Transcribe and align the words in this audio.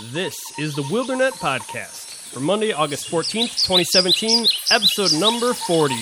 This 0.00 0.34
is 0.58 0.74
the 0.74 0.82
Wildernet 0.82 1.34
Podcast 1.34 2.06
for 2.32 2.40
Monday, 2.40 2.72
August 2.72 3.08
14th, 3.08 3.62
2017, 3.62 4.44
episode 4.72 5.12
number 5.20 5.54
40. 5.54 5.94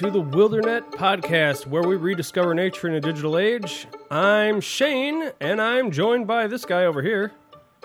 To 0.00 0.10
the 0.10 0.22
Wildernet 0.22 0.92
Podcast, 0.92 1.66
where 1.66 1.82
we 1.82 1.94
rediscover 1.94 2.54
nature 2.54 2.88
in 2.88 2.94
a 2.94 3.00
digital 3.02 3.36
age. 3.36 3.86
I'm 4.10 4.58
Shane, 4.58 5.30
and 5.40 5.60
I'm 5.60 5.90
joined 5.90 6.26
by 6.26 6.46
this 6.46 6.64
guy 6.64 6.86
over 6.86 7.02
here. 7.02 7.32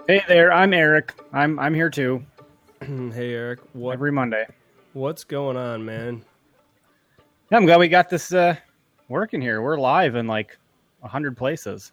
Hey 0.07 0.23
there, 0.25 0.53
I'm 0.53 0.73
Eric. 0.73 1.13
I'm 1.33 1.59
I'm 1.59 1.73
here 1.73 1.89
too 1.89 2.25
Hey 2.81 3.33
Eric, 3.33 3.59
what 3.73 3.91
every 3.91 4.13
Monday. 4.13 4.45
what's 4.93 5.25
going 5.25 5.57
on, 5.57 5.83
man? 5.83 6.23
Yeah, 7.51 7.57
I'm 7.57 7.65
glad 7.65 7.79
we 7.79 7.89
got 7.89 8.09
this 8.09 8.31
uh, 8.31 8.55
working 9.09 9.41
here. 9.41 9.61
We're 9.61 9.77
live 9.77 10.15
in 10.15 10.25
like 10.25 10.57
hundred 11.03 11.35
places. 11.35 11.91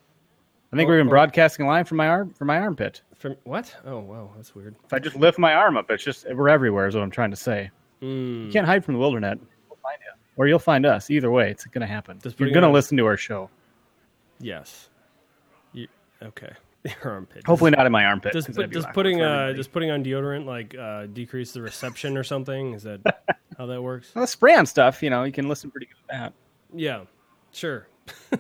I 0.72 0.76
think 0.76 0.86
Oh, 0.86 0.90
we're 0.90 0.98
even 0.98 1.08
oh. 1.08 1.10
broadcasting 1.10 1.66
live 1.66 1.88
from 1.88 1.96
my 1.96 2.06
arm 2.06 2.32
from 2.32 2.46
my 2.46 2.58
armpit. 2.60 3.02
From 3.16 3.34
what? 3.42 3.74
Oh 3.84 3.98
wow, 3.98 4.30
that's 4.36 4.54
weird. 4.54 4.76
If 4.84 4.92
I 4.92 5.00
just 5.00 5.16
lift 5.16 5.40
my 5.40 5.54
arm 5.54 5.76
up, 5.76 5.90
it's 5.90 6.04
just 6.04 6.32
we're 6.32 6.48
everywhere. 6.48 6.86
Is 6.86 6.94
what 6.94 7.02
I'm 7.02 7.10
trying 7.10 7.30
to 7.32 7.36
say. 7.36 7.72
Mm. 8.00 8.46
You 8.46 8.52
can't 8.52 8.66
hide 8.66 8.84
from 8.84 8.94
the 8.94 9.00
Wildernet. 9.00 9.40
We'll 9.82 9.90
find 9.90 10.00
you, 10.04 10.12
or 10.36 10.46
you'll 10.46 10.58
find 10.58 10.86
us. 10.86 11.10
Either 11.10 11.30
way, 11.30 11.50
it's 11.50 11.64
going 11.66 11.80
to 11.80 11.86
happen. 11.86 12.18
Just 12.22 12.38
You're 12.38 12.50
going 12.50 12.62
to 12.62 12.70
listen 12.70 12.96
to 12.98 13.06
our 13.06 13.16
show. 13.16 13.50
Yes. 14.40 14.88
You, 15.72 15.88
okay. 16.22 16.52
Your 16.84 17.12
armpit. 17.12 17.46
Hopefully 17.46 17.70
not 17.70 17.86
in 17.86 17.92
my 17.92 18.04
armpit. 18.04 18.32
Does, 18.32 18.46
'cause 18.46 18.56
put, 18.56 18.70
does 18.70 18.86
putting 18.92 19.22
uh, 19.22 19.52
does 19.52 19.68
putting 19.68 19.90
on 19.92 20.04
deodorant 20.04 20.46
like 20.46 20.74
uh, 20.76 21.06
decrease 21.06 21.52
the 21.52 21.62
reception 21.62 22.16
or 22.16 22.24
something? 22.24 22.72
Is 22.74 22.82
that 22.82 23.00
how 23.58 23.66
that 23.66 23.80
works? 23.80 24.10
well, 24.14 24.26
spray 24.26 24.54
on 24.56 24.66
stuff. 24.66 25.02
You 25.02 25.10
know, 25.10 25.22
you 25.22 25.32
can 25.32 25.48
listen 25.48 25.70
pretty 25.70 25.86
good 25.86 25.96
with 25.98 26.08
that. 26.08 26.32
Yeah, 26.74 27.02
sure. 27.52 27.86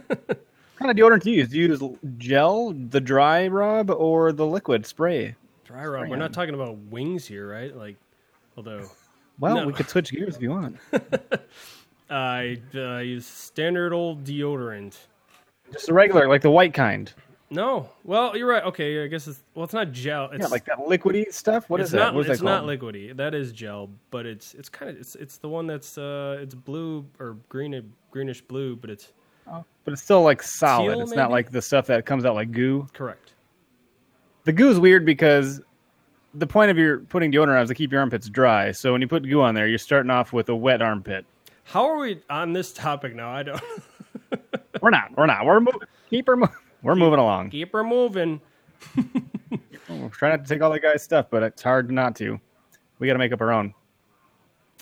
What 0.78 0.88
kind 0.88 0.98
of 0.98 1.06
deodorant 1.06 1.22
do 1.22 1.30
you 1.30 1.36
use? 1.36 1.48
Do 1.50 1.58
you 1.58 1.68
use 1.68 1.82
gel, 2.18 2.72
the 2.72 3.00
dry 3.00 3.46
rub, 3.46 3.88
or 3.90 4.32
the 4.32 4.44
liquid 4.44 4.84
spray? 4.84 5.36
Dry 5.64 5.86
rub. 5.86 6.08
We're 6.08 6.14
on. 6.14 6.18
not 6.18 6.32
talking 6.32 6.54
about 6.54 6.76
wings 6.76 7.24
here, 7.24 7.48
right? 7.48 7.76
Like, 7.76 7.96
although 8.56 8.90
Well, 9.38 9.56
No. 9.56 9.66
we 9.66 9.72
could 9.72 9.88
switch 9.88 10.10
gears 10.12 10.36
if 10.36 10.42
you 10.42 10.50
want. 10.50 10.76
I 12.10 12.58
uh, 12.74 12.98
use 12.98 13.26
standard 13.26 13.92
old 13.92 14.24
deodorant. 14.24 14.96
Just 15.72 15.86
the 15.86 15.94
regular, 15.94 16.28
like 16.28 16.42
the 16.42 16.50
white 16.50 16.74
kind. 16.74 17.12
No, 17.48 17.88
well, 18.04 18.34
you're 18.36 18.46
right. 18.48 18.62
Okay, 18.64 19.04
I 19.04 19.06
guess 19.08 19.26
it's 19.26 19.42
well, 19.54 19.64
it's 19.64 19.74
not 19.74 19.92
gel. 19.92 20.30
It's 20.32 20.40
Yeah, 20.42 20.46
like 20.48 20.64
that 20.66 20.78
liquidy 20.78 21.30
stuff. 21.32 21.68
What 21.68 21.80
it's 21.80 21.92
not. 21.92 21.98
that? 21.98 22.14
What 22.14 22.24
is 22.26 22.30
it's 22.32 22.40
that 22.40 22.44
not 22.46 22.64
liquidy. 22.64 23.14
That 23.14 23.34
is 23.34 23.52
gel, 23.52 23.90
but 24.10 24.24
it's 24.24 24.54
it's 24.54 24.68
kind 24.70 24.90
of 24.90 24.96
it's 24.98 25.14
it's 25.16 25.36
the 25.36 25.48
one 25.50 25.66
that's 25.66 25.98
uh 25.98 26.38
it's 26.40 26.54
blue 26.54 27.04
or 27.18 27.36
green 27.50 27.92
greenish 28.10 28.40
blue, 28.42 28.76
but 28.76 28.88
it's 28.90 29.12
Oh, 29.46 29.64
but 29.84 29.92
it's 29.92 30.02
still 30.02 30.22
like 30.22 30.42
solid. 30.42 30.94
Teal, 30.94 31.02
it's 31.02 31.14
not 31.14 31.30
like 31.30 31.50
the 31.50 31.60
stuff 31.60 31.86
that 31.88 32.06
comes 32.06 32.24
out 32.24 32.34
like 32.34 32.52
goo. 32.52 32.86
correct. 32.94 33.32
The 34.44 34.52
goo 34.52 34.70
is 34.70 34.78
weird 34.78 35.04
because 35.04 35.60
the 36.34 36.46
point 36.46 36.70
of 36.70 36.78
your 36.78 37.00
putting 37.00 37.30
deodorant 37.32 37.56
on 37.56 37.62
is 37.62 37.68
to 37.68 37.74
keep 37.74 37.92
your 37.92 38.00
armpits 38.00 38.28
dry. 38.28 38.72
So 38.72 38.92
when 38.92 39.00
you 39.02 39.08
put 39.08 39.28
goo 39.28 39.42
on 39.42 39.54
there, 39.54 39.66
you're 39.68 39.78
starting 39.78 40.10
off 40.10 40.32
with 40.32 40.48
a 40.48 40.56
wet 40.56 40.80
armpit. 40.82 41.24
How 41.64 41.84
are 41.86 41.98
we 41.98 42.20
on 42.30 42.52
this 42.52 42.72
topic 42.72 43.14
now? 43.14 43.30
I 43.30 43.42
don't 43.42 43.62
We're 44.82 44.90
not. 44.90 45.16
We're 45.16 45.26
not. 45.26 45.44
We're 45.44 45.60
moving. 45.60 45.80
Keep 46.10 46.26
her. 46.26 46.36
Mo- 46.36 46.48
we're 46.82 46.96
moving 46.96 47.18
along. 47.20 47.50
keep 47.50 47.72
her 47.72 47.84
moving. 47.84 48.40
We're 49.88 50.08
trying 50.08 50.32
not 50.32 50.46
to 50.46 50.54
take 50.54 50.62
all 50.62 50.70
the 50.70 50.80
guy's 50.80 51.02
stuff, 51.02 51.26
but 51.30 51.42
it's 51.42 51.62
hard 51.62 51.90
not 51.90 52.16
to. 52.16 52.40
We 52.98 53.06
got 53.06 53.12
to 53.12 53.18
make 53.18 53.32
up 53.32 53.40
our 53.40 53.52
own. 53.52 53.74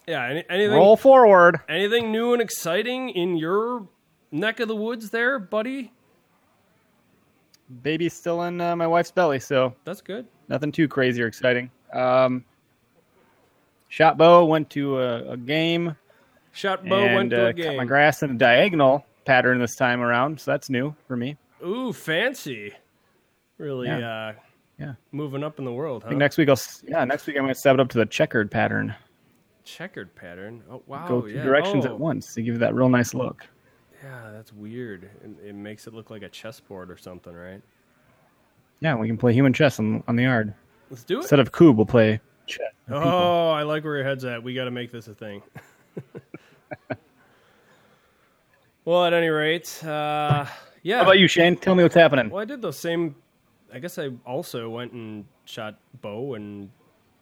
Yeah. 0.06 0.24
Any, 0.24 0.44
anything 0.48 0.76
Roll 0.76 0.96
forward. 0.96 1.58
anything 1.68 2.10
new 2.12 2.32
and 2.32 2.40
exciting 2.40 3.10
in 3.10 3.36
your 3.36 3.86
neck 4.30 4.60
of 4.60 4.68
the 4.68 4.76
woods, 4.76 5.10
there, 5.10 5.38
buddy? 5.38 5.92
Baby's 7.82 8.14
still 8.14 8.42
in 8.44 8.60
uh, 8.60 8.74
my 8.76 8.86
wife's 8.86 9.10
belly, 9.10 9.40
so 9.40 9.74
That's 9.84 10.00
good. 10.00 10.26
Nothing 10.50 10.72
too 10.72 10.88
crazy 10.88 11.22
or 11.22 11.26
exciting. 11.26 11.70
Um, 11.94 12.44
shot 13.88 14.18
bow 14.18 14.44
went 14.44 14.68
to 14.70 15.00
a, 15.00 15.30
a 15.32 15.36
game. 15.38 15.96
Shot 16.52 16.84
bow 16.84 17.04
and 17.04 17.14
went 17.14 17.30
to 17.30 17.46
uh, 17.46 17.48
a 17.48 17.52
game. 17.54 17.66
cut 17.66 17.76
my 17.76 17.84
grass 17.86 18.22
in 18.22 18.32
a 18.32 18.34
diagonal 18.34 19.06
pattern 19.24 19.60
this 19.60 19.76
time 19.76 20.02
around, 20.02 20.40
so 20.40 20.50
that's 20.50 20.68
new 20.68 20.94
for 21.06 21.16
me. 21.16 21.36
Ooh, 21.64 21.92
fancy. 21.92 22.72
Really 23.56 23.86
Yeah. 23.86 24.28
uh 24.28 24.32
Yeah. 24.78 24.94
moving 25.12 25.44
up 25.44 25.58
in 25.58 25.64
the 25.64 25.72
world, 25.72 26.02
I 26.02 26.06
huh? 26.06 26.08
think 26.10 26.18
next 26.18 26.36
week 26.36 26.48
I'll 26.48 26.60
yeah, 26.86 27.04
next 27.04 27.26
week 27.26 27.36
I'm 27.36 27.44
going 27.44 27.54
to 27.54 27.58
step 27.58 27.74
it 27.74 27.80
up 27.80 27.88
to 27.90 27.98
the 27.98 28.06
checkered 28.06 28.50
pattern. 28.50 28.94
Checkered 29.64 30.14
pattern. 30.16 30.62
Oh 30.70 30.82
wow. 30.86 31.06
Go 31.06 31.20
two 31.22 31.34
yeah. 31.34 31.42
directions 31.44 31.86
oh, 31.86 31.90
at 31.90 31.98
once 31.98 32.34
to 32.34 32.42
give 32.42 32.54
you 32.54 32.60
that 32.60 32.74
real 32.74 32.88
nice 32.88 33.14
look. 33.14 33.46
Yeah, 34.02 34.30
that's 34.32 34.52
weird. 34.52 35.10
It, 35.22 35.48
it 35.48 35.54
makes 35.54 35.86
it 35.86 35.92
look 35.92 36.10
like 36.10 36.22
a 36.22 36.28
chessboard 36.28 36.90
or 36.90 36.96
something, 36.96 37.34
right? 37.34 37.60
Yeah, 38.80 38.96
we 38.96 39.06
can 39.06 39.16
play 39.18 39.32
human 39.32 39.52
chess 39.52 39.78
on, 39.78 40.02
on 40.08 40.16
the 40.16 40.22
yard 40.24 40.54
Let's 40.90 41.04
do 41.04 41.16
it. 41.18 41.20
instead 41.20 41.38
of 41.40 41.52
Kubb, 41.52 41.76
We'll 41.76 41.86
play 41.86 42.20
chess. 42.46 42.60
with 42.88 42.96
people. 42.96 43.08
Oh, 43.08 43.50
I 43.50 43.62
like 43.62 43.84
where 43.84 43.96
your 43.96 44.04
head's 44.04 44.24
at. 44.24 44.42
We 44.42 44.54
got 44.54 44.64
to 44.64 44.70
make 44.70 44.90
this 44.90 45.06
a 45.08 45.14
thing. 45.14 45.42
well, 48.84 49.04
at 49.04 49.12
any 49.12 49.28
rate, 49.28 49.82
uh, 49.84 50.46
yeah. 50.82 50.96
How 50.96 51.02
about 51.02 51.18
you, 51.18 51.28
Shane? 51.28 51.56
Tell 51.56 51.74
me 51.74 51.82
what's 51.82 51.94
happening. 51.94 52.30
Well, 52.30 52.40
I 52.42 52.44
did 52.46 52.62
the 52.62 52.72
same. 52.72 53.14
I 53.72 53.78
guess 53.78 53.98
I 53.98 54.08
also 54.26 54.68
went 54.70 54.92
and 54.92 55.24
shot 55.44 55.78
bow 56.00 56.34
and 56.34 56.70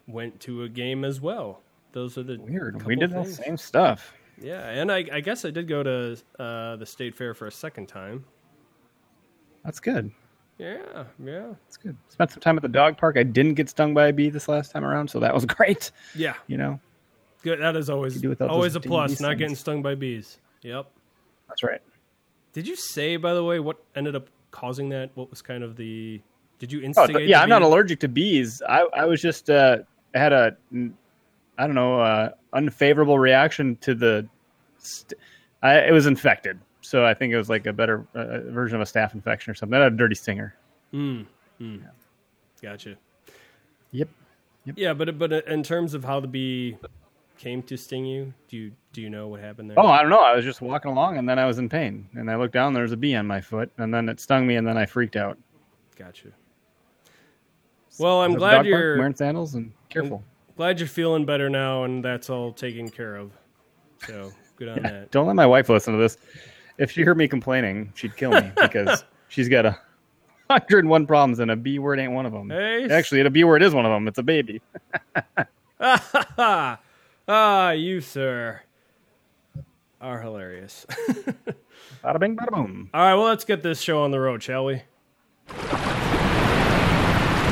went 0.06 0.40
to 0.40 0.62
a 0.62 0.68
game 0.68 1.04
as 1.04 1.20
well. 1.20 1.60
Those 1.92 2.16
are 2.16 2.22
the 2.22 2.38
Weird. 2.38 2.84
We 2.86 2.96
did 2.96 3.10
the 3.10 3.24
same 3.24 3.56
stuff. 3.56 4.14
Yeah, 4.40 4.68
and 4.70 4.92
I, 4.92 5.04
I 5.12 5.20
guess 5.20 5.44
I 5.44 5.50
did 5.50 5.66
go 5.68 5.82
to 5.82 6.16
uh, 6.38 6.76
the 6.76 6.86
state 6.86 7.14
fair 7.14 7.34
for 7.34 7.46
a 7.48 7.52
second 7.52 7.86
time. 7.88 8.24
That's 9.64 9.80
good. 9.80 10.12
Yeah, 10.58 11.04
yeah, 11.24 11.52
It's 11.68 11.76
good. 11.76 11.96
Spent 12.08 12.32
some 12.32 12.40
time 12.40 12.56
at 12.56 12.62
the 12.62 12.68
dog 12.68 12.96
park. 12.98 13.16
I 13.16 13.22
didn't 13.22 13.54
get 13.54 13.68
stung 13.68 13.94
by 13.94 14.08
a 14.08 14.12
bee 14.12 14.28
this 14.28 14.48
last 14.48 14.72
time 14.72 14.84
around, 14.84 15.08
so 15.08 15.20
that 15.20 15.32
was 15.32 15.44
great. 15.56 15.92
yeah. 16.16 16.34
You 16.48 16.56
know, 16.58 16.80
Good. 17.42 17.60
That 17.60 17.76
is 17.76 17.88
always 17.88 18.22
always 18.40 18.74
a 18.74 18.80
plus. 18.80 19.20
Not 19.20 19.28
things. 19.30 19.38
getting 19.38 19.54
stung 19.54 19.82
by 19.82 19.94
bees. 19.94 20.38
Yep. 20.62 20.90
that's 21.48 21.62
right. 21.62 21.80
Did 22.52 22.66
you 22.66 22.74
say, 22.74 23.16
by 23.16 23.34
the 23.34 23.44
way, 23.44 23.60
what 23.60 23.76
ended 23.94 24.16
up 24.16 24.26
causing 24.50 24.88
that? 24.88 25.10
What 25.14 25.30
was 25.30 25.40
kind 25.42 25.62
of 25.62 25.76
the? 25.76 26.20
Did 26.58 26.72
you 26.72 26.80
Oh, 26.80 26.84
instigate? 26.86 27.16
th- 27.18 27.28
yeah, 27.30 27.40
I'm 27.40 27.48
not 27.48 27.62
allergic 27.62 28.00
to 28.00 28.08
bees. 28.08 28.60
I, 28.68 28.80
I 28.92 29.04
was 29.04 29.22
just 29.22 29.48
uh, 29.48 29.78
I 30.12 30.18
had 30.18 30.32
a 30.32 30.56
mm, 30.74 30.92
don't 31.56 31.74
know 31.76 32.00
uh, 32.00 32.30
unfavorable 32.52 33.20
reaction 33.20 33.76
to 33.82 33.94
the. 33.94 34.26
St- 34.78 35.20
I, 35.62 35.78
it 35.78 35.92
was 35.92 36.06
infected, 36.06 36.58
so 36.88 37.04
I 37.04 37.12
think 37.12 37.34
it 37.34 37.36
was 37.36 37.50
like 37.50 37.66
a 37.66 37.72
better 37.72 38.06
uh, 38.14 38.40
version 38.50 38.76
of 38.76 38.80
a 38.80 38.90
staph 38.90 39.12
infection 39.12 39.50
or 39.50 39.54
something. 39.54 39.78
I 39.78 39.84
had 39.84 39.92
a 39.92 39.96
dirty 39.96 40.14
stinger. 40.14 40.54
Gotcha. 42.62 42.96
Yep. 43.92 44.08
Yeah, 44.74 44.94
but 44.94 45.18
but 45.18 45.32
in 45.32 45.62
terms 45.62 45.92
of 45.92 46.02
how 46.02 46.18
the 46.20 46.28
bee 46.28 46.78
came 47.36 47.62
to 47.64 47.76
sting 47.76 48.06
you, 48.06 48.32
do 48.48 48.56
you 48.56 48.72
do 48.94 49.02
you 49.02 49.10
know 49.10 49.28
what 49.28 49.40
happened 49.40 49.68
there? 49.68 49.78
Oh, 49.78 49.86
I 49.86 50.00
don't 50.00 50.10
know. 50.10 50.22
I 50.22 50.34
was 50.34 50.46
just 50.46 50.62
walking 50.62 50.90
along, 50.90 51.18
and 51.18 51.28
then 51.28 51.38
I 51.38 51.44
was 51.44 51.58
in 51.58 51.68
pain, 51.68 52.08
and 52.14 52.30
I 52.30 52.36
looked 52.36 52.54
down. 52.54 52.72
There 52.72 52.82
was 52.82 52.92
a 52.92 52.96
bee 52.96 53.14
on 53.14 53.26
my 53.26 53.42
foot, 53.42 53.70
and 53.76 53.92
then 53.92 54.08
it 54.08 54.18
stung 54.18 54.46
me, 54.46 54.56
and 54.56 54.66
then 54.66 54.78
I 54.78 54.86
freaked 54.86 55.16
out. 55.16 55.36
Gotcha. 55.94 56.28
Well, 57.98 58.22
I'm 58.22 58.30
I 58.30 58.34
was 58.34 58.42
at 58.42 58.46
the 58.46 58.54
glad 58.56 58.66
you're 58.66 58.96
wearing 58.96 59.14
sandals 59.14 59.54
and 59.56 59.72
careful. 59.90 60.24
glad 60.56 60.80
you're 60.80 60.88
feeling 60.88 61.26
better 61.26 61.50
now, 61.50 61.84
and 61.84 62.02
that's 62.02 62.30
all 62.30 62.50
taken 62.50 62.88
care 62.88 63.16
of. 63.16 63.32
So 64.06 64.32
good 64.56 64.68
on 64.68 64.82
that. 64.82 65.10
Don't 65.10 65.26
let 65.26 65.36
my 65.36 65.46
wife 65.46 65.68
listen 65.68 65.92
to 65.92 66.00
this. 66.00 66.16
If 66.78 66.90
she 66.92 67.02
heard 67.02 67.18
me 67.18 67.28
complaining, 67.28 67.92
she'd 67.94 68.16
kill 68.16 68.30
me 68.30 68.50
because 68.56 69.04
she's 69.28 69.48
got 69.48 69.66
a 69.66 69.78
hundred 70.48 70.80
and 70.80 70.88
one 70.88 71.06
problems, 71.06 71.40
and 71.40 71.50
a 71.50 71.56
B 71.56 71.78
word 71.78 71.98
ain't 71.98 72.12
one 72.12 72.24
of 72.24 72.32
them. 72.32 72.50
Hey. 72.50 72.88
Actually, 72.88 73.20
a 73.20 73.30
B 73.30 73.44
word 73.44 73.62
is 73.62 73.74
one 73.74 73.84
of 73.84 73.90
them. 73.92 74.08
It's 74.08 74.18
a 74.18 74.22
baby. 74.22 74.62
Ah, 77.30 77.72
you 77.72 78.00
sir 78.00 78.62
are 80.00 80.20
hilarious. 80.20 80.86
Bada 82.02 82.18
bing, 82.18 82.36
bada 82.36 82.50
boom. 82.50 82.90
all 82.94 83.00
right, 83.00 83.14
well, 83.14 83.24
let's 83.24 83.44
get 83.44 83.62
this 83.62 83.80
show 83.80 84.02
on 84.02 84.10
the 84.10 84.18
road, 84.20 84.42
shall 84.42 84.64
we? 84.64 84.82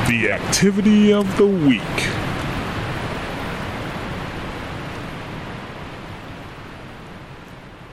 The 0.07 0.31
activity 0.31 1.13
of 1.13 1.37
the 1.37 1.45
week. 1.45 1.81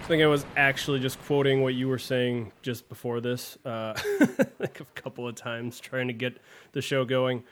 I 0.05 0.07
think 0.07 0.23
I 0.23 0.27
was 0.27 0.45
actually 0.55 1.01
just 1.01 1.19
quoting 1.23 1.63
what 1.63 1.73
you 1.73 1.89
were 1.89 1.99
saying 1.99 2.53
just 2.61 2.91
before 2.91 3.23
this, 3.23 3.57
uh, 3.65 3.95
like 4.59 4.81
a 4.81 4.85
couple 4.95 5.27
of 5.27 5.35
times, 5.35 5.81
trying 5.81 6.09
to 6.09 6.13
get 6.13 6.37
the 6.73 6.83
show 6.83 7.07
going. 7.07 7.43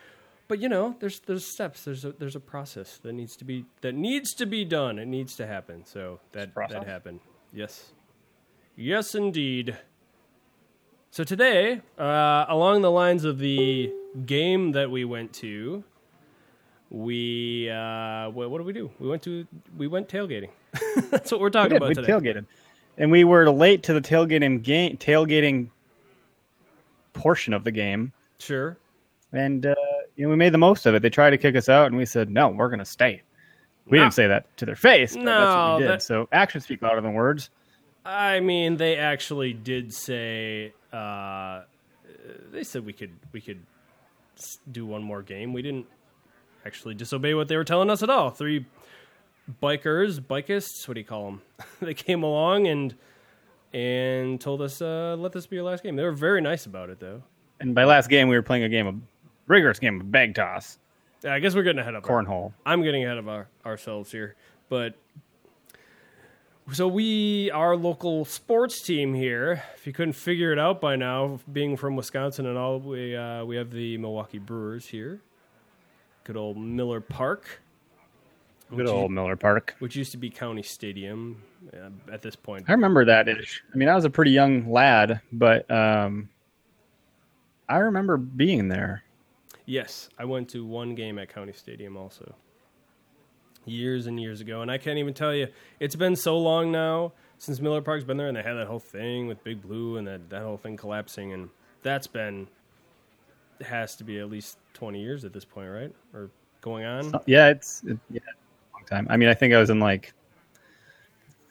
but 0.49 0.59
you 0.61 0.69
know, 0.69 0.95
there's 1.01 1.21
there's 1.21 1.47
steps. 1.47 1.87
There's 1.87 2.05
a 2.05 2.13
there's 2.13 2.37
a 2.37 2.41
process 2.41 2.99
that 2.99 3.15
needs 3.15 3.37
to 3.37 3.47
be 3.47 3.65
that 3.81 3.95
needs 3.95 4.35
to 4.35 4.45
be 4.45 4.67
done. 4.67 4.99
It 4.99 5.07
needs 5.07 5.35
to 5.37 5.47
happen. 5.47 5.87
So 5.87 6.21
that 6.33 6.55
that 6.69 6.87
happened. 6.87 7.21
Yes, 7.55 7.93
yes, 8.77 9.15
indeed. 9.15 9.79
So 11.11 11.25
today, 11.25 11.81
uh, 11.99 12.45
along 12.49 12.83
the 12.83 12.91
lines 12.91 13.25
of 13.25 13.39
the 13.39 13.91
game 14.27 14.73
that 14.73 14.91
we 14.91 15.07
went 15.07 15.33
to, 15.37 15.85
we 16.91 17.71
uh, 17.71 18.29
what, 18.29 18.51
what 18.51 18.59
did 18.59 18.67
we 18.67 18.75
do? 18.75 18.91
We 18.99 19.09
went 19.09 19.23
to 19.23 19.47
we 19.75 19.87
went 19.87 20.11
tailgating. 20.11 20.51
That's 21.11 21.31
what 21.31 21.41
we're 21.41 21.47
We 21.49 21.51
talking 21.51 21.71
did. 21.71 21.77
about 21.79 21.89
We 21.91 21.95
today. 21.95 22.09
tailgated, 22.13 22.47
and 22.99 23.11
we 23.11 23.25
were 23.25 23.51
late 23.51 23.83
to 23.85 23.93
the 23.95 24.01
tailgating 24.01 24.63
game, 24.63 24.97
tailgating 24.97 25.69
portion 27.13 27.53
of 27.53 27.65
the 27.65 27.71
game, 27.71 28.13
Sure. 28.39 28.77
and 29.33 29.67
uh, 29.67 29.75
you 30.17 30.25
know 30.25 30.31
we 30.31 30.37
made 30.37 30.53
the 30.55 30.59
most 30.59 30.87
of 30.87 30.95
it. 30.95 31.03
They 31.03 31.11
tried 31.11 31.31
to 31.31 31.39
kick 31.39 31.57
us 31.57 31.69
out, 31.69 31.87
and 31.87 31.97
we 31.97 32.07
said 32.07 32.31
no, 32.31 32.49
we're 32.49 32.69
going 32.69 32.79
to 32.79 32.85
stay. 32.85 33.23
We 33.87 33.99
No. 33.99 34.05
didn't 34.05 34.15
say 34.15 34.27
that 34.29 34.57
to 34.59 34.67
their 34.67 34.77
face, 34.77 35.15
but 35.17 35.25
that's 35.25 35.41
what 35.47 35.55
No, 35.67 35.77
we 35.77 35.83
did. 35.83 35.91
that- 35.91 36.03
So 36.03 36.29
actions 36.33 36.65
speak 36.65 36.83
louder 36.83 37.01
than 37.01 37.15
words. 37.15 37.51
I 38.05 38.41
mean, 38.41 38.77
they 38.79 38.97
actually 38.97 39.53
did 39.53 39.93
say 39.95 40.73
uh, 40.93 41.63
they 42.51 42.65
said 42.65 42.85
we 42.87 42.93
could 42.93 43.13
we 43.33 43.41
could 43.41 43.61
do 44.71 44.85
one 44.87 45.03
more 45.03 45.23
game. 45.23 45.53
We 45.53 45.63
didn't 45.63 45.87
actually 46.65 46.95
disobey 46.95 47.35
what 47.35 47.49
they 47.49 47.57
were 47.57 47.65
telling 47.65 47.91
us 47.91 48.03
at 48.03 48.11
all. 48.11 48.31
Three 48.31 48.65
bikers, 49.63 50.21
bikists, 50.21 50.87
what 50.87 50.95
do 50.95 51.01
you 51.01 51.07
call 51.07 51.25
them? 51.27 51.43
they 51.81 51.95
came 51.95 52.23
along 52.23 52.67
and 52.67 52.95
and 53.73 54.41
told 54.41 54.61
us 54.61 54.83
uh, 54.83 55.17
let 55.19 55.33
this 55.33 55.47
be 55.47 55.57
your 55.57 55.65
last 55.65 55.83
game. 55.83 55.97
They 55.97 56.03
were 56.05 56.13
very 56.13 56.41
nice 56.41 56.67
about 56.67 56.91
it 56.91 57.01
though. 57.01 57.23
And 57.61 57.75
by 57.75 57.85
last 57.85 58.09
game, 58.09 58.29
we 58.29 58.37
were 58.37 58.43
playing 58.43 58.65
a 58.65 58.69
game 58.69 58.87
of 58.87 58.97
rigorous 59.47 59.79
game 59.79 60.01
of 60.01 60.11
bag 60.11 60.35
toss, 60.35 60.79
Yeah, 61.23 61.35
I 61.35 61.39
guess 61.39 61.55
we're 61.55 61.63
getting 61.63 61.79
ahead 61.81 61.95
of 61.95 62.05
our- 62.09 62.23
cornhole. 62.25 62.53
I'm 62.67 62.83
getting 62.83 63.05
ahead 63.05 63.19
of 63.19 63.29
our, 63.29 63.49
ourselves 63.65 64.11
here, 64.13 64.35
but 64.69 64.95
so 66.73 66.87
we, 66.87 67.51
our 67.51 67.77
local 67.77 68.25
sports 68.25 68.81
team 68.83 69.15
here. 69.15 69.63
If 69.75 69.87
you 69.87 69.93
couldn't 69.93 70.13
figure 70.15 70.53
it 70.53 70.59
out 70.59 70.81
by 70.81 70.95
now, 70.97 71.41
being 71.53 71.77
from 71.77 71.97
Wisconsin 71.97 72.47
and 72.47 72.57
all, 72.57 72.79
we 72.79 73.17
uh, 73.17 73.45
we 73.45 73.57
have 73.57 73.71
the 73.73 73.99
Milwaukee 73.99 74.39
Brewers 74.39 74.87
here. 74.87 75.21
Good 76.25 76.37
old 76.37 76.57
Miller 76.57 77.01
Park, 77.01 77.61
Good 78.77 78.89
old 78.89 79.11
Miller 79.11 79.37
Park. 79.37 79.77
which 79.79 79.97
used 79.97 80.13
to 80.13 80.19
be 80.19 80.31
County 80.31 80.63
Stadium 80.63 81.43
uh, 81.73 81.91
at 82.13 82.23
this 82.23 82.37
point. 82.37 82.65
I 82.69 82.73
remember 82.73 83.05
that 83.05 83.29
ish. 83.29 83.63
I 83.73 83.77
mean, 83.77 83.89
I 83.89 83.95
was 83.95 84.05
a 84.05 84.11
pretty 84.11 84.31
young 84.31 84.71
lad, 84.71 85.21
but 85.33 85.71
um, 85.71 86.29
I 87.69 87.79
remember 87.79 88.17
being 88.17 88.69
there. 88.69 89.03
Yes, 89.67 90.09
I 90.19 90.25
went 90.25 90.49
to 90.51 90.65
one 90.65 90.95
game 90.95 91.19
at 91.19 91.33
County 91.33 91.53
Stadium 91.53 91.97
also. 91.97 92.35
Years 93.65 94.07
and 94.07 94.21
years 94.21 94.41
ago, 94.41 94.63
and 94.63 94.71
I 94.71 94.79
can't 94.79 94.99
even 94.99 95.15
tell 95.15 95.33
you. 95.33 95.47
It's 95.79 95.95
been 95.95 96.17
so 96.17 96.37
long 96.37 96.73
now 96.73 97.13
since 97.39 97.61
Miller 97.61 97.81
Park's 97.81 98.03
been 98.03 98.17
there, 98.17 98.27
and 98.27 98.37
they 98.37 98.43
had 98.43 98.55
that 98.55 98.67
whole 98.67 98.81
thing 98.81 99.29
with 99.29 99.43
Big 99.45 99.63
Blue 99.63 99.99
and 99.99 100.07
that, 100.09 100.31
that 100.31 100.43
whole 100.43 100.57
thing 100.57 100.77
collapsing, 100.77 101.33
and 101.33 101.49
that's 101.83 102.09
been 102.09 102.49
has 103.61 103.95
to 103.97 104.05
be 104.05 104.19
at 104.19 104.29
least 104.29 104.59
twenty 104.75 105.01
years 105.01 105.25
at 105.25 105.33
this 105.33 105.45
point, 105.45 105.71
right? 105.71 105.95
Or 106.13 106.31
going 106.61 106.85
on? 106.85 107.13
Yeah, 107.27 107.51
it's 107.51 107.85
it, 107.87 107.99
yeah, 108.11 108.21
long 108.91 109.05
time. 109.05 109.07
I 109.11 109.17
mean, 109.17 109.29
I 109.29 109.35
think 109.35 109.55
I 109.55 109.59
was 109.59 109.71
in 109.71 109.81
like 109.81 110.13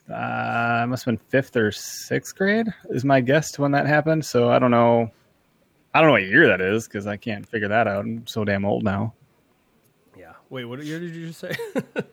uh, 0.09 0.13
I 0.13 0.85
must 0.85 1.05
have 1.05 1.17
been 1.17 1.25
fifth 1.29 1.55
or 1.55 1.71
sixth 1.71 2.35
grade 2.35 2.67
is 2.89 3.05
my 3.05 3.21
guess 3.21 3.51
to 3.53 3.61
when 3.61 3.71
that 3.71 3.87
happened. 3.87 4.25
So 4.25 4.49
I 4.49 4.59
don't 4.59 4.71
know. 4.71 5.11
I 5.93 5.99
don't 5.99 6.07
know 6.07 6.13
what 6.13 6.23
year 6.23 6.47
that 6.47 6.61
is 6.61 6.87
because 6.87 7.07
I 7.07 7.17
can't 7.17 7.47
figure 7.47 7.67
that 7.67 7.87
out. 7.87 8.05
I'm 8.05 8.25
so 8.27 8.45
damn 8.45 8.65
old 8.65 8.83
now. 8.83 9.13
Yeah. 10.17 10.33
Wait, 10.49 10.65
what 10.65 10.83
year 10.83 10.99
did 10.99 11.15
you 11.15 11.27
just 11.27 11.39
say? 11.39 11.55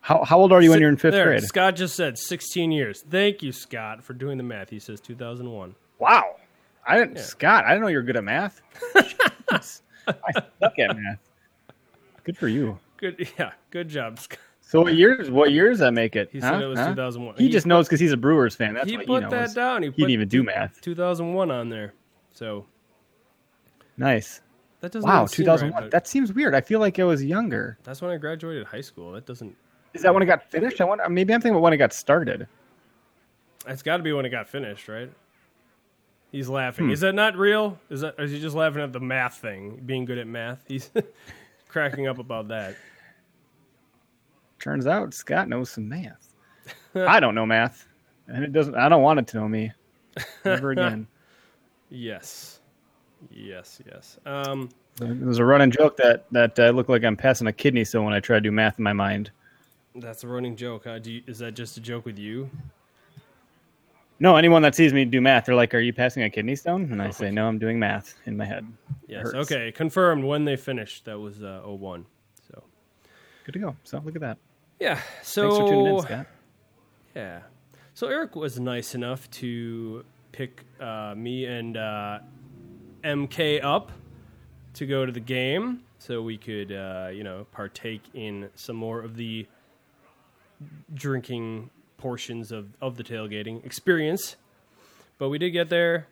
How 0.00 0.22
how 0.22 0.38
old 0.38 0.52
are 0.52 0.60
you 0.60 0.68
when 0.68 0.80
you're 0.80 0.90
in 0.90 0.98
fifth 0.98 1.12
there, 1.12 1.24
grade? 1.24 1.44
Scott 1.44 1.76
just 1.76 1.96
said 1.96 2.18
sixteen 2.18 2.70
years. 2.70 3.02
Thank 3.08 3.42
you, 3.42 3.52
Scott, 3.52 4.04
for 4.04 4.12
doing 4.12 4.36
the 4.36 4.44
math. 4.44 4.68
He 4.68 4.78
says 4.78 5.00
two 5.00 5.14
thousand 5.14 5.50
one. 5.50 5.74
Wow, 5.98 6.36
I 6.86 6.98
didn't 6.98 7.20
Scott. 7.20 7.64
I 7.64 7.70
didn't 7.70 7.84
know 7.84 7.88
you 7.88 7.96
were 7.96 8.02
good 8.02 8.18
at 8.18 8.24
math. 8.24 8.60
I 8.94 9.60
suck 10.60 10.78
at 10.78 10.94
math. 10.94 11.20
Good 12.22 12.36
for 12.36 12.48
you. 12.48 12.78
Good, 13.04 13.28
yeah, 13.38 13.52
good 13.68 13.90
job, 13.90 14.18
Scott. 14.18 14.38
So 14.62 14.80
what 14.80 14.94
years? 14.94 15.30
What 15.30 15.52
years 15.52 15.78
that 15.80 15.92
make 15.92 16.16
it? 16.16 16.30
He 16.32 16.40
huh? 16.40 16.52
said 16.52 16.62
it 16.62 16.66
was 16.66 16.78
Huh? 16.78 16.86
2001. 16.88 17.36
He, 17.36 17.44
He 17.44 17.50
just 17.50 17.66
knows 17.66 17.86
because 17.86 18.00
he's 18.00 18.12
a 18.12 18.16
Brewers 18.16 18.54
fan. 18.56 18.72
That's 18.72 18.88
he 18.88 18.96
what 18.96 19.04
put 19.06 19.22
he 19.22 19.28
that 19.28 19.54
down. 19.54 19.82
He, 19.82 19.90
He 19.90 19.94
didn't 19.96 20.10
even 20.12 20.28
do 20.28 20.42
math. 20.42 20.80
2001 20.80 21.50
on 21.50 21.68
there. 21.68 21.92
So 22.32 22.64
Nice. 23.98 24.40
that 24.80 24.90
doesn't 24.90 25.06
Wow, 25.06 25.26
2001. 25.26 25.82
right, 25.82 25.90
that 25.90 26.08
seems 26.08 26.32
weird. 26.32 26.54
I 26.54 26.62
feel 26.62 26.80
like 26.80 26.98
I 26.98 27.04
was 27.04 27.22
younger. 27.22 27.76
that's 27.84 28.00
when 28.00 28.10
I 28.10 28.16
graduated 28.16 28.64
high 28.66 28.80
school. 28.80 29.12
That 29.12 29.26
doesn't. 29.26 29.54
Is 29.92 30.00
that 30.00 30.14
when 30.14 30.22
it 30.22 30.26
got 30.26 30.42
finished? 30.50 30.80
I 30.80 30.84
wonder. 30.84 31.06
Maybe 31.10 31.34
I'm 31.34 31.42
thinking 31.42 31.56
about 31.56 31.62
when 31.62 31.74
it 31.74 31.76
got 31.76 31.92
started. 31.92 32.48
It's 33.66 33.82
got 33.82 33.98
to 33.98 34.02
be 34.02 34.14
when 34.14 34.24
it 34.24 34.30
got 34.30 34.48
finished, 34.48 34.88
right? 34.88 35.12
He's 36.32 36.46
Hmm. 36.46 36.52
laughing. 36.54 36.90
Is 36.90 37.00
that 37.00 37.14
not 37.14 37.36
real? 37.36 37.78
Is 37.90 38.00
that? 38.00 38.18
Is 38.18 38.30
he 38.30 38.40
just 38.40 38.56
laughing 38.56 38.80
at 38.82 38.94
the 38.94 39.00
math 39.00 39.36
thing? 39.42 39.82
Being 39.84 40.06
good 40.06 40.16
at 40.16 40.26
math. 40.26 40.64
He's 40.66 40.90
cracking 41.68 42.06
up 42.08 42.18
about 42.18 42.48
that. 42.48 42.76
Turns 44.58 44.86
out 44.86 45.12
Scott 45.14 45.48
knows 45.48 45.70
some 45.70 45.88
math. 45.88 46.34
I 46.94 47.20
don't 47.20 47.34
know 47.34 47.44
math, 47.46 47.86
and 48.28 48.44
it 48.44 48.52
doesn't. 48.52 48.74
I 48.74 48.88
don't 48.88 49.02
want 49.02 49.18
it 49.18 49.26
to 49.28 49.38
know 49.38 49.48
me. 49.48 49.72
ever 50.44 50.70
again. 50.72 51.06
Yes. 51.90 52.60
Yes. 53.30 53.80
Yes. 53.86 54.18
Um. 54.26 54.70
It 55.00 55.20
was 55.26 55.38
a 55.38 55.44
running 55.44 55.72
joke 55.72 55.96
that 55.96 56.24
that 56.30 56.58
I 56.58 56.70
look 56.70 56.88
like 56.88 57.04
I'm 57.04 57.16
passing 57.16 57.48
a 57.48 57.52
kidney 57.52 57.84
stone 57.84 58.04
when 58.04 58.14
I 58.14 58.20
try 58.20 58.36
to 58.36 58.40
do 58.40 58.52
math 58.52 58.78
in 58.78 58.84
my 58.84 58.92
mind. 58.92 59.30
That's 59.96 60.24
a 60.24 60.28
running 60.28 60.56
joke. 60.56 60.84
Huh? 60.84 60.98
Do 60.98 61.12
you, 61.12 61.22
is 61.26 61.38
that 61.40 61.54
just 61.54 61.76
a 61.76 61.80
joke 61.80 62.04
with 62.04 62.18
you? 62.18 62.48
No, 64.20 64.36
anyone 64.36 64.62
that 64.62 64.74
sees 64.74 64.92
me 64.92 65.04
do 65.04 65.20
math, 65.20 65.46
they're 65.46 65.54
like, 65.56 65.74
"Are 65.74 65.80
you 65.80 65.92
passing 65.92 66.22
a 66.22 66.30
kidney 66.30 66.54
stone?" 66.54 66.90
And 66.92 67.02
I 67.02 67.10
say, 67.10 67.30
"No, 67.30 67.46
I'm 67.48 67.58
doing 67.58 67.78
math 67.78 68.14
in 68.26 68.36
my 68.36 68.44
head." 68.44 68.66
Yes. 69.08 69.26
Okay. 69.34 69.72
Confirmed 69.72 70.24
when 70.24 70.44
they 70.44 70.56
finished. 70.56 71.04
That 71.06 71.18
was 71.18 71.42
uh, 71.42 71.60
01. 71.64 72.06
Good 73.44 73.52
to 73.52 73.58
go. 73.58 73.76
So 73.84 74.00
look 74.04 74.14
at 74.14 74.20
that. 74.22 74.38
yeah. 74.80 75.00
So 75.22 75.42
Thanks 75.42 75.56
for 75.58 75.68
tuning 75.68 75.94
in, 75.94 76.02
Scott. 76.02 76.26
Yeah. 77.14 77.40
So 77.94 78.08
Eric 78.08 78.34
was 78.34 78.58
nice 78.58 78.94
enough 78.94 79.30
to 79.32 80.04
pick 80.32 80.64
uh, 80.80 81.14
me 81.16 81.44
and 81.44 81.76
uh, 81.76 82.18
MK 83.04 83.62
up 83.62 83.92
to 84.74 84.86
go 84.86 85.06
to 85.06 85.12
the 85.12 85.20
game 85.20 85.82
so 85.98 86.20
we 86.20 86.36
could, 86.36 86.72
uh, 86.72 87.08
you 87.12 87.22
know, 87.22 87.46
partake 87.52 88.02
in 88.14 88.48
some 88.56 88.76
more 88.76 89.00
of 89.00 89.16
the 89.16 89.46
drinking 90.92 91.70
portions 91.98 92.50
of, 92.52 92.66
of 92.80 92.96
the 92.96 93.04
tailgating 93.04 93.64
experience. 93.64 94.36
But 95.18 95.28
we 95.28 95.38
did 95.38 95.50
get 95.50 95.68
there, 95.68 96.08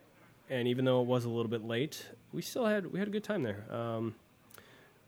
and 0.48 0.68
even 0.68 0.84
though 0.84 1.00
it 1.00 1.06
was 1.06 1.24
a 1.24 1.28
little 1.28 1.50
bit 1.50 1.64
late, 1.64 2.06
we 2.32 2.42
still 2.42 2.66
had 2.66 2.92
we 2.92 2.98
had 2.98 3.08
a 3.08 3.10
good 3.10 3.24
time 3.24 3.42
there. 3.42 3.64
Um, 3.70 4.14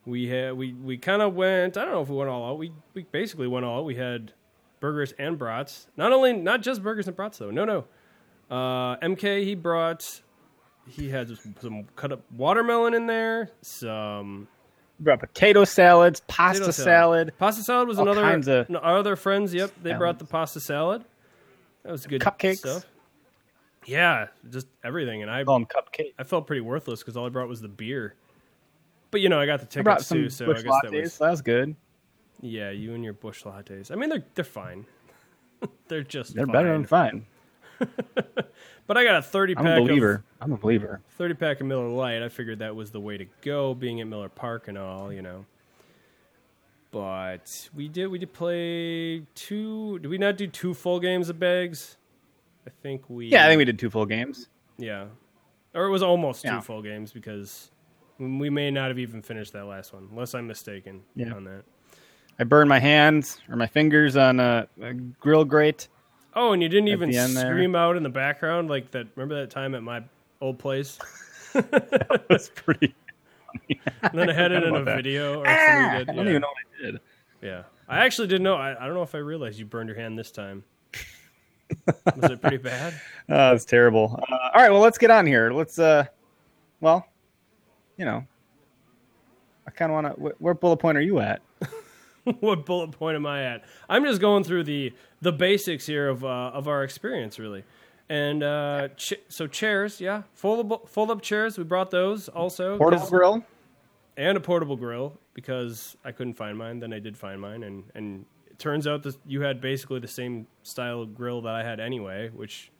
we 0.07 0.29
had 0.29 0.55
we, 0.55 0.73
we 0.75 0.99
kind 0.99 1.23
of 1.23 1.35
went. 1.35 1.77
I 1.77 1.85
don't 1.85 1.93
know 1.95 2.03
if 2.03 2.09
we 2.09 2.17
went 2.17 2.31
all 2.31 2.51
out. 2.51 2.59
We 2.59 2.73
we 2.95 3.05
basically 3.05 3.47
went 3.47 3.65
all 3.65 3.81
out. 3.81 3.85
We 3.85 3.95
had 3.97 4.33
burgers 4.81 5.13
and 5.19 5.39
brats. 5.39 5.87
Not 5.97 6.13
only 6.13 6.33
not 6.33 6.63
just 6.63 6.83
burgers 6.83 7.07
and 7.07 7.17
brats 7.17 7.39
though. 7.39 7.51
No, 7.51 7.65
no. 7.65 7.85
Uh, 8.51 8.97
MK 8.99 9.45
he 9.45 9.55
brought. 9.55 10.21
He 10.87 11.09
had 11.09 11.31
some, 11.63 11.85
cut 11.97 12.13
up 12.13 12.21
watermelon 12.37 12.93
in 12.93 13.07
there. 13.07 13.51
Some 13.63 14.49
brought 15.01 15.21
potato 15.21 15.65
salads, 15.65 16.21
pasta 16.29 16.61
potato 16.65 16.71
salad, 16.73 17.33
Pasta 17.39 17.63
salad 17.63 17.89
was 17.89 17.99
all 17.99 18.05
another. 18.09 18.21
kinds 18.21 18.49
of 18.49 18.69
no, 18.69 18.79
our 18.81 18.99
other 18.99 19.17
friends. 19.17 19.55
Yep, 19.55 19.73
they 19.83 19.95
brought 19.95 20.19
the 20.19 20.27
pasta 20.27 20.61
salad. 20.61 21.05
That 21.85 21.93
was 21.93 22.07
good 22.07 22.21
Cupcakes. 22.21 22.59
stuff. 22.59 22.85
Yeah, 23.87 24.29
just 24.51 24.67
everything, 24.83 25.23
and 25.23 25.31
I 25.31 25.45
call 25.45 25.59
them 25.59 25.67
cupcakes. 25.67 26.13
I 26.19 26.25
felt 26.25 26.47
pretty 26.47 26.63
worthless 26.63 27.01
because 27.01 27.17
all 27.17 27.27
I 27.27 27.29
brought 27.29 27.49
was 27.49 27.61
the 27.61 27.69
beer. 27.69 28.15
But 29.15 29.21
you 29.21 29.29
know, 29.29 29.39
I 29.39 29.47
got 29.47 29.61
the 29.61 29.67
tickets 29.67 30.09
too, 30.09 30.29
so 30.29 30.51
I 30.51 30.55
guess 30.55 30.65
lattes. 30.65 30.81
that 30.91 30.93
was 30.93 31.19
that 31.19 31.31
was 31.31 31.41
good. 31.43 31.77
yeah. 32.41 32.71
You 32.71 32.95
and 32.95 33.05
your 33.05 33.13
bush 33.13 33.45
lattes. 33.45 33.93
I 33.93 33.95
mean, 33.95 34.11
they're 34.11 34.25
they're 34.35 34.45
fine. 34.45 34.87
they're 35.89 36.03
just 36.03 36.35
They're 36.35 36.47
fine. 36.47 36.53
better 36.53 36.73
than 36.73 36.85
fine. 36.85 37.27
But 38.87 38.99
I 38.99 39.05
got 39.05 39.17
a 39.17 39.23
thirty 39.23 39.55
pack. 39.55 39.65
I'm 39.65 39.71
a 39.73 39.81
of 39.83 39.87
believer. 39.89 40.25
I'm 40.43 40.53
a 40.53 40.57
believer. 40.59 41.01
thirty 41.17 41.33
pack 41.35 41.61
of 41.61 41.67
Miller 41.67 41.89
Lite. 41.89 42.23
I 42.23 42.29
figured 42.29 42.59
that 42.59 42.75
was 42.77 42.91
the 42.91 43.01
way 43.01 43.17
to 43.17 43.25
go, 43.41 43.73
being 43.73 44.01
at 44.03 44.07
Miller 44.09 44.29
Park 44.29 44.69
and 44.69 44.77
all, 44.77 45.11
you 45.13 45.23
know. 45.23 45.47
But 46.91 47.71
we 47.75 47.89
did 47.89 48.09
we 48.09 48.19
did 48.19 48.33
play 48.33 49.23
two. 49.35 49.99
Did 50.01 50.09
we 50.09 50.19
not 50.19 50.37
do 50.37 50.47
two 50.47 50.75
full 50.75 51.01
games 51.01 51.29
of 51.29 51.39
bags? 51.39 51.97
I 52.67 52.71
think 52.83 53.09
we. 53.09 53.29
Yeah, 53.29 53.45
I 53.47 53.49
think 53.49 53.59
we 53.59 53.65
did 53.65 53.79
two 53.79 53.91
full 53.91 54.07
games. 54.07 54.49
Yeah, 54.77 55.07
or 55.75 55.87
it 55.87 55.91
was 55.91 56.03
almost 56.03 56.45
Yeah. 56.45 56.57
two 56.57 56.61
full 56.61 56.83
games 56.83 57.13
because 57.13 57.71
we 58.19 58.51
may 58.51 58.71
not 58.71 58.89
have 58.89 58.99
even 58.99 59.23
finished 59.23 59.53
that 59.55 59.65
last 59.67 59.93
one, 59.93 60.09
unless 60.11 60.35
I'm 60.35 60.47
mistaken 60.47 61.03
Yeah. 61.17 61.33
on 61.33 61.45
that. 61.45 61.63
I 62.39 62.45
burned 62.45 62.69
my 62.69 62.79
hands 62.81 63.41
or 63.49 63.57
my 63.57 63.67
fingers 63.67 64.17
on 64.17 64.41
a, 64.41 64.67
a 64.83 64.93
grill 64.95 65.45
grate. 65.45 65.89
Oh, 66.35 66.53
and 66.53 66.61
you 66.63 66.69
didn't 66.69 66.89
even 66.89 67.11
the 67.11 67.17
end 67.17 67.37
there. 67.37 67.47
scream 67.47 67.77
out 67.77 67.97
in 67.97 68.03
the 68.03 68.09
background 68.09 68.69
like 68.69 68.91
that. 68.91 69.07
Remember 69.15 69.37
that 69.41 69.51
time 69.51 69.75
at 69.77 69.83
my 69.85 70.03
old 70.41 70.59
place? 70.59 70.99
that 71.53 72.25
was 72.29 72.49
pretty. 72.51 72.93
and 74.03 74.13
then 74.19 74.29
I 74.31 74.33
had 74.33 74.51
it 74.51 74.63
in 74.65 74.75
a 74.75 74.83
that. 74.85 74.97
video 74.97 75.41
or 75.41 75.47
Ah, 75.47 75.51
something. 75.67 75.85
I 75.85 75.99
Did. 75.99 76.07
don't 76.09 76.17
Yeah. 76.17 76.23
even 76.31 76.41
know 76.43 76.49
what 76.49 76.57
I 76.89 76.91
did. 76.91 77.01
yeah, 77.41 77.63
I 77.89 78.05
actually 78.05 78.27
didn't 78.27 78.43
know. 78.43 78.57
I, 78.57 78.73
I 78.83 78.87
don't 78.87 78.95
know 78.95 79.03
if 79.03 79.15
I 79.15 79.19
realized 79.19 79.59
you 79.61 79.65
burned 79.65 79.89
your 79.89 79.97
hand 79.99 80.19
this 80.19 80.33
time. 80.33 80.65
Was 82.17 82.31
it 82.31 82.41
pretty 82.41 82.57
bad? 82.59 82.95
Oh, 83.29 83.53
that's 83.53 83.65
terrible. 83.65 84.21
Uh, 84.31 84.35
all 84.55 84.61
right, 84.61 84.71
well, 84.71 84.81
let's 84.83 84.99
get 84.99 85.11
on 85.11 85.25
here. 85.27 85.51
Let's, 85.51 85.79
uh, 85.79 86.05
well, 86.83 87.07
you 87.97 88.05
know, 88.05 88.25
I 89.67 89.71
kind 89.71 89.91
of 89.91 89.95
want 90.03 90.17
to. 90.17 90.23
Wh- 90.37 90.43
where 90.43 90.55
bullet 90.55 90.79
point 90.79 90.99
are 90.99 91.03
you 91.03 91.21
at? 91.21 91.41
what 92.41 92.67
bullet 92.67 92.91
point 92.93 93.17
am 93.17 93.27
I 93.27 93.45
at? 93.45 93.65
I'm 93.89 94.05
just 94.05 94.21
going 94.21 94.45
through 94.45 94.65
the 94.65 94.93
the 95.21 95.33
basics 95.33 95.87
here 95.87 96.09
of 96.09 96.25
uh, 96.25 96.29
of 96.55 96.69
our 96.69 96.83
experience, 96.85 97.39
really. 97.39 97.65
And 98.09 98.43
uh, 98.43 98.89
ch- 98.97 99.15
so 99.29 99.47
chairs, 99.47 100.01
yeah, 100.01 100.23
fold 100.35 100.89
fold 100.91 101.11
up 101.11 101.23
chairs. 101.23 101.57
We 101.57 101.65
brought 101.65 101.91
those 101.91 102.29
also, 102.29 102.77
Portable 102.77 103.01
'cause- 103.03 103.11
grill. 103.11 103.45
and 104.17 104.37
a 104.37 104.41
portable 104.41 104.77
grill 104.77 105.19
because 105.33 105.97
I 106.05 106.13
couldn't 106.13 106.35
find 106.35 106.59
mine. 106.59 106.81
Then 106.81 106.93
I 106.93 106.99
did 106.99 107.17
find 107.17 107.41
mine, 107.41 107.63
and 107.63 107.85
and 107.95 108.27
it 108.47 108.59
turns 108.59 108.87
out 108.87 109.03
that 109.05 109.17
you 109.27 109.41
had 109.41 109.61
basically 109.61 110.01
the 110.01 110.09
same 110.09 110.47
style 110.63 111.01
of 111.01 111.15
grill 111.15 111.41
that 111.43 111.55
I 111.55 111.63
had 111.65 111.81
anyway, 111.81 112.29
which 112.29 112.71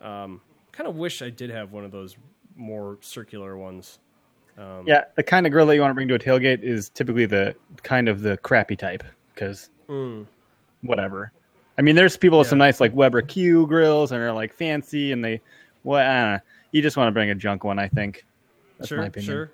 um, 0.00 0.40
kind 0.72 0.88
of 0.88 0.96
wish 0.96 1.20
I 1.20 1.28
did 1.30 1.50
have 1.50 1.72
one 1.72 1.84
of 1.84 1.90
those 1.92 2.16
more 2.56 2.96
circular 3.02 3.56
ones. 3.58 3.98
Yeah, 4.86 5.04
the 5.16 5.22
kind 5.22 5.46
of 5.46 5.52
grill 5.52 5.66
that 5.66 5.74
you 5.74 5.80
want 5.80 5.90
to 5.90 5.94
bring 5.94 6.08
to 6.08 6.14
a 6.14 6.18
tailgate 6.18 6.62
is 6.62 6.88
typically 6.88 7.26
the 7.26 7.54
kind 7.82 8.08
of 8.08 8.22
the 8.22 8.36
crappy 8.38 8.76
type 8.76 9.04
because 9.34 9.70
whatever. 10.82 11.32
I 11.78 11.82
mean, 11.82 11.94
there's 11.94 12.16
people 12.16 12.38
with 12.38 12.48
some 12.48 12.58
nice 12.58 12.80
like 12.80 12.94
Weber 12.94 13.22
Q 13.22 13.66
grills 13.66 14.12
and 14.12 14.20
they're 14.20 14.32
like 14.32 14.54
fancy 14.54 15.12
and 15.12 15.24
they 15.24 15.40
what 15.82 16.02
I 16.02 16.20
don't 16.20 16.32
know. 16.32 16.40
You 16.72 16.82
just 16.82 16.96
want 16.96 17.08
to 17.08 17.12
bring 17.12 17.30
a 17.30 17.34
junk 17.34 17.64
one, 17.64 17.78
I 17.78 17.88
think. 17.88 18.24
That's 18.78 18.88
sure, 18.88 18.98
my 18.98 19.06
opinion. 19.06 19.30
sure, 19.30 19.52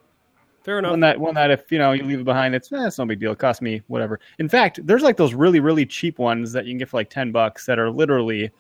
fair 0.63 0.79
enough. 0.79 0.91
One 0.91 1.01
that 1.01 1.19
one 1.19 1.35
that 1.35 1.51
if 1.51 1.71
you 1.73 1.79
know 1.79 1.93
you 1.93 2.05
leave 2.05 2.21
it 2.21 2.25
behind, 2.25 2.55
it's 2.55 2.73
eh, 2.73 2.87
it's 2.87 2.99
no 2.99 3.07
big 3.07 3.21
deal. 3.21 3.33
It 3.33 3.39
costs 3.39 3.61
me 3.61 3.83
whatever. 3.89 4.21
In 4.39 4.49
fact, 4.49 4.85
there's 4.87 5.03
like 5.03 5.17
those 5.17 5.35
really 5.35 5.61
really 5.61 5.85
cheap 5.85 6.19
ones 6.19 6.53
that 6.53 6.65
you 6.65 6.73
can 6.73 6.79
get 6.79 6.89
for 6.89 6.99
like 6.99 7.11
ten 7.11 7.33
bucks 7.33 7.67
that 7.67 7.79
are 7.79 7.91
literally 7.91 8.51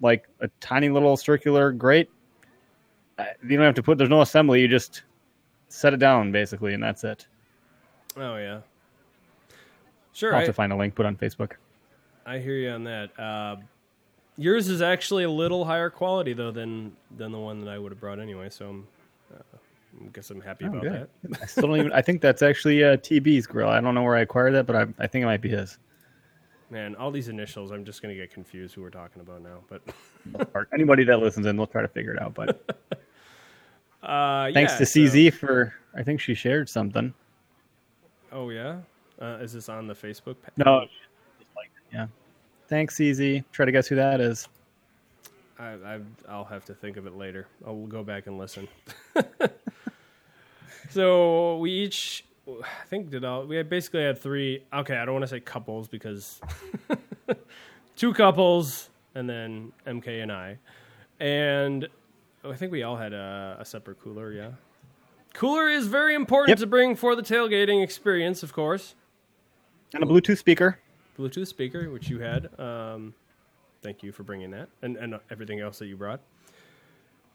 like 0.00 0.26
a 0.40 0.48
tiny 0.60 0.88
little 0.88 1.16
circular 1.16 1.70
grate. 1.72 2.08
You 3.18 3.56
don't 3.56 3.66
have 3.66 3.74
to 3.74 3.82
put. 3.82 3.98
There's 3.98 4.10
no 4.10 4.22
assembly. 4.22 4.60
You 4.62 4.68
just 4.68 5.02
set 5.72 5.94
it 5.94 5.98
down 5.98 6.32
basically, 6.32 6.74
and 6.74 6.82
that's 6.82 7.04
it. 7.04 7.26
oh 8.16 8.36
yeah, 8.36 8.60
sure. 10.12 10.34
I'll 10.34 10.42
I, 10.42 10.46
to 10.46 10.52
find 10.52 10.72
a 10.72 10.76
link 10.76 10.94
put 10.94 11.06
on 11.06 11.16
Facebook. 11.16 11.52
I 12.26 12.38
hear 12.38 12.54
you 12.54 12.70
on 12.70 12.84
that. 12.84 13.18
Uh, 13.18 13.56
yours 14.36 14.68
is 14.68 14.82
actually 14.82 15.24
a 15.24 15.30
little 15.30 15.64
higher 15.64 15.90
quality 15.90 16.32
though 16.32 16.50
than 16.50 16.92
than 17.16 17.32
the 17.32 17.38
one 17.38 17.60
that 17.64 17.70
I 17.70 17.78
would 17.78 17.92
have 17.92 18.00
brought 18.00 18.20
anyway. 18.20 18.50
So 18.50 18.68
I'm, 18.68 18.86
uh, 19.34 19.58
I 20.04 20.08
guess 20.12 20.30
I'm 20.30 20.40
happy 20.40 20.66
about 20.66 20.82
that. 20.82 21.08
I 21.40 21.46
still 21.46 21.68
don't 21.68 21.78
even. 21.78 21.92
I 21.92 22.02
think 22.02 22.20
that's 22.20 22.42
actually 22.42 22.84
uh, 22.84 22.96
TB's 22.96 23.46
grill. 23.46 23.68
I 23.68 23.80
don't 23.80 23.94
know 23.94 24.02
where 24.02 24.16
I 24.16 24.20
acquired 24.20 24.52
that, 24.52 24.66
but 24.66 24.76
I, 24.76 24.82
I 24.98 25.06
think 25.06 25.22
it 25.22 25.26
might 25.26 25.40
be 25.40 25.48
his. 25.48 25.78
Man, 26.70 26.94
all 26.94 27.10
these 27.10 27.28
initials, 27.28 27.70
I'm 27.70 27.84
just 27.84 28.00
gonna 28.00 28.14
get 28.14 28.32
confused 28.32 28.74
who 28.74 28.80
we're 28.82 28.90
talking 28.90 29.20
about 29.20 29.42
now. 29.42 29.58
But 29.68 29.82
anybody 30.72 31.04
that 31.04 31.18
listens 31.18 31.46
in, 31.46 31.56
they'll 31.56 31.66
try 31.66 31.82
to 31.82 31.88
figure 31.88 32.14
it 32.14 32.22
out. 32.22 32.34
But 32.34 32.82
uh, 34.02 34.50
thanks 34.52 34.72
yeah, 34.72 34.78
to 34.78 34.86
so- 34.86 35.00
CZ 35.00 35.34
for. 35.34 35.74
I 35.94 36.02
think 36.02 36.20
she 36.20 36.34
shared 36.34 36.68
something. 36.68 37.12
Oh 38.32 38.48
yeah, 38.50 38.78
uh, 39.20 39.38
is 39.40 39.52
this 39.52 39.68
on 39.68 39.86
the 39.86 39.94
Facebook? 39.94 40.36
pa- 40.42 40.50
No, 40.56 40.86
yeah. 41.92 42.06
Thanks, 42.68 42.96
CZ. 42.96 43.44
Try 43.52 43.66
to 43.66 43.72
guess 43.72 43.86
who 43.86 43.96
that 43.96 44.20
is. 44.20 44.48
I, 45.58 45.72
I, 45.74 46.00
I'll 46.28 46.44
have 46.44 46.64
to 46.64 46.74
think 46.74 46.96
of 46.96 47.06
it 47.06 47.16
later. 47.16 47.46
I'll 47.66 47.86
go 47.86 48.02
back 48.02 48.26
and 48.26 48.38
listen. 48.38 48.66
so 50.90 51.58
we 51.58 51.70
each, 51.70 52.24
I 52.48 52.86
think, 52.88 53.10
did 53.10 53.24
all. 53.24 53.44
We 53.44 53.62
basically 53.62 54.02
had 54.02 54.18
three. 54.18 54.64
Okay, 54.72 54.96
I 54.96 55.04
don't 55.04 55.14
want 55.14 55.24
to 55.24 55.28
say 55.28 55.40
couples 55.40 55.88
because 55.88 56.40
two 57.96 58.14
couples 58.14 58.88
and 59.14 59.28
then 59.28 59.72
MK 59.86 60.22
and 60.22 60.32
I, 60.32 60.58
and 61.20 61.86
I 62.44 62.54
think 62.56 62.72
we 62.72 62.82
all 62.82 62.96
had 62.96 63.12
a, 63.12 63.56
a 63.60 63.64
separate 63.64 64.00
cooler. 64.00 64.32
Yeah, 64.32 64.50
cooler 65.34 65.68
is 65.68 65.86
very 65.86 66.14
important 66.14 66.50
Yep. 66.50 66.58
to 66.58 66.66
bring 66.66 66.96
for 66.96 67.14
the 67.14 67.22
tailgating 67.22 67.82
experience, 67.82 68.42
of 68.42 68.52
course. 68.52 68.94
And 69.94 70.02
a 70.02 70.06
Bluetooth 70.06 70.38
speaker. 70.38 70.78
Bluetooth 71.18 71.46
speaker, 71.46 71.90
which 71.90 72.08
you 72.08 72.18
had. 72.20 72.48
Um, 72.58 73.14
thank 73.82 74.02
you 74.02 74.10
for 74.12 74.22
bringing 74.22 74.50
that 74.52 74.68
and, 74.80 74.96
and 74.96 75.20
everything 75.30 75.60
else 75.60 75.78
that 75.78 75.86
you 75.86 75.96
brought. 75.96 76.20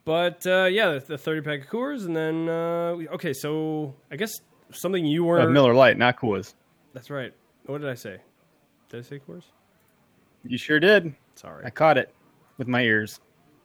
But 0.05 0.45
uh, 0.47 0.65
yeah, 0.71 0.93
the, 0.93 0.99
the 0.99 1.17
30 1.17 1.41
pack 1.41 1.61
of 1.63 1.67
Coors, 1.67 2.05
and 2.05 2.15
then 2.15 2.49
uh, 2.49 2.95
we- 2.95 3.09
okay, 3.09 3.33
so 3.33 3.93
I 4.11 4.15
guess 4.15 4.31
something 4.71 5.05
you 5.05 5.23
were. 5.25 5.41
Uh, 5.41 5.47
Miller 5.47 5.73
Lite, 5.73 5.97
not 5.97 6.17
Coors. 6.17 6.53
That's 6.93 7.09
right. 7.09 7.33
What 7.65 7.81
did 7.81 7.89
I 7.89 7.93
say? 7.95 8.17
Did 8.89 8.99
I 8.99 9.03
say 9.03 9.19
Coors? 9.19 9.43
You 10.45 10.57
sure 10.57 10.79
did. 10.79 11.13
Sorry. 11.35 11.65
I 11.65 11.69
caught 11.69 11.97
it 11.97 12.13
with 12.57 12.67
my 12.67 12.81
ears. 12.83 13.19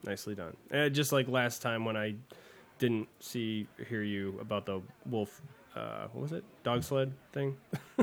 Nicely 0.05 0.35
done. 0.35 0.57
Uh, 0.73 0.89
just 0.89 1.13
like 1.13 1.29
last 1.29 1.63
time 1.63 1.85
when 1.85 1.97
I 1.97 2.15
didn't 2.79 3.09
see 3.21 3.67
hear 3.89 4.03
you 4.03 4.39
about 4.41 4.67
the 4.67 4.81
wolf. 5.07 5.41
Uh, 5.75 6.07
what 6.13 6.23
was 6.23 6.33
it? 6.33 6.45
Dog 6.65 6.83
sled 6.83 7.13
thing. 7.33 7.57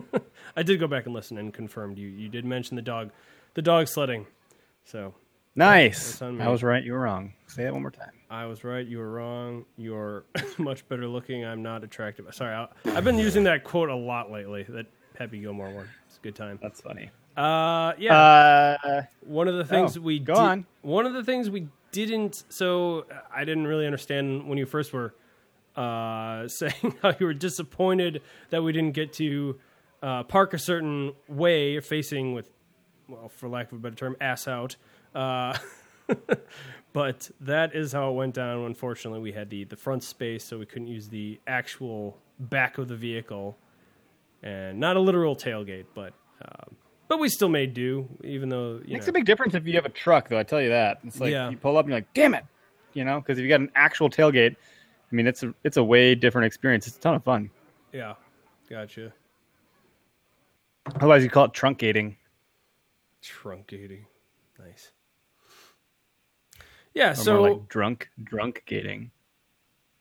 I 0.55 0.63
did 0.63 0.79
go 0.79 0.87
back 0.87 1.05
and 1.05 1.13
listen 1.13 1.37
and 1.37 1.53
confirmed 1.53 1.97
you. 1.97 2.07
You 2.07 2.29
did 2.29 2.45
mention 2.45 2.75
the 2.75 2.81
dog, 2.81 3.11
the 3.53 3.61
dog 3.61 3.87
sledding. 3.87 4.25
So 4.85 5.13
Nice. 5.55 6.21
I 6.21 6.47
was 6.47 6.63
right. 6.63 6.81
You 6.83 6.93
were 6.93 6.99
wrong. 6.99 7.33
Say 7.47 7.63
that 7.63 7.73
one 7.73 7.81
more 7.81 7.91
time. 7.91 8.11
I 8.29 8.45
was 8.45 8.63
right. 8.63 8.85
You 8.87 8.99
were 8.99 9.11
wrong. 9.11 9.65
You're 9.77 10.23
much 10.57 10.87
better 10.87 11.05
looking. 11.05 11.43
I'm 11.43 11.61
not 11.61 11.83
attractive. 11.83 12.25
Sorry, 12.31 12.55
I, 12.55 12.67
I've 12.85 13.03
been 13.03 13.17
using 13.17 13.43
that 13.43 13.63
quote 13.65 13.89
a 13.89 13.95
lot 13.95 14.31
lately. 14.31 14.63
That 14.69 14.85
Happy 15.17 15.39
Gilmore 15.39 15.69
one. 15.69 15.89
It's 16.07 16.17
a 16.17 16.21
good 16.21 16.35
time. 16.35 16.59
That's 16.61 16.79
funny. 16.79 17.09
Uh, 17.35 17.91
yeah. 17.97 18.77
Uh, 18.83 19.01
one 19.21 19.49
of 19.49 19.55
the 19.55 19.65
things 19.65 19.97
oh, 19.97 20.01
we 20.01 20.19
go 20.19 20.35
di- 20.35 20.39
on. 20.39 20.65
One 20.81 21.05
of 21.05 21.13
the 21.13 21.25
things 21.25 21.49
we 21.49 21.67
didn't. 21.91 22.43
So 22.49 23.05
I 23.33 23.45
didn't 23.45 23.67
really 23.67 23.85
understand 23.85 24.47
when 24.47 24.57
you 24.57 24.65
first 24.65 24.93
were 24.93 25.15
uh, 25.75 26.47
saying 26.47 26.95
how 27.01 27.13
you 27.19 27.25
were 27.25 27.33
disappointed 27.33 28.21
that 28.49 28.63
we 28.63 28.71
didn't 28.71 28.93
get 28.93 29.13
to 29.13 29.59
uh, 30.01 30.23
park 30.23 30.53
a 30.53 30.59
certain 30.59 31.13
way, 31.27 31.79
facing 31.79 32.33
with, 32.33 32.49
well, 33.07 33.29
for 33.29 33.49
lack 33.49 33.71
of 33.71 33.79
a 33.79 33.81
better 33.81 33.95
term, 33.95 34.15
ass 34.21 34.47
out. 34.47 34.75
Uh, 35.13 35.57
but 36.93 37.29
that 37.41 37.75
is 37.75 37.91
how 37.91 38.09
it 38.09 38.13
went 38.13 38.33
down. 38.35 38.65
Unfortunately, 38.65 39.19
we 39.19 39.31
had 39.31 39.49
the 39.49 39.63
the 39.65 39.75
front 39.75 40.03
space, 40.03 40.43
so 40.43 40.57
we 40.57 40.65
couldn't 40.65 40.87
use 40.87 41.09
the 41.09 41.39
actual 41.47 42.17
back 42.39 42.77
of 42.77 42.87
the 42.87 42.95
vehicle, 42.95 43.57
and 44.41 44.79
not 44.79 44.95
a 44.95 44.99
literal 44.99 45.35
tailgate, 45.35 45.85
but. 45.93 46.13
Um, 46.41 46.77
but 47.09 47.19
we 47.19 47.27
still 47.27 47.49
made 47.49 47.73
do, 47.73 48.07
even 48.23 48.47
though 48.47 48.79
you 48.85 48.93
makes 48.93 49.05
know. 49.07 49.11
a 49.11 49.13
big 49.13 49.25
difference 49.25 49.53
if 49.55 49.67
you 49.67 49.73
have 49.73 49.85
a 49.85 49.89
truck, 49.89 50.29
though. 50.29 50.39
I 50.39 50.43
tell 50.43 50.61
you 50.61 50.69
that. 50.69 50.99
It's 51.03 51.19
like 51.19 51.31
Yeah. 51.33 51.49
you 51.49 51.57
pull 51.57 51.75
up 51.77 51.83
and 51.85 51.89
you're 51.91 51.97
like, 51.97 52.13
"Damn 52.13 52.33
it," 52.35 52.45
you 52.93 53.03
know, 53.03 53.19
because 53.19 53.37
if 53.37 53.43
you 53.43 53.49
got 53.49 53.59
an 53.59 53.71
actual 53.75 54.09
tailgate, 54.09 54.55
I 54.55 55.15
mean, 55.15 55.27
it's 55.27 55.43
a 55.43 55.53
it's 55.65 55.75
a 55.77 55.83
way 55.83 56.15
different 56.15 56.45
experience. 56.45 56.87
It's 56.87 56.95
a 56.97 57.01
ton 57.01 57.15
of 57.15 57.23
fun. 57.25 57.49
Yeah, 57.91 58.13
gotcha. 58.69 59.11
Otherwise, 60.95 61.23
you 61.23 61.29
call 61.29 61.45
it 61.45 61.53
truncating. 61.53 62.15
Truncating, 63.21 64.05
nice. 64.57 64.91
Yeah, 66.93 67.11
Or 67.11 67.15
so 67.15 67.41
like 67.41 67.67
drunk 67.69 68.09
drunk 68.23 68.63
gating. 68.65 69.11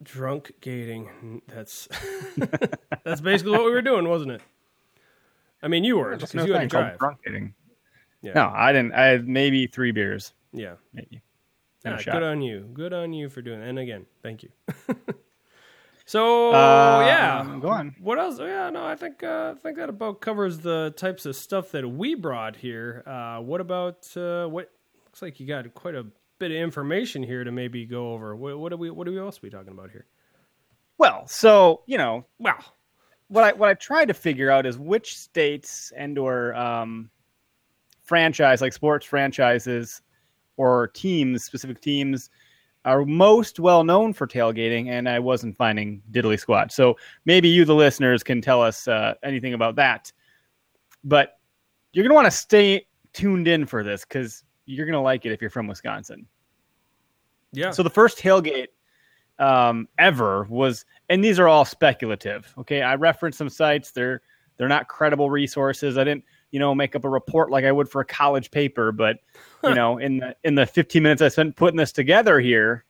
drunk 0.03 0.53
gating. 0.61 1.43
That's 1.49 1.89
that's 3.05 3.21
basically 3.21 3.53
what 3.53 3.65
we 3.65 3.71
were 3.71 3.83
doing, 3.83 4.09
wasn't 4.09 4.33
it? 4.33 4.43
I 5.63 5.69
mean, 5.69 5.85
you 5.85 5.99
were 5.99 6.17
because 6.17 6.35
no 6.35 6.45
you 6.45 6.53
had 6.53 6.63
to 6.63 6.67
drive. 6.69 6.99
drunk 6.99 7.19
gating. 7.25 7.55
Yeah, 8.23 8.33
No, 8.35 8.53
I 8.55 8.73
didn't. 8.73 8.93
I 8.95 9.07
had 9.07 9.29
maybe 9.29 9.67
three 9.67 9.93
beers, 9.93 10.33
yeah. 10.53 10.75
maybe. 10.93 11.23
Yeah, 11.85 12.03
good 12.03 12.23
on 12.23 12.43
you. 12.43 12.69
Good 12.73 12.93
on 12.93 13.13
you 13.13 13.29
for 13.29 13.43
doing. 13.43 13.61
It. 13.61 13.69
And 13.69 13.79
again, 13.79 14.07
thank 14.23 14.43
you. 14.43 14.51
so 16.05 16.53
Uh, 16.53 17.05
yeah, 17.07 17.59
go 17.61 17.69
on. 17.69 17.95
What 18.01 18.19
else? 18.19 18.41
Yeah, 18.41 18.71
no, 18.71 18.85
I 18.85 18.97
think 18.97 19.23
uh, 19.23 19.55
I 19.57 19.61
think 19.61 19.77
that 19.77 19.89
about 19.89 20.21
covers 20.21 20.59
the 20.59 20.93
types 20.97 21.27
of 21.27 21.37
stuff 21.37 21.71
that 21.73 21.89
we 21.89 22.15
brought 22.15 22.57
here. 22.57 23.05
Uh, 23.07 23.39
what 23.41 23.61
about 23.61 24.09
uh, 24.17 24.47
what? 24.47 24.71
Looks 25.05 25.23
like 25.23 25.39
you 25.41 25.47
got 25.47 25.73
quite 25.75 25.95
a 25.95 26.05
bit 26.39 26.51
of 26.51 26.57
information 26.57 27.23
here 27.23 27.45
to 27.45 27.53
maybe 27.53 27.87
go 27.87 28.13
over. 28.13 28.35
What, 28.35 28.59
what 28.59 28.73
are 28.73 28.77
we? 28.77 28.91
What 28.91 29.07
are 29.07 29.13
we 29.13 29.19
else 29.19 29.39
be 29.39 29.51
talking 29.51 29.73
about 29.73 29.91
here? 29.91 30.07
Well, 30.99 31.29
so 31.29 31.83
you 31.87 31.99
know, 31.99 32.27
Wow. 32.39 32.59
What 33.29 33.45
I 33.45 33.53
what 33.53 33.69
I 33.69 33.75
tried 33.75 34.07
to 34.07 34.15
figure 34.15 34.51
out 34.51 34.67
is 34.67 34.79
which 34.79 35.17
states 35.17 35.93
and 35.97 36.19
or 36.19 36.55
um, 36.55 37.11
franchise 38.03 38.61
like 38.61 38.73
sports 38.73 39.07
franchises 39.07 40.03
or 40.57 40.89
teams, 40.89 41.45
specific 41.45 41.81
teams, 41.81 42.31
are 42.85 43.05
most 43.05 43.61
well 43.61 43.85
known 43.85 44.13
for 44.13 44.27
tailgating, 44.27 44.89
and 44.89 45.09
I 45.09 45.19
wasn't 45.19 45.57
finding 45.57 46.03
diddly 46.11 46.41
squat. 46.41 46.73
So 46.73 46.97
maybe 47.27 47.49
you, 47.49 47.65
the 47.65 47.75
listeners, 47.75 48.23
can 48.23 48.41
tell 48.41 48.63
us 48.63 48.89
uh, 48.89 49.15
anything 49.23 49.55
about 49.55 49.77
that. 49.77 50.11
But 51.05 51.39
you're 51.93 52.05
gonna 52.05 52.15
want 52.15 52.27
to 52.27 52.31
stay 52.31 52.87
tuned 53.13 53.47
in 53.47 53.67
for 53.67 53.85
this 53.85 54.05
because 54.05 54.43
you're 54.65 54.87
gonna 54.87 55.03
like 55.03 55.27
it 55.27 55.33
if 55.33 55.41
you're 55.41 55.51
from 55.51 55.67
Wisconsin. 55.67 56.27
Yeah. 57.53 57.71
So 57.71 57.83
the 57.83 57.91
first 57.91 58.19
tailgate 58.19 58.69
um, 59.39 59.89
ever 59.99 60.45
was, 60.45 60.85
and 61.09 61.23
these 61.25 61.39
are 61.39 61.49
all 61.49 61.65
speculative. 61.65 62.53
Okay, 62.59 62.83
I 62.83 62.95
referenced 62.97 63.39
some 63.39 63.49
sites. 63.49 63.91
They're 63.93 64.23
they're 64.57 64.69
not 64.69 64.89
credible 64.89 65.31
resources. 65.31 65.97
I 65.97 66.05
didn't, 66.05 66.25
you 66.51 66.59
know, 66.59 66.75
make 66.75 66.97
up 66.97 67.05
a 67.05 67.09
report 67.09 67.51
like 67.51 67.65
I 67.65 67.71
would 67.73 67.89
for 67.89 68.01
a 68.01 68.05
college 68.05 68.51
paper. 68.51 68.91
But 68.93 69.19
you 69.63 69.75
know, 69.75 69.99
in 69.99 70.19
the 70.19 70.37
in 70.45 70.55
the 70.55 70.67
15 70.67 71.03
minutes 71.03 71.23
I 71.23 71.29
spent 71.29 71.55
putting 71.57 71.77
this 71.77 71.93
together 71.93 72.41
here, 72.41 72.85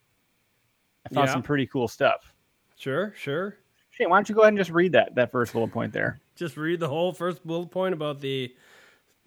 I 1.07 1.14
found 1.14 1.28
Yeah. 1.28 1.33
some 1.35 1.43
pretty 1.43 1.67
cool 1.67 1.88
stuff. 1.88 2.33
Sure, 2.76 3.12
sure. 3.17 3.57
Shane, 3.90 4.09
why 4.11 4.17
don't 4.17 4.28
you 4.28 4.35
go 4.35 4.43
ahead 4.43 4.52
and 4.52 4.59
just 4.59 4.71
read 4.71 4.93
that 4.93 5.14
that 5.17 5.31
first 5.31 5.52
bullet 5.52 5.73
point 5.73 5.93
there? 5.93 6.21
Just 6.37 6.57
read 6.57 6.81
the 6.81 6.88
whole 6.88 7.12
first 7.12 7.45
bullet 7.47 7.71
point 7.71 7.93
about 7.93 8.21
the 8.21 8.55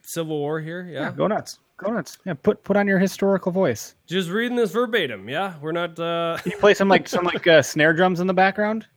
Civil 0.02 0.40
War 0.40 0.60
here. 0.60 0.84
Yeah. 0.90 1.12
Go 1.12 1.28
nuts. 1.28 1.60
Go 1.84 1.92
nuts. 1.92 2.18
Yeah, 2.26 2.34
put 2.36 2.64
put 2.64 2.78
on 2.78 2.88
your 2.88 3.00
historical 3.00 3.52
voice. 3.52 3.96
Just 4.06 4.30
reading 4.30 4.56
this 4.56 4.72
verbatim. 4.72 5.28
Yeah. 5.28 5.56
We're 5.62 5.72
not 5.72 6.00
uh 6.00 6.38
Can 6.42 6.52
you 6.52 6.58
play 6.58 6.74
some 6.74 6.88
like 6.90 7.08
some 7.10 7.26
like 7.26 7.48
uh, 7.48 7.62
snare 7.62 7.94
drums 7.94 8.20
in 8.20 8.28
the 8.28 8.34
background? 8.34 8.88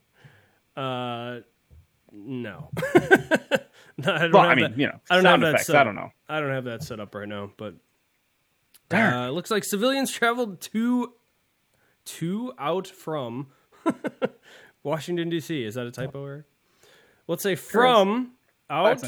uh 0.77 1.39
no. 2.11 2.69
no 3.97 4.13
I 4.13 4.17
don't 4.27 4.31
Well, 4.31 4.43
have 4.43 4.51
I 4.51 4.55
mean, 4.55 4.63
that- 4.71 4.77
you 4.79 4.87
know, 4.87 4.99
I 5.09 5.15
don't 5.15 5.23
sound 5.23 5.43
have 5.43 5.53
that 5.53 5.65
set 5.65 5.75
I 5.75 5.79
up. 5.79 5.85
don't 5.85 5.95
know. 5.95 6.09
I 6.29 6.39
don't 6.39 6.51
have 6.51 6.65
that 6.65 6.83
set 6.83 6.99
up 6.99 7.13
right 7.15 7.27
now, 7.27 7.51
but 7.57 7.75
Darn. 8.89 9.13
uh, 9.13 9.29
looks 9.31 9.49
like 9.51 9.63
civilians 9.63 10.11
traveled 10.11 10.61
to 10.61 11.13
to 12.05 12.53
out 12.59 12.87
from 12.87 13.47
Washington 14.83 15.29
D.C. 15.29 15.63
Is 15.63 15.73
that 15.75 15.87
a 15.87 15.91
typo, 15.91 16.23
Eric? 16.25 16.45
Let's 17.27 17.41
say 17.43 17.55
from 17.55 18.33
out. 18.69 19.01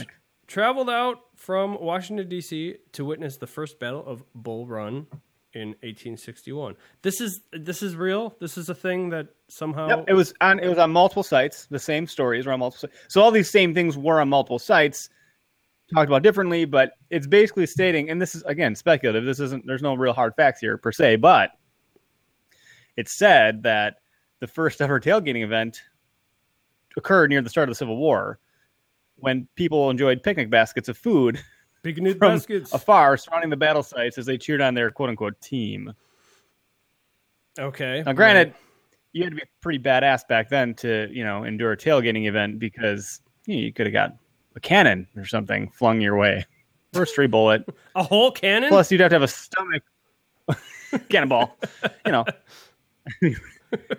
Traveled 0.48 0.90
out 0.90 1.20
from 1.36 1.78
Washington 1.80 2.28
D.C. 2.28 2.76
to 2.94 3.06
witness 3.06 3.38
the 3.38 3.48
first 3.48 3.80
battle 3.80 4.04
of 4.06 4.24
Bull 4.34 4.66
Run 4.66 5.08
in 5.54 5.70
1861. 5.70 6.76
This 7.02 7.22
is 7.22 7.42
this 7.52 7.82
is 7.82 7.96
real. 7.96 8.36
This 8.40 8.58
is 8.58 8.70
a 8.70 8.76
thing 8.76 9.10
that 9.10 9.28
somehow 9.50 9.88
Yep, 9.90 10.06
it 10.08 10.14
was 10.14 10.34
on 10.42 10.60
it 10.60 10.68
was 10.68 10.78
on 10.78 10.92
multiple 10.92 11.24
sites. 11.24 11.68
The 11.70 11.80
same 11.80 12.08
stories 12.08 12.46
were 12.46 12.54
on 12.54 12.60
multiple 12.60 12.90
sites. 12.90 13.06
So 13.14 13.22
all 13.22 13.32
these 13.32 13.52
same 13.52 13.74
things 13.74 13.98
were 13.98 14.22
on 14.22 14.30
multiple 14.30 14.60
sites, 14.60 15.10
talked 15.94 16.10
about 16.10 16.24
differently, 16.24 16.66
but 16.66 16.92
it's 17.10 17.28
basically 17.28 17.66
stating, 17.66 18.10
and 18.10 18.22
this 18.22 18.36
is 18.36 18.44
again 18.44 18.76
speculative. 18.76 19.26
This 19.26 19.40
isn't. 19.40 19.66
There's 19.66 19.82
no 19.82 19.96
real 19.96 20.14
hard 20.14 20.34
facts 20.36 20.60
here 20.60 20.78
per 20.78 20.92
se, 20.92 21.18
but 21.18 21.52
it 22.96 23.10
said 23.10 23.64
that 23.64 23.98
the 24.40 24.48
first 24.48 24.82
ever 24.82 25.00
tailgating 25.00 25.44
event 25.44 25.82
occurred 26.96 27.30
near 27.30 27.42
the 27.42 27.50
start 27.50 27.70
of 27.70 27.72
the 27.72 27.78
Civil 27.78 27.98
War, 27.98 28.40
when 29.18 29.48
people 29.56 29.90
enjoyed 29.90 30.22
picnic 30.24 30.50
baskets 30.50 30.90
of 30.90 30.98
food 30.98 31.40
big 31.84 32.02
new 32.02 32.14
from 32.16 32.36
baskets. 32.36 32.74
afar 32.74 33.18
surrounding 33.18 33.50
the 33.50 33.58
battle 33.58 33.84
sites 33.84 34.18
as 34.18 34.26
they 34.26 34.38
cheered 34.38 34.62
on 34.62 34.74
their 34.74 34.92
quote 34.92 35.10
unquote 35.10 35.40
team. 35.42 35.94
Okay. 37.60 38.04
Now, 38.06 38.14
granted, 38.14 38.54
you 39.14 39.24
had 39.24 39.32
to 39.32 39.36
be 39.36 39.44
pretty 39.62 39.80
badass 39.80 40.28
back 40.28 40.50
then 40.50 40.74
to, 40.76 41.08
you 41.12 41.24
know, 41.24 41.44
endure 41.44 41.72
a 41.72 41.78
tailgating 41.78 42.28
event 42.28 42.60
because 42.60 43.22
you, 43.46 43.56
know, 43.56 43.62
you 43.62 43.74
could 43.74 43.88
have 43.88 43.94
got 43.94 44.16
a 44.56 44.60
cannon 44.60 45.08
or 45.16 45.26
something 45.26 45.70
flung 45.72 46.00
your 46.02 46.18
way, 46.18 46.46
stray 47.06 47.28
bullet. 47.28 47.64
a 47.96 48.04
whole 48.04 48.32
cannon. 48.32 48.70
Plus, 48.70 48.92
you'd 48.92 49.02
have 49.02 49.10
to 49.10 49.16
have 49.16 49.24
a 49.24 49.28
stomach 49.28 49.84
cannonball. 51.10 51.58
You 52.06 52.12
know, 52.12 52.26
you 53.22 53.36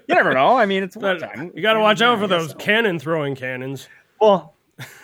never 0.09 0.35
know. 0.35 0.57
I 0.57 0.67
mean, 0.67 0.83
it's 0.85 0.97
But 0.97 1.21
wartime. 1.21 1.53
you 1.55 1.63
got 1.63 1.73
to 1.75 1.81
watch 1.81 2.01
out 2.01 2.19
for 2.21 2.27
those 2.27 2.51
so. 2.51 2.57
cannon 2.57 2.99
throwing 2.99 3.35
cannons. 3.35 3.89
Well, 4.21 4.55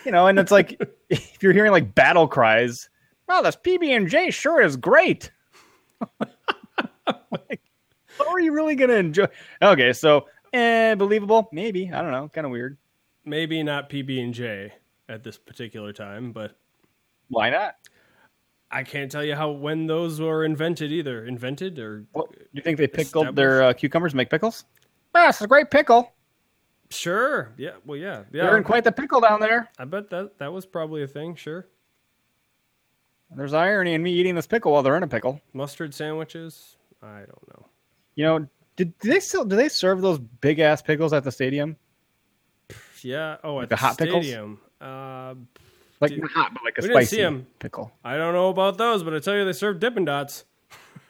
you 0.05 0.13
know, 0.13 0.27
and 0.27 0.39
it's 0.39 0.53
like 0.53 0.81
if 1.09 1.43
you're 1.43 1.53
hearing 1.53 1.73
like 1.73 1.95
battle 1.95 2.29
cries, 2.29 2.89
"Wow, 3.29 3.43
this 3.43 3.57
PB 3.57 3.89
and 3.97 4.09
J 4.09 4.31
sure 4.31 4.61
is 4.61 4.77
great." 4.77 5.31
like, 7.07 7.61
what 8.17 8.29
are 8.29 8.41
you 8.41 8.53
really 8.53 8.75
gonna 8.75 8.95
enjoy? 8.95 9.27
Okay, 9.63 9.93
so 9.93 10.27
eh, 10.53 10.95
believable, 10.95 11.49
maybe. 11.53 11.91
I 11.93 12.03
don't 12.03 12.13
know, 12.13 12.29
kind 12.29 12.47
of 12.47 12.51
weird. 12.51 12.79
Maybe 13.25 13.63
not 13.63 13.89
PB 13.89 14.23
and 14.23 14.35
J 14.35 14.73
at 15.09 15.23
this 15.23 15.39
particular 15.39 15.93
time, 15.93 16.33
but 16.33 16.57
Why 17.29 17.51
not? 17.51 17.77
I 18.71 18.83
can't 18.83 19.11
tell 19.11 19.25
you 19.25 19.37
how 19.37 19.51
when 19.51 19.87
those 19.87 20.21
were 20.21 20.45
invented 20.45 20.91
either. 20.91 21.27
Invented 21.27 21.79
or 21.79 22.05
Well, 22.13 22.29
you 22.53 22.61
think 22.61 22.79
they 22.79 22.89
pickled 22.89 23.37
their 23.37 23.63
uh, 23.63 23.73
cucumbers 23.73 24.13
to 24.13 24.17
make 24.17 24.31
pickles? 24.31 24.65
Ah, 25.15 25.29
it's 25.29 25.41
a 25.41 25.47
great 25.47 25.71
pickle. 25.71 26.13
Sure, 26.95 27.53
yeah, 27.57 27.73
well, 27.85 27.99
yeah, 27.99 28.23
yeah. 28.33 28.45
They're 28.45 28.57
in 28.57 28.65
quite 28.65 28.85
the 28.85 28.93
pickle 28.93 29.21
down 29.21 29.41
there. 29.41 29.69
I 29.79 29.85
bet 29.85 30.11
that 30.11 30.39
that 30.39 30.53
was 30.53 30.65
probably 30.67 31.03
a 31.03 31.07
thing. 31.07 31.35
Sure, 31.35 31.67
There's 33.35 33.53
irony 33.55 33.95
in 33.95 34.03
me 34.03 34.13
eating 34.13 34.35
this 34.35 34.47
pickle 34.47 34.73
while 34.73 34.83
they're 34.83 34.97
in 34.97 35.03
a 35.03 35.09
pickle. 35.09 35.41
mustard 35.53 35.95
sandwiches. 35.95 36.77
I 37.03 37.19
don't 37.21 37.49
know. 37.49 37.67
You 38.15 38.25
know, 38.25 38.47
did, 38.77 38.97
do 38.99 39.09
they 39.11 39.21
still 39.21 39.45
do 39.45 39.57
they 39.57 39.69
serve 39.69 40.01
those 40.01 40.19
big 40.19 40.59
ass 40.61 40.81
pickles 40.83 41.13
at 41.13 41.25
the 41.25 41.33
stadium? 41.33 41.77
Yeah. 43.03 43.37
Oh, 43.45 43.61
at 43.61 43.69
the 43.69 43.75
the, 43.75 43.81
hot 43.81 43.99
pickles? 43.99 44.25
stadium. 44.25 44.61
Uh, 44.81 45.35
Like 46.01 46.11
Did- 46.13 46.21
not 46.23 46.31
hot, 46.31 46.55
but 46.55 46.65
like 46.65 46.79
a 46.79 46.83
we 46.83 46.89
didn't 46.89 47.03
spicy 47.03 47.17
see 47.17 47.23
'em. 47.23 47.47
pickle. 47.59 47.93
I 48.05 48.17
don't 48.17 48.35
know 48.35 48.49
about 48.49 48.79
those, 48.79 49.03
but 49.03 49.15
I 49.15 49.19
tell 49.21 49.35
you, 49.37 49.45
they 49.45 49.53
serve 49.53 49.79
Dippin' 49.81 50.05
Dots. 50.05 50.45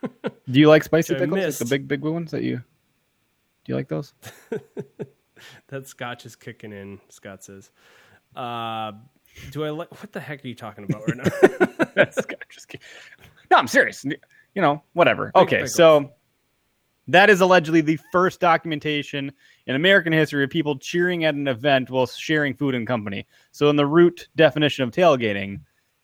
Do 0.02 0.60
you 0.60 0.68
like 0.68 0.84
spicy 0.84 1.14
pickles? 1.14 1.40
Like 1.40 1.54
the 1.56 1.64
big, 1.64 1.88
big 1.88 2.02
ones 2.02 2.30
that 2.32 2.42
you. 2.42 2.56
Do 2.56 3.72
you 3.72 3.74
like 3.76 3.88
those? 3.88 4.12
That 5.68 5.86
scotch 5.88 6.26
is 6.26 6.36
kicking 6.36 6.72
in. 6.72 7.00
Scott 7.08 7.42
says. 7.44 7.70
Uh, 8.36 8.92
do 9.50 9.64
I 9.64 9.70
like? 9.70 9.90
What 9.90 10.12
the 10.12 10.20
heck 10.20 10.44
are 10.44 10.48
you 10.48 10.54
talking 10.54 10.84
about 10.84 11.02
right 11.08 11.16
now? 11.16 11.86
That's 11.94 12.18
just 12.50 12.68
kidding. 12.68 12.84
No, 13.50 13.56
I'm 13.56 13.66
serious. 13.68 14.04
You 14.04 14.62
know, 14.62 14.82
whatever. 14.92 15.32
okay, 15.34 15.66
so 15.66 16.12
that 17.08 17.28
is 17.30 17.40
allegedly 17.40 17.80
the 17.80 17.98
first 18.12 18.40
documentation 18.40 19.32
in 19.66 19.74
American 19.76 20.12
history 20.12 20.44
of 20.44 20.50
people 20.50 20.78
cheering 20.78 21.24
at 21.24 21.34
an 21.34 21.48
event 21.48 21.90
while 21.90 22.06
sharing 22.06 22.54
food 22.54 22.74
and 22.74 22.86
company. 22.86 23.26
So, 23.52 23.68
in 23.70 23.76
the 23.76 23.86
root 23.86 24.28
definition 24.36 24.84
of 24.84 24.90
tailgating, 24.92 25.60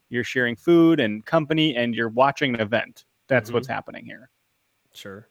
you're 0.08 0.24
sharing 0.24 0.56
food 0.56 0.98
and 1.00 1.24
company, 1.24 1.76
and 1.76 1.94
you're 1.94 2.08
watching 2.08 2.54
an 2.54 2.60
event. 2.60 3.04
That's 3.28 3.48
Mm-hmm. 3.48 3.54
what's 3.54 3.68
happening 3.68 4.04
here. 4.04 4.28
sure. 4.92 5.28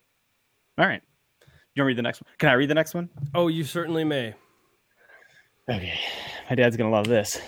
All 0.77 0.85
right. 0.87 1.01
You 1.79 1.83
want 1.83 1.85
to 1.85 1.87
read 1.91 1.97
the 1.97 2.01
next 2.01 2.21
one? 2.21 2.27
Can 2.39 2.49
I 2.49 2.53
read 2.55 2.69
the 2.69 2.73
next 2.75 2.93
one? 2.93 3.09
Oh, 3.33 3.47
you 3.47 3.63
certainly 3.63 4.03
may. 4.03 4.33
Okay. 5.69 5.97
My 6.49 6.55
dad's 6.57 6.75
gonna 6.75 6.89
love 6.89 7.07
this. 7.07 7.39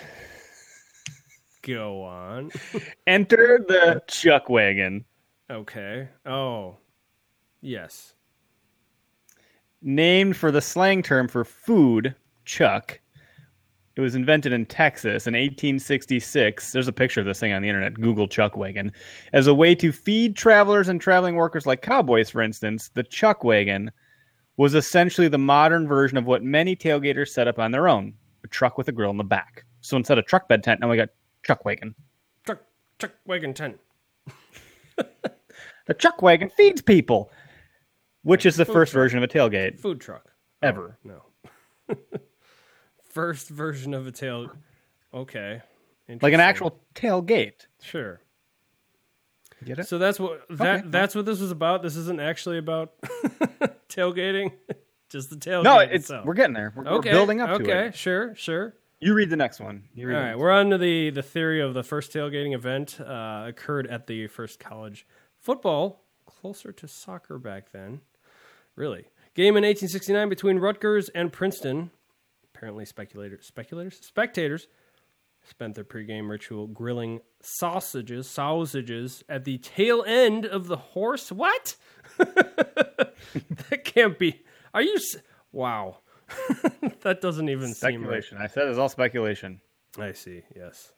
Go 1.63 2.01
on. 2.03 2.49
Enter 3.07 3.65
the 3.67 4.01
chuck 4.07 4.47
wagon. 4.47 5.03
Okay. 5.51 6.07
Oh, 6.25 6.77
yes. 7.59 8.13
named 9.81 10.37
for 10.37 10.49
the 10.49 10.61
slang 10.61 11.03
term 11.03 11.27
for 11.27 11.43
food, 11.43 12.15
chuck. 12.45 13.01
It 13.97 14.01
was 14.01 14.15
invented 14.15 14.53
in 14.53 14.65
Texas 14.65 15.27
in 15.27 15.33
1866. 15.33 16.71
There's 16.71 16.87
a 16.87 16.93
picture 16.93 17.19
of 17.19 17.25
this 17.25 17.41
thing 17.41 17.51
on 17.51 17.61
the 17.61 17.67
internet. 17.67 17.95
Google 17.95 18.29
chuck 18.29 18.55
wagon. 18.55 18.93
As 19.33 19.47
a 19.47 19.53
way 19.53 19.75
to 19.75 19.91
feed 19.91 20.37
travelers 20.37 20.87
and 20.87 21.01
traveling 21.01 21.35
workers 21.35 21.65
like 21.65 21.81
cowboys, 21.81 22.29
for 22.29 22.41
instance, 22.41 22.91
the 22.93 23.03
chuck 23.03 23.43
wagon 23.43 23.91
was 24.61 24.75
essentially 24.75 25.27
the 25.27 25.37
modern 25.39 25.87
version 25.87 26.17
of 26.19 26.25
what 26.25 26.43
many 26.43 26.75
tailgaters 26.75 27.29
set 27.29 27.47
up 27.47 27.57
on 27.57 27.71
their 27.71 27.87
own 27.87 28.13
a 28.43 28.47
truck 28.47 28.77
with 28.77 28.87
a 28.87 28.91
grill 28.91 29.09
in 29.09 29.17
the 29.17 29.23
back. 29.23 29.65
So 29.81 29.97
instead 29.97 30.17
of 30.19 30.25
truck 30.27 30.47
bed 30.47 30.63
tent, 30.63 30.79
now 30.81 30.89
we 30.89 30.97
got 30.97 31.09
chuck 31.43 31.65
wagon. 31.65 31.95
Truck, 32.45 32.59
truck 32.99 33.11
wagon 33.25 33.53
tent. 33.53 33.79
The 35.87 35.95
chuck 35.95 36.21
wagon 36.21 36.49
feeds 36.49 36.79
people, 36.81 37.31
which 38.21 38.45
is 38.45 38.55
the 38.55 38.65
Food 38.65 38.73
first 38.73 38.91
truck. 38.91 39.01
version 39.01 39.17
of 39.17 39.23
a 39.23 39.27
tailgate 39.27 39.79
Food 39.79 39.99
truck. 39.99 40.23
Oh, 40.61 40.67
ever. 40.67 40.97
No. 41.03 41.23
First 43.03 43.49
version 43.49 43.93
of 43.95 44.05
a 44.05 44.11
tail. 44.11 44.51
Okay. 45.11 45.59
Like 46.21 46.33
an 46.33 46.39
actual 46.39 46.79
tailgate. 46.93 47.65
Sure. 47.81 48.21
Get 49.65 49.79
it? 49.79 49.87
So 49.87 49.97
that's 49.97 50.19
what 50.19 50.43
that 50.51 50.79
Okay. 50.81 50.87
that's 50.89 51.15
what 51.15 51.25
this 51.25 51.39
was 51.39 51.51
about. 51.51 51.81
This 51.81 51.95
isn't 51.95 52.21
actually 52.21 52.59
about 52.59 52.93
tailgating. 53.91 54.53
Just 55.09 55.29
the 55.29 55.35
tailgate. 55.35 55.63
No, 55.63 55.79
it's 55.79 55.93
itself. 55.93 56.25
we're 56.25 56.33
getting 56.33 56.53
there. 56.53 56.71
We're, 56.75 56.83
we're 56.83 56.91
okay. 56.99 57.11
building 57.11 57.41
up 57.41 57.57
to 57.57 57.63
okay, 57.63 57.91
sure, 57.93 58.33
sure. 58.35 58.75
You 59.01 59.13
read 59.13 59.29
the 59.29 59.35
next 59.35 59.59
one. 59.59 59.83
You 59.93 60.07
read 60.07 60.15
All 60.15 60.23
right, 60.23 60.37
we're 60.37 60.51
on 60.51 60.69
to 60.69 60.77
the 60.77 61.09
the 61.09 61.23
theory 61.23 61.59
of 61.59 61.73
the 61.73 61.83
first 61.83 62.13
tailgating 62.13 62.53
event 62.55 62.99
uh, 63.01 63.45
occurred 63.47 63.87
at 63.87 64.07
the 64.07 64.27
first 64.27 64.59
college 64.59 65.05
football, 65.37 66.03
closer 66.25 66.71
to 66.71 66.87
soccer 66.87 67.37
back 67.37 67.71
then. 67.71 68.01
Really, 68.75 69.07
game 69.35 69.57
in 69.57 69.63
1869 69.63 70.29
between 70.29 70.59
Rutgers 70.59 71.09
and 71.09 71.33
Princeton. 71.33 71.91
Apparently, 72.55 72.85
speculators, 72.85 73.45
speculators, 73.45 73.99
spectators 74.01 74.67
spent 75.43 75.75
their 75.75 75.83
pregame 75.83 76.29
ritual 76.29 76.67
grilling 76.67 77.21
sausages, 77.41 78.29
sausages 78.29 79.23
at 79.27 79.43
the 79.43 79.57
tail 79.57 80.03
end 80.05 80.45
of 80.45 80.67
the 80.67 80.77
horse. 80.77 81.31
What? 81.31 81.75
that 83.69 83.83
can't 83.83 84.17
be. 84.17 84.41
Are 84.73 84.81
you? 84.81 84.97
Wow. 85.51 85.97
that 87.01 87.21
doesn't 87.21 87.49
even 87.49 87.73
seem 87.73 88.03
right. 88.05 88.23
Speculation. 88.23 88.37
I 88.39 88.47
said 88.47 88.67
it's 88.67 88.77
all 88.77 88.89
speculation. 88.89 89.61
I 89.99 90.13
see. 90.13 90.43
Yes, 90.55 90.93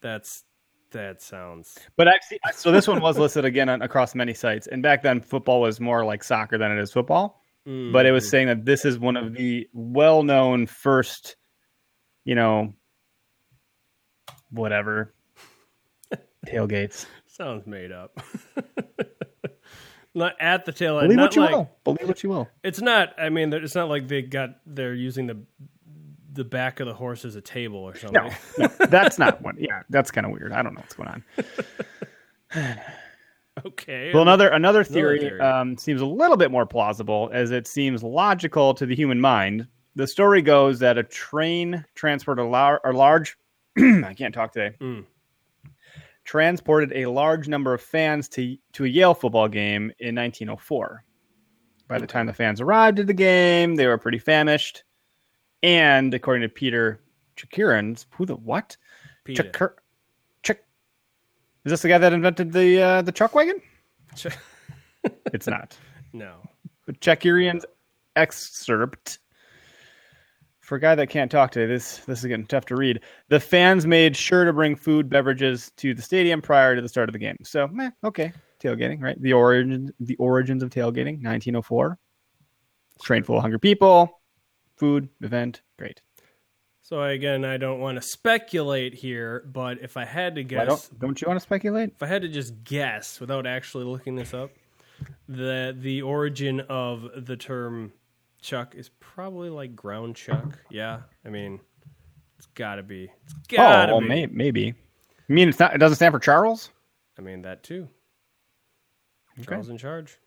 that's 0.00 0.44
that 0.92 1.20
sounds 1.20 1.76
But 1.96 2.06
I've 2.08 2.20
so 2.54 2.70
this 2.70 2.86
one 2.86 3.00
was 3.00 3.18
listed 3.18 3.44
again 3.44 3.68
on, 3.68 3.82
across 3.82 4.14
many 4.14 4.32
sites. 4.32 4.66
And 4.68 4.82
back 4.82 5.02
then, 5.02 5.20
football 5.20 5.60
was 5.60 5.80
more 5.80 6.04
like 6.04 6.22
soccer 6.22 6.56
than 6.56 6.70
it 6.70 6.80
is 6.80 6.92
football. 6.92 7.42
Mm. 7.66 7.92
but 7.92 8.04
it 8.04 8.12
was 8.12 8.28
saying 8.28 8.48
that 8.48 8.66
this 8.66 8.84
is 8.84 8.98
one 8.98 9.16
of 9.16 9.32
the 9.32 9.66
well-known 9.72 10.66
first, 10.66 11.36
you 12.26 12.34
know, 12.34 12.74
whatever 14.50 15.14
tailgates. 16.46 17.06
Sounds 17.26 17.66
made 17.66 17.90
up. 17.90 18.20
Not 20.14 20.34
at 20.40 20.64
the 20.64 20.72
tail 20.72 20.98
end. 20.98 21.08
Believe 21.08 21.16
not 21.16 21.24
what 21.24 21.36
you 21.36 21.42
like, 21.42 21.50
will. 21.52 21.70
Believe 21.84 22.08
what 22.08 22.22
you 22.22 22.30
will. 22.30 22.48
It's 22.62 22.80
not. 22.80 23.14
I 23.18 23.28
mean, 23.28 23.52
it's 23.52 23.74
not 23.74 23.88
like 23.88 24.08
they 24.08 24.22
got. 24.22 24.50
They're 24.66 24.94
using 24.94 25.26
the 25.26 25.38
the 26.32 26.44
back 26.44 26.80
of 26.80 26.86
the 26.86 26.94
horse 26.94 27.24
as 27.24 27.36
a 27.36 27.40
table 27.40 27.78
or 27.78 27.94
something. 27.96 28.22
No, 28.58 28.66
no, 28.66 28.86
that's 28.86 29.18
not 29.18 29.40
one. 29.42 29.56
Yeah, 29.58 29.82
that's 29.90 30.10
kind 30.10 30.26
of 30.26 30.32
weird. 30.32 30.52
I 30.52 30.62
don't 30.62 30.74
know 30.74 30.80
what's 30.80 30.94
going 30.94 31.08
on. 31.08 32.76
Okay. 33.64 34.10
Well, 34.12 34.22
another 34.22 34.48
another 34.48 34.82
theory, 34.82 35.20
theory. 35.20 35.40
Um, 35.40 35.78
seems 35.78 36.00
a 36.00 36.06
little 36.06 36.36
bit 36.36 36.50
more 36.50 36.66
plausible, 36.66 37.30
as 37.32 37.50
it 37.52 37.66
seems 37.66 38.02
logical 38.02 38.74
to 38.74 38.84
the 38.84 38.96
human 38.96 39.20
mind. 39.20 39.66
The 39.94 40.06
story 40.08 40.42
goes 40.42 40.80
that 40.80 40.98
a 40.98 41.04
train 41.04 41.84
transported 41.94 42.44
a, 42.44 42.48
lar- 42.48 42.80
a 42.84 42.92
large. 42.92 43.38
I 43.78 44.12
can't 44.16 44.34
talk 44.34 44.52
today. 44.52 44.76
Mm. 44.80 45.04
Transported 46.24 46.92
a 46.94 47.06
large 47.06 47.48
number 47.48 47.74
of 47.74 47.82
fans 47.82 48.28
to 48.30 48.56
to 48.72 48.84
a 48.84 48.88
Yale 48.88 49.14
football 49.14 49.48
game 49.48 49.92
in 49.98 50.14
1904. 50.14 51.04
By 51.86 51.98
the 51.98 52.06
time 52.06 52.26
the 52.26 52.32
fans 52.32 52.60
arrived 52.62 52.98
at 52.98 53.06
the 53.06 53.12
game, 53.14 53.76
they 53.76 53.86
were 53.86 53.98
pretty 53.98 54.18
famished, 54.18 54.84
and 55.62 56.14
according 56.14 56.40
to 56.42 56.48
Peter 56.48 57.02
Chikirans, 57.36 58.06
who 58.10 58.24
the 58.24 58.36
what? 58.36 58.76
Peter. 59.24 59.42
Chikir, 59.44 59.72
Chik. 60.42 60.60
Is 61.66 61.70
this 61.70 61.82
the 61.82 61.88
guy 61.88 61.98
that 61.98 62.12
invented 62.14 62.52
the 62.52 62.80
uh, 62.80 63.02
the 63.02 63.12
chuck 63.12 63.34
wagon? 63.34 63.60
Ch- 64.16 64.28
It's 65.34 65.46
not. 65.46 65.76
no. 66.14 66.36
But 66.86 67.00
Chekirian's 67.00 67.66
excerpt. 68.16 69.18
For 70.64 70.76
a 70.76 70.80
guy 70.80 70.94
that 70.94 71.10
can't 71.10 71.30
talk 71.30 71.50
today, 71.50 71.66
this 71.66 71.98
this 72.06 72.20
is 72.20 72.24
getting 72.24 72.46
tough 72.46 72.64
to 72.66 72.76
read. 72.76 73.00
The 73.28 73.38
fans 73.38 73.86
made 73.86 74.16
sure 74.16 74.46
to 74.46 74.52
bring 74.52 74.76
food, 74.76 75.10
beverages 75.10 75.70
to 75.76 75.92
the 75.92 76.00
stadium 76.00 76.40
prior 76.40 76.74
to 76.74 76.80
the 76.80 76.88
start 76.88 77.10
of 77.10 77.12
the 77.12 77.18
game. 77.18 77.36
So, 77.42 77.68
meh, 77.68 77.90
okay, 78.02 78.32
tailgating, 78.60 79.02
right? 79.02 79.20
The 79.20 79.34
origin, 79.34 79.92
the 80.00 80.16
origins 80.16 80.62
of 80.62 80.70
tailgating, 80.70 81.22
1904. 81.22 81.98
Train 83.02 83.22
full 83.24 83.36
of 83.36 83.42
hungry 83.42 83.60
people, 83.60 84.22
food, 84.76 85.10
event, 85.20 85.60
great. 85.78 86.00
So 86.80 87.02
again, 87.02 87.44
I 87.44 87.58
don't 87.58 87.80
want 87.80 87.96
to 87.96 88.02
speculate 88.02 88.94
here, 88.94 89.44
but 89.52 89.82
if 89.82 89.98
I 89.98 90.06
had 90.06 90.34
to 90.36 90.42
Why 90.42 90.44
guess, 90.46 90.88
don't 90.88 90.98
don't 90.98 91.20
you 91.20 91.28
want 91.28 91.40
to 91.40 91.44
speculate? 91.44 91.90
if 91.90 92.02
I 92.02 92.06
had 92.06 92.22
to 92.22 92.28
just 92.28 92.64
guess 92.64 93.20
without 93.20 93.46
actually 93.46 93.84
looking 93.84 94.16
this 94.16 94.32
up, 94.32 94.50
the 95.28 95.76
the 95.78 96.00
origin 96.00 96.60
of 96.60 97.26
the 97.26 97.36
term 97.36 97.92
chuck 98.44 98.74
is 98.74 98.90
probably 99.00 99.48
like 99.48 99.74
ground 99.74 100.14
chuck. 100.16 100.58
Yeah, 100.70 101.00
I 101.24 101.30
mean, 101.30 101.60
it's 102.36 102.46
got 102.54 102.76
to 102.76 102.82
be. 102.82 103.10
It's 103.24 103.34
Oh, 103.52 103.56
got 103.56 103.86
to 103.86 103.92
well, 103.94 104.00
be. 104.02 104.08
may, 104.08 104.26
maybe. 104.26 104.74
You 105.28 105.34
mean 105.34 105.48
it's 105.48 105.58
not? 105.58 105.74
It 105.74 105.78
doesn't 105.78 105.96
stand 105.96 106.12
for 106.12 106.18
Charles? 106.20 106.70
I 107.18 107.22
mean 107.22 107.42
that 107.42 107.62
too. 107.62 107.88
Okay. 109.38 109.46
Charles 109.48 109.68
in 109.70 109.78
charge 109.78 110.18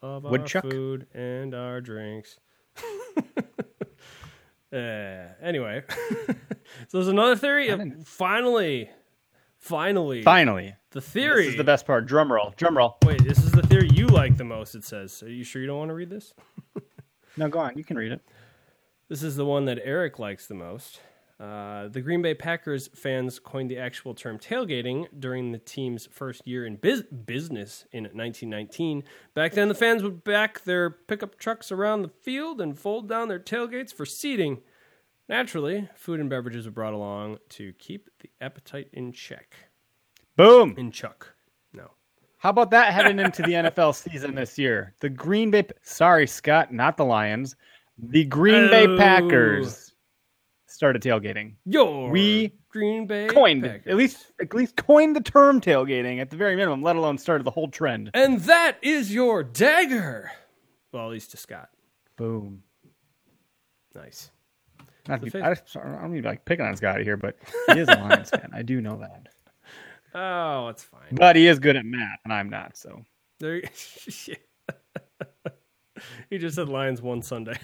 of 0.00 0.24
Woodchuck? 0.24 0.64
our 0.64 0.70
food 0.70 1.06
and 1.14 1.54
our 1.54 1.80
drinks. 1.80 2.38
uh, 4.72 4.76
anyway, 5.42 5.82
so 6.28 6.34
there's 6.92 7.08
another 7.08 7.36
theory. 7.36 7.68
Of 7.68 7.80
finally, 8.06 8.88
finally, 9.58 10.22
Finally, 10.22 10.74
the 10.90 11.00
theory. 11.00 11.44
this 11.44 11.52
is 11.52 11.56
the 11.58 11.64
best 11.64 11.86
part. 11.86 12.06
Drum 12.06 12.32
roll, 12.32 12.54
drum 12.56 12.76
roll. 12.76 12.96
Wait, 13.04 13.22
this 13.22 13.38
is 13.38 13.51
the 13.72 13.80
theory 13.80 13.90
you 13.94 14.06
like 14.06 14.36
the 14.36 14.44
most. 14.44 14.74
It 14.74 14.84
says. 14.84 15.22
Are 15.22 15.30
you 15.30 15.44
sure 15.44 15.62
you 15.62 15.66
don't 15.66 15.78
want 15.78 15.88
to 15.90 15.94
read 15.94 16.10
this? 16.10 16.34
No, 17.34 17.48
go 17.48 17.60
on. 17.60 17.78
You 17.78 17.82
can 17.82 17.96
read 17.96 18.12
it. 18.12 18.20
This 19.08 19.22
is 19.22 19.36
the 19.36 19.46
one 19.46 19.64
that 19.64 19.78
Eric 19.82 20.18
likes 20.18 20.46
the 20.46 20.54
most. 20.54 21.00
Uh, 21.40 21.88
the 21.88 22.02
Green 22.02 22.20
Bay 22.20 22.34
Packers 22.34 22.88
fans 22.88 23.38
coined 23.38 23.70
the 23.70 23.78
actual 23.78 24.14
term 24.14 24.38
tailgating 24.38 25.06
during 25.18 25.50
the 25.50 25.58
team's 25.58 26.06
first 26.12 26.46
year 26.46 26.66
in 26.66 26.76
bus- 26.76 27.00
business 27.24 27.86
in 27.90 28.04
1919. 28.04 29.04
Back 29.32 29.52
then, 29.52 29.68
the 29.68 29.74
fans 29.74 30.02
would 30.02 30.22
back 30.22 30.64
their 30.64 30.90
pickup 30.90 31.38
trucks 31.38 31.72
around 31.72 32.02
the 32.02 32.10
field 32.10 32.60
and 32.60 32.78
fold 32.78 33.08
down 33.08 33.28
their 33.28 33.40
tailgates 33.40 33.94
for 33.94 34.04
seating. 34.04 34.60
Naturally, 35.26 35.88
food 35.96 36.20
and 36.20 36.28
beverages 36.28 36.66
were 36.66 36.72
brought 36.72 36.92
along 36.92 37.38
to 37.48 37.72
keep 37.78 38.10
the 38.20 38.28
appetite 38.42 38.90
in 38.92 39.12
check. 39.12 39.56
Boom. 40.36 40.74
In 40.76 40.92
chuck. 40.92 41.34
How 42.42 42.50
about 42.50 42.72
that 42.72 42.92
heading 42.92 43.20
into 43.20 43.40
the 43.42 43.52
NFL 43.52 43.94
season 43.94 44.34
this 44.34 44.58
year? 44.58 44.94
The 44.98 45.08
Green 45.08 45.52
Bay, 45.52 45.64
sorry, 45.82 46.26
Scott, 46.26 46.72
not 46.72 46.96
the 46.96 47.04
Lions. 47.04 47.54
The 47.98 48.24
Green 48.24 48.68
Bay 48.68 48.84
Oh. 48.88 48.96
Packers 48.96 49.94
started 50.66 51.02
tailgating. 51.02 51.54
Yo, 51.64 52.08
We 52.08 52.52
Green 52.68 53.06
Bay 53.06 53.28
Coined, 53.28 53.62
Packers. 53.62 53.86
at 53.86 53.94
least, 53.96 54.32
at 54.40 54.52
least 54.54 54.74
coined 54.74 55.14
the 55.14 55.20
term 55.20 55.60
tailgating 55.60 56.20
at 56.20 56.30
the 56.30 56.36
very 56.36 56.56
minimum, 56.56 56.82
let 56.82 56.96
alone 56.96 57.16
started 57.16 57.44
the 57.44 57.50
whole 57.52 57.68
trend. 57.68 58.10
And 58.12 58.40
that 58.40 58.76
is 58.82 59.14
your 59.14 59.44
dagger. 59.44 60.32
Well, 60.90 61.04
at 61.06 61.12
least 61.12 61.30
to 61.30 61.36
Scott. 61.36 61.68
Boom. 62.16 62.64
Nice. 63.94 64.32
Not 65.06 65.20
I, 65.36 65.50
I 65.52 65.54
don't 66.00 66.10
mean 66.10 66.22
to 66.22 66.28
like 66.28 66.44
picking 66.44 66.64
on 66.66 66.76
Scott 66.76 67.00
here, 67.02 67.16
but 67.16 67.36
he 67.72 67.78
is 67.78 67.88
a 67.88 67.92
Lions 67.94 68.30
fan. 68.34 68.50
I 68.52 68.62
do 68.62 68.80
know 68.80 68.96
that. 68.98 69.28
Oh, 70.14 70.68
it's 70.68 70.84
fine. 70.84 71.00
But 71.12 71.36
he 71.36 71.46
is 71.46 71.58
good 71.58 71.76
at 71.76 71.84
math, 71.84 72.18
and 72.24 72.32
I'm 72.32 72.50
not. 72.50 72.76
So 72.76 73.04
There, 73.40 73.60
he 76.30 76.38
just 76.38 76.56
said 76.56 76.68
Lions 76.68 77.02
won 77.02 77.22
Sunday. 77.22 77.58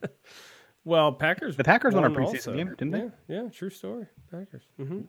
well, 0.84 1.12
Packers. 1.12 1.56
The 1.56 1.64
Packers 1.64 1.94
won 1.94 2.02
won 2.02 2.14
preseason 2.14 2.34
also. 2.34 2.54
game, 2.54 2.74
didn't 2.78 2.90
they? 2.90 3.34
Yeah, 3.34 3.42
yeah, 3.42 3.48
true 3.50 3.70
story. 3.70 4.06
Packers. 4.30 4.62
hmm 4.76 5.00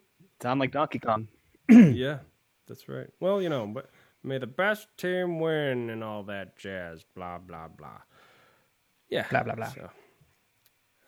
sound 0.41 0.59
like 0.59 0.71
Donkey 0.71 0.99
Kong. 0.99 1.27
yeah, 1.69 2.19
that's 2.67 2.87
right. 2.87 3.07
Well, 3.19 3.41
you 3.41 3.49
know, 3.49 3.65
but 3.67 3.89
may 4.23 4.37
the 4.37 4.47
best 4.47 4.87
team 4.97 5.39
win 5.39 5.89
and 5.89 6.03
all 6.03 6.23
that 6.23 6.57
jazz. 6.57 7.03
Blah 7.15 7.39
blah 7.39 7.67
blah. 7.67 7.99
Yeah. 9.09 9.25
Blah, 9.29 9.43
blah, 9.43 9.55
blah. 9.55 9.69
So, 9.69 9.89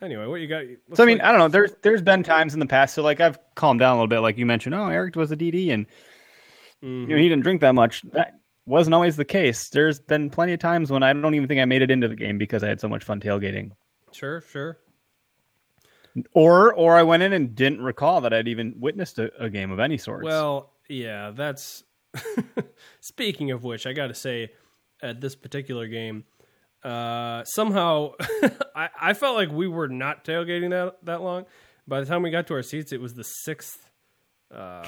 anyway, 0.01 0.25
what 0.25 0.35
you 0.41 0.47
got? 0.47 0.63
So 0.93 1.03
I 1.03 1.05
mean, 1.05 1.17
like- 1.19 1.27
I 1.27 1.31
don't 1.31 1.39
know. 1.39 1.47
There's 1.47 1.71
there's 1.81 2.01
been 2.01 2.23
times 2.23 2.53
in 2.53 2.59
the 2.59 2.65
past. 2.65 2.93
So 2.95 3.03
like 3.03 3.19
I've 3.19 3.37
calmed 3.55 3.79
down 3.79 3.91
a 3.93 3.95
little 3.95 4.07
bit. 4.07 4.19
Like 4.19 4.37
you 4.37 4.45
mentioned, 4.45 4.75
oh, 4.75 4.87
Eric 4.87 5.15
was 5.15 5.31
a 5.31 5.35
DD, 5.37 5.71
and 5.73 5.85
Mm-hmm. 6.83 7.09
you 7.09 7.15
know 7.17 7.21
he 7.21 7.27
didn't 7.27 7.43
drink 7.43 7.59
that 7.61 7.75
much. 7.75 8.03
That 8.13 8.39
wasn't 8.65 8.93
always 8.93 9.17
the 9.17 9.25
case. 9.25 9.67
There's 9.69 9.99
been 9.99 10.29
plenty 10.29 10.53
of 10.53 10.59
times 10.59 10.89
when 10.91 11.03
I 11.03 11.11
don't 11.11 11.35
even 11.35 11.47
think 11.47 11.59
I 11.59 11.65
made 11.65 11.81
it 11.81 11.91
into 11.91 12.07
the 12.07 12.15
game 12.15 12.37
because 12.37 12.63
I 12.63 12.69
had 12.69 12.79
so 12.79 12.87
much 12.87 13.03
fun 13.03 13.19
tailgating, 13.19 13.71
sure, 14.13 14.39
sure. 14.39 14.77
or 16.33 16.73
or 16.73 16.95
I 16.95 17.03
went 17.03 17.23
in 17.23 17.33
and 17.33 17.53
didn't 17.53 17.81
recall 17.81 18.21
that 18.21 18.33
I'd 18.33 18.47
even 18.47 18.75
witnessed 18.79 19.19
a, 19.19 19.29
a 19.43 19.49
game 19.49 19.71
of 19.71 19.79
any 19.79 19.97
sort. 19.97 20.23
Well, 20.23 20.71
yeah, 20.87 21.31
that's. 21.31 21.83
Speaking 23.01 23.51
of 23.51 23.63
which, 23.63 23.85
I 23.85 23.93
got 23.93 24.07
to 24.07 24.13
say, 24.15 24.51
at 25.01 25.19
this 25.21 25.35
particular 25.35 25.87
game, 25.87 26.23
uh, 26.83 27.43
somehow 27.43 28.13
I, 28.75 28.89
I 28.99 29.13
felt 29.13 29.35
like 29.35 29.51
we 29.51 29.67
were 29.67 29.87
not 29.87 30.23
tailgating 30.23 30.69
that 30.71 30.97
that 31.03 31.21
long. 31.21 31.45
By 31.87 31.99
the 31.99 32.05
time 32.05 32.21
we 32.21 32.29
got 32.29 32.47
to 32.47 32.53
our 32.53 32.63
seats, 32.63 32.91
it 32.91 33.01
was 33.01 33.13
the 33.15 33.23
sixth. 33.23 33.89
Uh, 34.53 34.85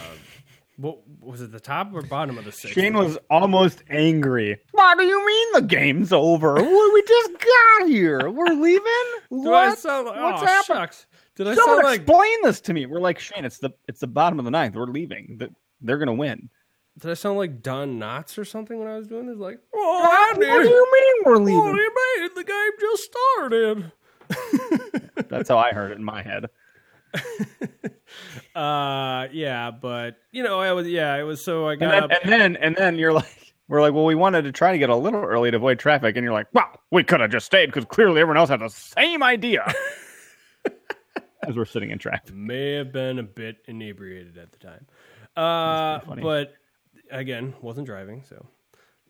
what 0.78 1.00
was 1.20 1.42
it? 1.42 1.52
The 1.52 1.60
top 1.60 1.94
or 1.94 2.02
bottom 2.02 2.38
of 2.38 2.46
the 2.46 2.52
sixth? 2.52 2.74
Shane 2.74 2.94
was 2.94 3.18
almost 3.30 3.84
angry. 3.90 4.60
What 4.72 4.98
do 4.98 5.04
you 5.04 5.26
mean 5.26 5.48
the 5.54 5.62
game's 5.62 6.14
over? 6.14 6.56
we 6.94 7.04
just 7.08 7.32
got 7.34 7.88
here. 7.88 8.30
We're 8.30 8.54
leaving. 8.54 8.86
What? 9.30 9.80
sound 9.80 10.08
like, 10.08 10.22
What's 10.22 10.44
oh, 10.44 10.46
happening? 10.46 10.78
shucks. 10.78 11.06
Did 11.36 11.48
I 11.48 11.56
Someone 11.56 11.78
sound 11.78 11.86
like 11.86 12.02
explain 12.02 12.42
this 12.44 12.60
to 12.62 12.74
me. 12.74 12.86
We're 12.86 13.00
like 13.00 13.18
Shane. 13.18 13.46
It's 13.46 13.60
the 13.60 13.72
it's 13.88 14.02
the 14.02 14.08
bottom 14.08 14.40
of 14.40 14.46
the 14.46 14.52
ninth. 14.52 14.76
We're 14.76 14.86
leaving. 14.86 15.40
They're 15.82 15.98
gonna 15.98 16.14
win. 16.14 16.50
Did 16.98 17.12
I 17.12 17.14
sound 17.16 17.38
like 17.38 17.62
Don 17.62 18.00
Knotts 18.00 18.38
or 18.38 18.46
something 18.46 18.78
when 18.80 18.88
I 18.88 18.98
was 18.98 19.08
doing 19.08 19.28
this? 19.28 19.38
Like, 19.38 19.60
oh, 19.74 20.34
What 20.36 20.40
do 20.40 20.46
you 20.70 20.92
mean 20.94 21.14
we're 21.26 21.38
leaving? 21.38 21.60
What 21.60 21.76
do 21.76 21.82
you 21.82 21.92
mean? 22.20 22.30
The 22.36 22.44
game 22.44 22.72
just 22.80 23.04
started. 23.04 23.92
That's 25.30 25.50
how 25.50 25.58
I 25.58 25.72
heard 25.72 25.92
it 25.92 25.98
in 25.98 26.04
my 26.04 26.22
head. 26.22 26.48
Uh, 28.54 29.28
yeah, 29.32 29.72
but 29.72 30.18
you 30.32 30.44
know, 30.44 30.60
I 30.60 30.74
was 30.74 30.86
yeah, 30.88 31.16
it 31.18 31.24
was 31.24 31.44
so 31.44 31.68
I 31.68 31.72
And 31.74 31.80
got 31.80 31.92
then, 31.92 32.04
up. 32.04 32.12
and 32.24 32.32
then 32.32 32.56
and 32.58 32.76
then 32.76 32.98
you're 32.98 33.14
like, 33.14 33.54
we're 33.70 33.80
like, 33.82 33.94
well, 33.94 34.04
we 34.04 34.16
wanted 34.16 34.42
to 34.44 34.52
try 34.52 34.74
to 34.74 34.78
get 34.78 34.90
a 34.90 34.96
little 34.96 35.22
early 35.24 35.50
to 35.52 35.58
avoid 35.58 35.80
traffic, 35.80 36.18
and 36.18 36.24
you're 36.26 36.34
like, 36.34 36.48
wow, 36.54 36.78
we 36.92 37.04
could 37.04 37.22
have 37.22 37.32
just 37.32 37.46
stayed 37.46 37.68
because 37.68 37.86
clearly 37.86 38.20
everyone 38.20 38.36
else 38.38 38.50
had 38.50 38.60
the 38.60 38.68
same 38.70 39.24
idea. 39.24 39.74
As 41.48 41.56
we're 41.56 41.64
sitting 41.66 41.92
in 41.92 41.98
traffic. 41.98 42.34
may 42.36 42.74
have 42.74 42.92
been 42.92 43.18
a 43.20 43.24
bit 43.24 43.58
inebriated 43.68 44.38
at 44.38 44.52
the 44.52 44.60
time. 44.60 44.86
Uh, 45.38 46.00
pretty 46.00 46.10
funny. 46.10 46.22
but 46.22 46.54
again, 47.12 47.54
wasn't 47.62 47.86
driving, 47.86 48.24
so 48.28 48.45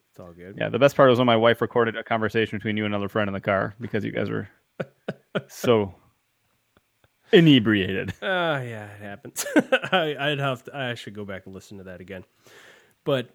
it's 0.10 0.20
all 0.20 0.34
good. 0.34 0.56
Yeah, 0.58 0.70
the 0.70 0.80
best 0.80 0.96
part 0.96 1.10
was 1.10 1.20
when 1.20 1.26
my 1.26 1.38
wife 1.38 1.62
recorded 1.62 1.96
a 1.96 2.04
conversation 2.04 2.58
between 2.58 2.78
you 2.78 2.86
and 2.86 2.94
another 2.94 3.10
friend 3.10 3.28
in 3.28 3.34
the 3.34 3.42
car 3.42 3.76
because 3.80 4.04
you 4.04 4.12
guys 4.12 4.30
were 4.30 4.50
so 5.48 5.96
inebriated. 7.32 8.12
Uh, 8.22 8.62
yeah, 8.64 8.88
it 8.88 9.02
happens. 9.02 9.46
I, 9.92 10.16
I'd 10.20 10.40
have 10.40 10.64
to, 10.66 10.76
I 10.76 10.96
should 10.96 11.14
go 11.14 11.26
back 11.26 11.46
and 11.46 11.56
listen 11.56 11.78
to 11.78 11.86
that 11.86 12.02
again. 12.02 12.24
But 13.04 13.30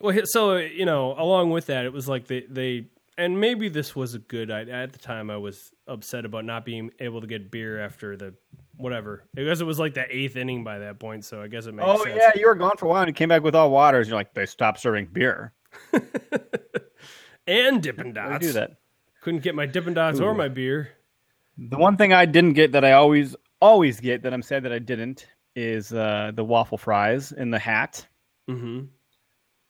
well, 0.00 0.16
so 0.24 0.56
you 0.56 0.84
know, 0.84 1.14
along 1.16 1.50
with 1.50 1.66
that, 1.66 1.84
it 1.84 1.92
was 1.92 2.08
like 2.08 2.26
they 2.26 2.44
they 2.48 2.86
and 3.16 3.40
maybe 3.40 3.68
this 3.68 3.96
was 3.96 4.14
a 4.14 4.18
good. 4.18 4.50
I, 4.50 4.62
at 4.62 4.92
the 4.92 4.98
time, 4.98 5.30
I 5.30 5.36
was 5.36 5.72
upset 5.86 6.24
about 6.24 6.44
not 6.44 6.64
being 6.64 6.92
able 7.00 7.20
to 7.20 7.26
get 7.26 7.50
beer 7.50 7.80
after 7.80 8.16
the 8.16 8.34
whatever. 8.78 9.24
I 9.36 9.42
guess 9.42 9.60
it 9.60 9.64
was 9.64 9.78
like 9.78 9.92
the 9.94 10.06
eighth 10.14 10.36
inning 10.36 10.64
by 10.64 10.78
that 10.78 10.98
point, 10.98 11.24
so 11.26 11.42
I 11.42 11.48
guess 11.48 11.66
it 11.66 11.74
makes 11.74 11.86
Oh 11.86 12.02
sense. 12.04 12.16
yeah, 12.16 12.30
you 12.34 12.46
were 12.46 12.54
gone 12.54 12.76
for 12.78 12.86
a 12.86 12.88
while 12.88 13.02
and 13.02 13.08
you 13.08 13.12
came 13.12 13.28
back 13.28 13.42
with 13.42 13.54
all 13.54 13.70
waters. 13.70 14.08
You're 14.08 14.16
like, 14.16 14.32
they 14.34 14.46
stopped 14.46 14.80
serving 14.80 15.08
beer. 15.12 15.52
and 17.46 17.82
Dippin' 17.82 18.12
Dots. 18.12 18.46
do 18.46 18.52
that? 18.52 18.72
Couldn't 19.20 19.42
get 19.42 19.54
my 19.54 19.66
Dippin' 19.66 19.94
Dots 19.94 20.20
or 20.20 20.34
my 20.34 20.48
beer. 20.48 20.90
The 21.58 21.76
one 21.76 21.96
thing 21.96 22.12
I 22.12 22.24
didn't 22.24 22.52
get 22.54 22.72
that 22.72 22.84
I 22.84 22.92
always 22.92 23.34
always 23.60 24.00
get 24.00 24.22
that 24.22 24.32
I'm 24.32 24.42
sad 24.42 24.62
that 24.62 24.72
I 24.72 24.78
didn't 24.78 25.26
is 25.56 25.92
uh, 25.92 26.30
the 26.34 26.44
waffle 26.44 26.78
fries 26.78 27.32
in 27.32 27.50
the 27.50 27.58
hat, 27.58 28.06
Mm-hmm. 28.48 28.84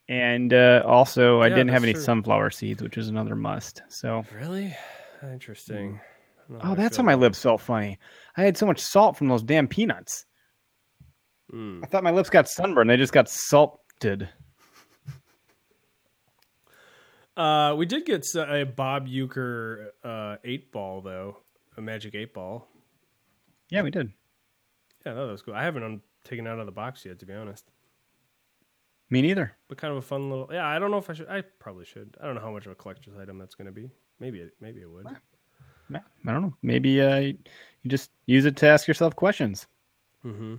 and 0.08 0.52
uh, 0.52 0.82
also 0.86 1.40
I 1.40 1.48
didn't 1.48 1.68
have 1.68 1.82
any 1.82 1.94
true. 1.94 2.02
sunflower 2.02 2.50
seeds, 2.50 2.82
which 2.82 2.98
is 2.98 3.08
another 3.08 3.34
must. 3.34 3.82
So, 3.88 4.24
Really 4.38 4.76
interesting. 5.22 5.94
I 5.94 5.96
how 5.96 6.17
oh, 6.62 6.74
that's 6.74 6.98
why 6.98 7.04
my 7.04 7.14
lips 7.14 7.42
felt 7.42 7.60
funny. 7.60 7.98
I 8.36 8.42
had 8.42 8.56
so 8.56 8.66
much 8.66 8.80
salt 8.80 9.16
from 9.16 9.28
those 9.28 9.42
damn 9.42 9.68
peanuts. 9.68 10.24
Mm. 11.52 11.82
I 11.82 11.86
thought 11.86 12.04
my 12.04 12.10
lips 12.10 12.30
got 12.30 12.48
sunburned. 12.48 12.90
They 12.90 12.96
just 12.96 13.12
got 13.12 13.28
salted. 13.28 14.28
Uh, 17.36 17.72
we 17.76 17.86
did 17.86 18.04
get 18.04 18.26
a 18.34 18.64
Bob 18.64 19.06
Uecker 19.06 19.90
uh, 20.02 20.38
eight 20.42 20.72
ball 20.72 21.00
though, 21.00 21.36
a 21.76 21.80
magic 21.80 22.16
eight 22.16 22.34
ball. 22.34 22.66
Yeah, 23.70 23.82
we 23.82 23.92
did. 23.92 24.12
Yeah, 25.06 25.14
that 25.14 25.20
was 25.20 25.42
cool. 25.42 25.54
I 25.54 25.62
haven't 25.62 25.84
un- 25.84 26.00
taken 26.24 26.48
it 26.48 26.50
out 26.50 26.58
of 26.58 26.66
the 26.66 26.72
box 26.72 27.04
yet, 27.04 27.20
to 27.20 27.26
be 27.26 27.34
honest. 27.34 27.70
Me 29.08 29.22
neither. 29.22 29.52
But 29.68 29.78
kind 29.78 29.92
of 29.92 29.98
a 29.98 30.02
fun 30.02 30.28
little. 30.30 30.48
Yeah, 30.52 30.66
I 30.66 30.80
don't 30.80 30.90
know 30.90 30.98
if 30.98 31.08
I 31.08 31.12
should. 31.12 31.28
I 31.28 31.42
probably 31.60 31.84
should. 31.84 32.16
I 32.20 32.26
don't 32.26 32.34
know 32.34 32.40
how 32.40 32.50
much 32.50 32.66
of 32.66 32.72
a 32.72 32.74
collector's 32.74 33.16
item 33.16 33.38
that's 33.38 33.54
going 33.54 33.66
to 33.66 33.72
be. 33.72 33.90
Maybe 34.18 34.40
it. 34.40 34.54
Maybe 34.60 34.80
it 34.80 34.90
would. 34.90 35.06
I 35.94 36.32
don't 36.32 36.42
know. 36.42 36.54
Maybe 36.62 37.00
uh, 37.00 37.18
you 37.18 37.38
just 37.86 38.10
use 38.26 38.44
it 38.44 38.56
to 38.56 38.66
ask 38.66 38.86
yourself 38.88 39.16
questions. 39.16 39.66
Mm-hmm. 40.24 40.56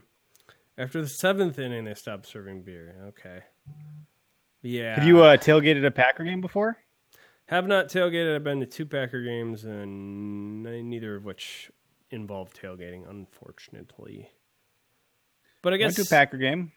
After 0.78 1.02
the 1.02 1.08
seventh 1.08 1.60
inning, 1.60 1.86
they 1.86 1.94
stopped 1.94 2.26
serving 2.26 2.64
beer. 2.64 2.96
Okay. 3.10 3.42
Yeah. 4.62 4.96
Have 4.96 5.06
you 5.06 5.22
uh, 5.24 5.38
tailgated 5.38 5.86
a 5.86 5.92
Packer 5.92 6.24
game 6.24 6.42
before? 6.42 6.78
Have 7.48 7.68
not 7.68 7.88
tailgated. 7.90 8.36
I've 8.36 8.44
been 8.44 8.60
to 8.60 8.66
two 8.66 8.86
Packer 8.86 9.24
games, 9.24 9.66
and 9.66 10.64
neither 10.64 11.16
of 11.16 11.26
which 11.26 11.72
involved 12.12 12.60
tailgating, 12.60 13.10
unfortunately. 13.10 14.30
But 15.62 15.74
I 15.74 15.78
Went 15.78 15.96
guess 15.96 15.96
to 15.96 16.02
a 16.04 16.06
Packer 16.06 16.38
game. 16.38 16.72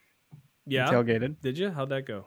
yeah. 0.66 0.86
Tailgated. 0.88 1.36
Did 1.40 1.58
you? 1.58 1.70
How'd 1.70 1.90
that 1.90 2.06
go? 2.06 2.26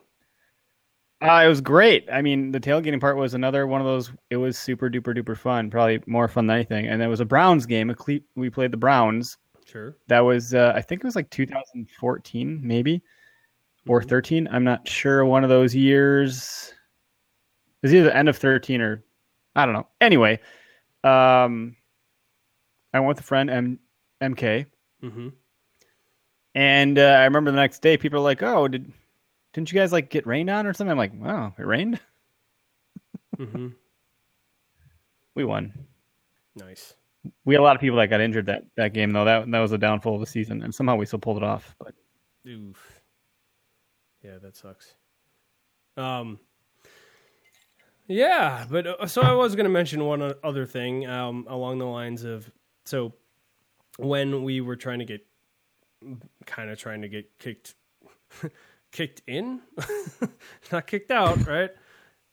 Uh, 1.22 1.42
it 1.44 1.48
was 1.48 1.60
great. 1.62 2.06
I 2.12 2.20
mean, 2.20 2.52
the 2.52 2.60
tailgating 2.60 3.00
part 3.00 3.16
was 3.16 3.32
another 3.34 3.66
one 3.66 3.80
of 3.80 3.86
those. 3.86 4.12
It 4.30 4.36
was 4.36 4.58
super 4.58 4.90
duper 4.90 5.16
duper 5.16 5.36
fun. 5.36 5.70
Probably 5.70 6.02
more 6.06 6.28
fun 6.28 6.46
than 6.46 6.56
anything. 6.56 6.86
And 6.88 7.00
it 7.02 7.06
was 7.06 7.20
a 7.20 7.24
Browns 7.24 7.64
game. 7.64 7.88
A 7.90 7.94
cle- 7.94 8.18
we 8.34 8.50
played 8.50 8.70
the 8.70 8.76
Browns. 8.76 9.38
Sure. 9.64 9.96
That 10.08 10.20
was, 10.20 10.54
uh, 10.54 10.72
I 10.76 10.82
think 10.82 11.00
it 11.00 11.04
was 11.06 11.16
like 11.16 11.30
2014, 11.30 12.60
maybe, 12.62 13.02
or 13.88 14.00
Mhm. 14.02 14.08
13. 14.08 14.48
I'm 14.50 14.62
not 14.62 14.86
sure. 14.86 15.24
One 15.24 15.42
of 15.42 15.48
those 15.50 15.74
years. 15.74 16.72
It 17.82 17.86
was 17.86 17.94
either 17.94 18.04
the 18.04 18.16
end 18.16 18.28
of 18.28 18.36
13 18.36 18.80
or 18.80 19.02
I 19.56 19.64
don't 19.64 19.74
know. 19.74 19.86
Anyway, 20.02 20.38
um, 21.02 21.76
I 22.92 23.00
went 23.00 23.08
with 23.08 23.20
a 23.20 23.22
friend, 23.22 23.48
M- 23.48 23.78
MK, 24.20 24.66
Mm-hmm. 25.02 25.28
and 26.54 26.98
uh, 26.98 27.02
I 27.02 27.24
remember 27.24 27.50
the 27.50 27.56
next 27.56 27.80
day, 27.80 27.96
people 27.96 28.18
are 28.18 28.22
like, 28.22 28.42
"Oh, 28.42 28.68
did 28.68 28.92
didn't 29.56 29.72
you 29.72 29.80
guys 29.80 29.90
like 29.90 30.10
get 30.10 30.26
rained 30.26 30.50
on 30.50 30.66
or 30.66 30.74
something?" 30.74 30.90
I'm 30.90 30.98
like, 30.98 31.14
"Wow, 31.14 31.54
it 31.58 31.66
rained." 31.66 31.98
Mm-hmm. 33.38 33.68
We 35.34 35.44
won. 35.44 35.74
Nice. 36.54 36.94
We 37.44 37.52
had 37.52 37.60
a 37.60 37.62
lot 37.62 37.76
of 37.76 37.82
people 37.82 37.98
that 37.98 38.06
got 38.06 38.22
injured 38.22 38.46
that, 38.46 38.62
that 38.78 38.94
game 38.94 39.12
though. 39.12 39.26
That 39.26 39.50
that 39.50 39.60
was 39.60 39.72
a 39.72 39.78
downfall 39.78 40.14
of 40.14 40.20
the 40.20 40.26
season, 40.26 40.62
and 40.62 40.74
somehow 40.74 40.96
we 40.96 41.04
still 41.04 41.18
pulled 41.18 41.36
it 41.36 41.42
off. 41.42 41.76
But 41.78 41.92
Oof. 42.48 43.02
Yeah, 44.22 44.38
that 44.40 44.56
sucks. 44.56 44.94
Um. 45.98 46.38
Yeah, 48.08 48.64
but 48.70 48.86
uh, 48.86 49.06
so 49.06 49.20
I 49.20 49.34
was 49.34 49.54
going 49.54 49.64
to 49.64 49.70
mention 49.70 50.02
one 50.06 50.32
other 50.42 50.64
thing 50.64 51.06
um, 51.06 51.44
along 51.46 51.76
the 51.76 51.84
lines 51.84 52.24
of 52.24 52.50
so 52.86 53.12
when 53.98 54.44
we 54.44 54.62
were 54.62 54.76
trying 54.76 55.00
to 55.00 55.04
get 55.04 55.26
kind 56.46 56.70
of 56.70 56.78
trying 56.78 57.02
to 57.02 57.08
get 57.08 57.38
kicked 57.38 57.74
kicked 58.96 59.20
in, 59.26 59.60
not 60.72 60.86
kicked 60.86 61.10
out, 61.10 61.46
right? 61.46 61.70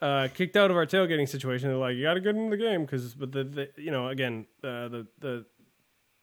Uh, 0.01 0.27
kicked 0.33 0.55
out 0.55 0.71
of 0.71 0.77
our 0.77 0.85
tailgating 0.85 1.27
situation. 1.27 1.67
They're 1.69 1.77
like, 1.77 1.95
you 1.95 2.03
got 2.03 2.13
to 2.15 2.21
get 2.21 2.35
in 2.35 2.49
the 2.49 2.57
game 2.57 2.81
because, 2.85 3.13
but 3.13 3.31
the, 3.31 3.43
the 3.43 3.69
you 3.77 3.91
know 3.91 4.07
again 4.07 4.45
uh, 4.63 4.87
the 4.87 5.07
the 5.19 5.45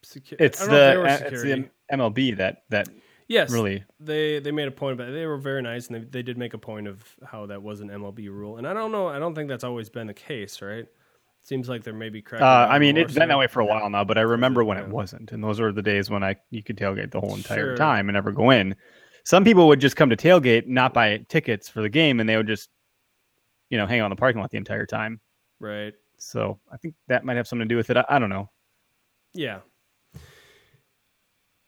secu- 0.04 0.36
it's 0.38 0.62
I 0.62 0.66
don't 0.94 1.04
know 1.04 1.04
if 1.04 1.20
they 1.20 1.24
the 1.24 1.24
uh, 1.24 1.28
it's 1.30 1.42
the 1.90 1.96
MLB 1.96 2.36
that 2.38 2.62
that 2.70 2.88
yes 3.28 3.50
really 3.50 3.84
they 3.98 4.38
they 4.38 4.50
made 4.50 4.68
a 4.68 4.70
point 4.70 4.94
about 4.94 5.08
it. 5.08 5.12
They 5.12 5.26
were 5.26 5.36
very 5.38 5.62
nice, 5.62 5.88
and 5.88 5.96
they, 5.96 6.04
they 6.04 6.22
did 6.22 6.36
make 6.38 6.54
a 6.54 6.58
point 6.58 6.88
of 6.88 7.02
how 7.24 7.46
that 7.46 7.62
was 7.62 7.80
an 7.80 7.88
MLB 7.88 8.28
rule. 8.28 8.56
And 8.56 8.66
I 8.66 8.72
don't 8.72 8.92
know. 8.92 9.08
I 9.08 9.18
don't 9.18 9.34
think 9.34 9.48
that's 9.48 9.64
always 9.64 9.88
been 9.88 10.06
the 10.06 10.14
case, 10.14 10.62
right? 10.62 10.86
Seems 11.42 11.70
like 11.70 11.82
there 11.84 11.94
may 11.94 12.10
be 12.10 12.20
cracking. 12.20 12.46
Uh, 12.46 12.66
I 12.70 12.78
mean, 12.78 12.98
it's 12.98 13.14
been 13.14 13.28
that 13.30 13.38
way 13.38 13.46
for 13.46 13.60
a 13.60 13.64
while 13.66 13.88
now, 13.88 14.04
but 14.04 14.18
I 14.18 14.22
remember 14.22 14.62
when 14.62 14.76
it 14.76 14.88
wasn't, 14.88 15.32
and 15.32 15.42
those 15.42 15.58
were 15.58 15.72
the 15.72 15.80
days 15.82 16.10
when 16.10 16.22
I 16.22 16.36
you 16.50 16.62
could 16.62 16.76
tailgate 16.76 17.12
the 17.12 17.20
whole 17.20 17.34
entire 17.34 17.68
Sure. 17.68 17.76
time 17.76 18.08
and 18.10 18.14
never 18.14 18.30
go 18.30 18.50
in. 18.50 18.76
Some 19.24 19.44
people 19.44 19.66
would 19.68 19.80
just 19.80 19.96
come 19.96 20.10
to 20.10 20.16
tailgate, 20.16 20.66
not 20.66 20.94
buy 20.94 21.18
tickets 21.28 21.68
for 21.68 21.82
the 21.82 21.88
game, 21.88 22.20
and 22.20 22.28
they 22.28 22.36
would 22.36 22.46
just, 22.46 22.70
you 23.68 23.78
know, 23.78 23.86
hang 23.86 24.00
out 24.00 24.06
in 24.06 24.10
the 24.10 24.16
parking 24.16 24.40
lot 24.40 24.50
the 24.50 24.56
entire 24.58 24.86
time. 24.86 25.20
right? 25.60 25.94
So 26.18 26.58
I 26.72 26.76
think 26.76 26.94
that 27.08 27.24
might 27.24 27.36
have 27.36 27.48
something 27.48 27.66
to 27.68 27.72
do 27.72 27.76
with 27.76 27.90
it. 27.90 27.96
I, 27.96 28.04
I 28.08 28.18
don't 28.18 28.28
know. 28.30 28.50
Yeah. 29.34 29.60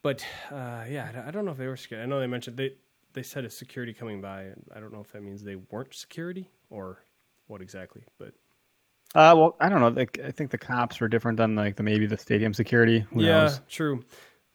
But 0.01 0.25
uh, 0.51 0.83
yeah, 0.89 1.23
I- 1.25 1.31
don't 1.31 1.45
know 1.45 1.51
if 1.51 1.57
they 1.57 1.67
were 1.67 1.77
scared. 1.77 2.01
I 2.03 2.05
know 2.05 2.19
they 2.19 2.27
mentioned 2.27 2.57
they 2.57 2.73
they 3.13 3.23
said 3.23 3.45
a 3.45 3.49
security 3.49 3.93
coming 3.93 4.21
by. 4.21 4.43
and 4.43 4.63
I 4.75 4.79
don't 4.79 4.91
know 4.91 4.99
if 5.01 5.11
that 5.11 5.21
means 5.23 5.43
they 5.43 5.55
weren't 5.55 5.93
security 5.93 6.49
or 6.69 7.03
what 7.47 7.61
exactly. 7.61 8.01
But 8.17 8.33
Uh, 9.15 9.33
well, 9.37 9.55
I 9.61 9.69
don't 9.69 9.79
know. 9.79 9.89
Like, 9.89 10.19
I 10.25 10.31
think 10.31 10.49
the 10.51 10.57
cops 10.57 10.99
were 10.99 11.07
different 11.07 11.37
than 11.37 11.55
like 11.55 11.75
the 11.75 11.83
maybe 11.83 12.05
the 12.05 12.17
stadium 12.17 12.53
security. 12.53 12.99
Who 13.11 13.21
yeah, 13.23 13.43
knows? 13.43 13.61
true. 13.69 14.03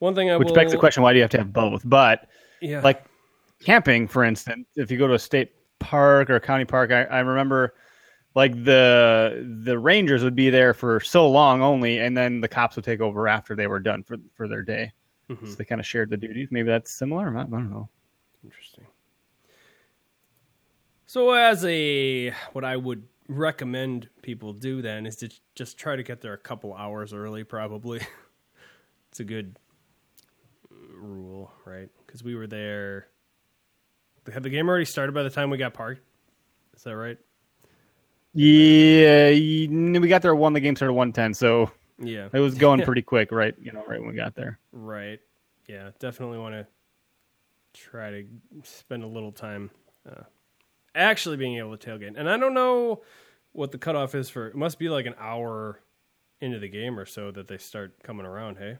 One 0.00 0.14
thing 0.14 0.30
I 0.30 0.36
Which 0.36 0.48
will, 0.48 0.54
begs 0.54 0.72
the 0.72 0.78
question: 0.78 1.02
Why 1.02 1.12
do 1.12 1.16
you 1.18 1.22
have 1.22 1.30
to 1.30 1.38
have 1.38 1.52
both? 1.52 1.82
But 1.84 2.28
Yeah, 2.60 2.80
like 2.82 3.04
camping, 3.60 4.08
for 4.08 4.24
instance, 4.24 4.66
if 4.76 4.90
you 4.90 4.98
go 4.98 5.06
to 5.06 5.14
a 5.14 5.18
state 5.18 5.52
park 5.78 6.30
or 6.30 6.36
a 6.36 6.40
county 6.40 6.64
park, 6.64 6.90
I, 6.90 7.04
I 7.04 7.20
remember 7.20 7.74
like 8.34 8.52
the 8.64 9.60
the 9.64 9.78
rangers 9.78 10.22
would 10.22 10.36
be 10.36 10.50
there 10.50 10.74
for 10.74 11.00
so 11.00 11.28
long 11.28 11.62
only, 11.62 11.98
and 11.98 12.16
then 12.16 12.40
the 12.40 12.48
cops 12.48 12.76
would 12.76 12.84
take 12.84 13.00
over 13.00 13.28
after 13.28 13.54
they 13.54 13.66
were 13.66 13.80
done 13.80 14.02
for 14.02 14.16
for 14.34 14.48
their 14.48 14.62
day. 14.62 14.92
Mhm. 15.30 15.46
So 15.48 15.54
they 15.54 15.64
kind 15.64 15.80
of 15.80 15.86
shared 15.86 16.10
the 16.10 16.16
duties. 16.16 16.48
Maybe 16.50 16.68
that's 16.68 16.90
similar. 16.90 17.28
I 17.36 17.44
don't 17.44 17.70
know. 17.70 17.88
Interesting. 18.44 18.86
So, 21.06 21.32
as 21.32 21.64
a 21.64 22.30
what 22.52 22.64
I 22.64 22.76
would 22.76 23.02
recommend 23.28 24.08
people 24.22 24.52
do 24.52 24.82
then 24.82 25.06
is 25.06 25.16
to 25.16 25.30
just 25.54 25.78
try 25.78 25.96
to 25.96 26.02
get 26.02 26.20
there 26.20 26.34
a 26.34 26.38
couple 26.38 26.74
hours 26.74 27.12
early. 27.12 27.44
Probably, 27.44 28.00
it's 29.10 29.20
a 29.20 29.24
good 29.24 29.58
uh, 30.70 30.74
rule, 30.96 31.50
right? 31.64 31.88
Because 32.08 32.24
we 32.24 32.34
were 32.34 32.46
there. 32.48 33.06
Had 34.32 34.42
the 34.42 34.50
game 34.50 34.68
already 34.68 34.86
started 34.86 35.12
by 35.12 35.22
the 35.22 35.30
time 35.30 35.50
we 35.50 35.58
got 35.58 35.74
parked? 35.74 36.00
Is 36.76 36.82
that 36.82 36.96
right? 36.96 37.18
Yeah, 38.34 39.30
we 39.30 40.08
got 40.08 40.22
there 40.22 40.34
one. 40.34 40.52
The 40.52 40.60
game 40.60 40.74
started 40.76 40.92
one 40.94 41.12
ten, 41.12 41.34
so 41.34 41.70
Yeah. 41.98 42.28
it 42.32 42.40
was 42.40 42.54
going 42.54 42.82
pretty 42.84 43.02
quick. 43.02 43.30
Right, 43.32 43.54
you 43.60 43.72
know, 43.72 43.84
right 43.86 44.00
when 44.00 44.08
we 44.10 44.14
got 44.16 44.34
there. 44.34 44.58
Right. 44.72 45.20
Yeah, 45.66 45.90
definitely 45.98 46.38
want 46.38 46.54
to 46.54 46.66
try 47.74 48.10
to 48.10 48.24
spend 48.62 49.02
a 49.02 49.06
little 49.06 49.32
time 49.32 49.70
uh, 50.08 50.22
actually 50.94 51.36
being 51.36 51.56
able 51.58 51.76
to 51.76 51.90
tailgate. 51.90 52.14
And 52.16 52.28
I 52.28 52.36
don't 52.38 52.54
know 52.54 53.02
what 53.52 53.72
the 53.72 53.78
cutoff 53.78 54.14
is 54.14 54.30
for. 54.30 54.46
It 54.48 54.54
must 54.56 54.78
be 54.78 54.88
like 54.88 55.06
an 55.06 55.14
hour 55.18 55.80
into 56.40 56.58
the 56.58 56.68
game 56.68 56.98
or 56.98 57.04
so 57.06 57.30
that 57.32 57.48
they 57.48 57.58
start 57.58 58.02
coming 58.02 58.24
around. 58.26 58.56
Hey. 58.56 58.78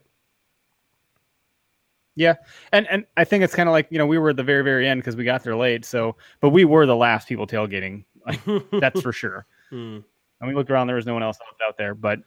Yeah, 2.18 2.34
and 2.72 2.86
and 2.90 3.06
I 3.16 3.22
think 3.24 3.44
it's 3.44 3.54
kind 3.54 3.68
of 3.68 3.72
like 3.72 3.86
you 3.90 3.98
know 3.98 4.06
we 4.06 4.18
were 4.18 4.30
at 4.30 4.36
the 4.36 4.42
very 4.42 4.64
very 4.64 4.88
end 4.88 5.00
because 5.00 5.14
we 5.14 5.22
got 5.24 5.44
there 5.44 5.54
late. 5.56 5.84
So, 5.84 6.16
but 6.40 6.50
we 6.50 6.64
were 6.64 6.84
the 6.84 6.96
last 6.96 7.28
people 7.28 7.46
tailgating. 7.46 8.04
Like, 8.26 8.40
that's 8.80 9.00
for 9.00 9.12
sure. 9.22 9.46
Hmm. 9.70 9.98
And 10.40 10.48
we 10.48 10.54
looked 10.54 10.70
around; 10.70 10.88
there 10.88 10.96
was 10.96 11.06
no 11.06 11.14
one 11.14 11.22
else 11.22 11.38
out 11.66 11.76
there. 11.78 11.94
But 11.94 12.18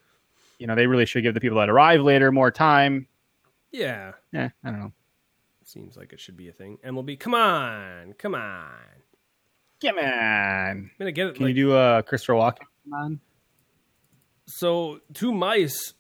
you 0.59 0.65
know, 0.67 0.75
they 0.75 0.87
really 0.87 1.05
should 1.05 1.23
give 1.23 1.33
the 1.33 1.41
people 1.41 1.57
that 1.57 1.69
arrive 1.69 2.01
later 2.01 2.31
more 2.31 2.51
time. 2.51 3.07
Yeah, 3.71 4.13
Yeah, 4.31 4.49
I 4.63 4.69
don't 4.71 4.79
know. 4.79 4.91
seems 5.65 5.97
like 5.97 6.13
it 6.13 6.19
should 6.19 6.37
be 6.37 6.47
a 6.49 6.53
thing. 6.53 6.77
MLB, 6.85 7.19
come 7.19 7.33
on, 7.35 8.13
come 8.13 8.33
on. 8.35 8.67
Come 9.81 9.97
on, 9.97 10.05
I'm 10.05 10.91
gonna 10.99 11.11
get 11.11 11.27
it. 11.27 11.35
can 11.35 11.45
like- 11.47 11.55
you 11.55 11.63
do 11.65 11.73
a 11.73 11.97
uh, 11.97 12.01
Christopher 12.03 12.33
Walken? 12.33 12.59
Come 12.85 12.93
on. 12.93 13.19
So 14.45 14.99
two 15.13 15.33
mice 15.33 15.93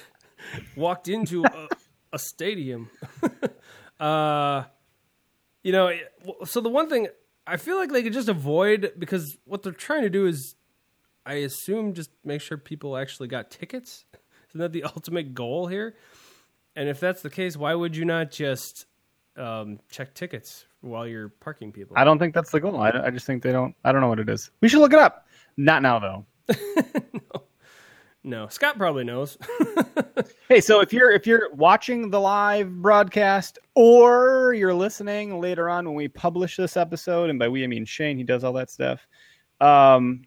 walked 0.76 1.08
into 1.08 1.44
a, 1.44 1.68
a 2.12 2.18
stadium. 2.18 2.90
uh, 4.00 4.64
you 5.62 5.72
know, 5.72 5.92
so 6.44 6.60
the 6.60 6.68
one 6.68 6.88
thing 6.88 7.08
I 7.48 7.56
feel 7.56 7.76
like 7.76 7.90
they 7.90 8.02
could 8.02 8.12
just 8.12 8.28
avoid 8.28 8.92
because 8.98 9.38
what 9.44 9.62
they're 9.62 9.72
trying 9.72 10.02
to 10.02 10.10
do 10.10 10.26
is, 10.26 10.54
I 11.24 11.34
assume 11.34 11.94
just 11.94 12.10
make 12.24 12.42
sure 12.42 12.58
people 12.58 12.96
actually 12.96 13.28
got 13.28 13.50
tickets. 13.50 14.04
Isn't 14.50 14.60
that 14.60 14.72
the 14.72 14.84
ultimate 14.96 15.34
goal 15.34 15.66
here? 15.66 15.96
And 16.76 16.88
if 16.88 17.00
that's 17.00 17.22
the 17.22 17.30
case, 17.30 17.56
why 17.56 17.74
would 17.74 17.96
you 17.96 18.04
not 18.04 18.30
just 18.30 18.86
um, 19.36 19.80
check 19.90 20.14
tickets 20.14 20.66
while 20.82 21.06
you're 21.06 21.30
parking 21.30 21.72
people? 21.72 21.96
I 21.98 22.04
don't 22.04 22.18
think 22.18 22.34
that's 22.34 22.50
the 22.50 22.60
goal. 22.60 22.78
I, 22.78 22.90
I 22.90 23.10
just 23.10 23.26
think 23.26 23.42
they 23.42 23.52
don't. 23.52 23.74
I 23.82 23.92
don't 23.92 24.02
know 24.02 24.08
what 24.08 24.20
it 24.20 24.28
is. 24.28 24.50
We 24.60 24.68
should 24.68 24.80
look 24.80 24.92
it 24.92 24.98
up. 24.98 25.26
Not 25.56 25.82
now 25.82 25.98
though. 25.98 26.26
no, 27.14 27.44
Scott 28.48 28.76
probably 28.78 29.04
knows. 29.04 29.38
Hey, 30.48 30.62
so 30.62 30.80
if 30.80 30.94
you're 30.94 31.10
if 31.10 31.26
you're 31.26 31.52
watching 31.54 32.08
the 32.10 32.18
live 32.18 32.70
broadcast 32.80 33.58
or 33.74 34.54
you're 34.54 34.72
listening 34.72 35.40
later 35.40 35.68
on 35.68 35.84
when 35.84 35.94
we 35.94 36.08
publish 36.08 36.56
this 36.56 36.76
episode, 36.76 37.28
and 37.28 37.38
by 37.38 37.48
we 37.48 37.62
I 37.64 37.66
mean 37.66 37.84
Shane, 37.84 38.16
he 38.16 38.24
does 38.24 38.44
all 38.44 38.54
that 38.54 38.70
stuff. 38.70 39.06
Um, 39.60 40.22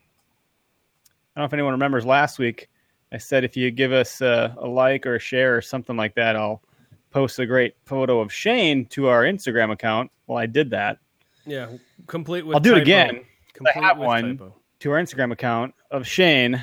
I 1.35 1.39
don't 1.39 1.41
know 1.41 1.45
if 1.45 1.53
anyone 1.53 1.71
remembers 1.73 2.05
last 2.05 2.37
week. 2.37 2.69
I 3.11 3.17
said 3.17 3.43
if 3.43 3.57
you 3.57 3.71
give 3.71 3.91
us 3.91 4.21
a, 4.21 4.55
a 4.59 4.67
like 4.67 5.07
or 5.07 5.15
a 5.15 5.19
share 5.19 5.57
or 5.57 5.61
something 5.61 5.97
like 5.97 6.13
that, 6.15 6.35
I'll 6.35 6.61
post 7.09 7.39
a 7.39 7.45
great 7.47 7.73
photo 7.85 8.19
of 8.21 8.31
Shane 8.31 8.85
to 8.87 9.07
our 9.07 9.23
Instagram 9.23 9.71
account. 9.71 10.11
Well, 10.27 10.37
I 10.37 10.45
did 10.45 10.69
that 10.69 10.99
yeah, 11.47 11.67
complete 12.05 12.45
with. 12.45 12.55
I'll 12.55 12.61
do 12.61 12.73
it 12.73 12.79
typo. 12.79 12.81
again. 12.83 13.15
I 13.17 13.51
Complete 13.53 13.83
have 13.83 13.97
with 13.97 14.05
one. 14.07 14.37
typo. 14.37 14.55
to 14.81 14.91
our 14.91 15.01
Instagram 15.01 15.31
account 15.31 15.73
of 15.89 16.05
Shane. 16.07 16.61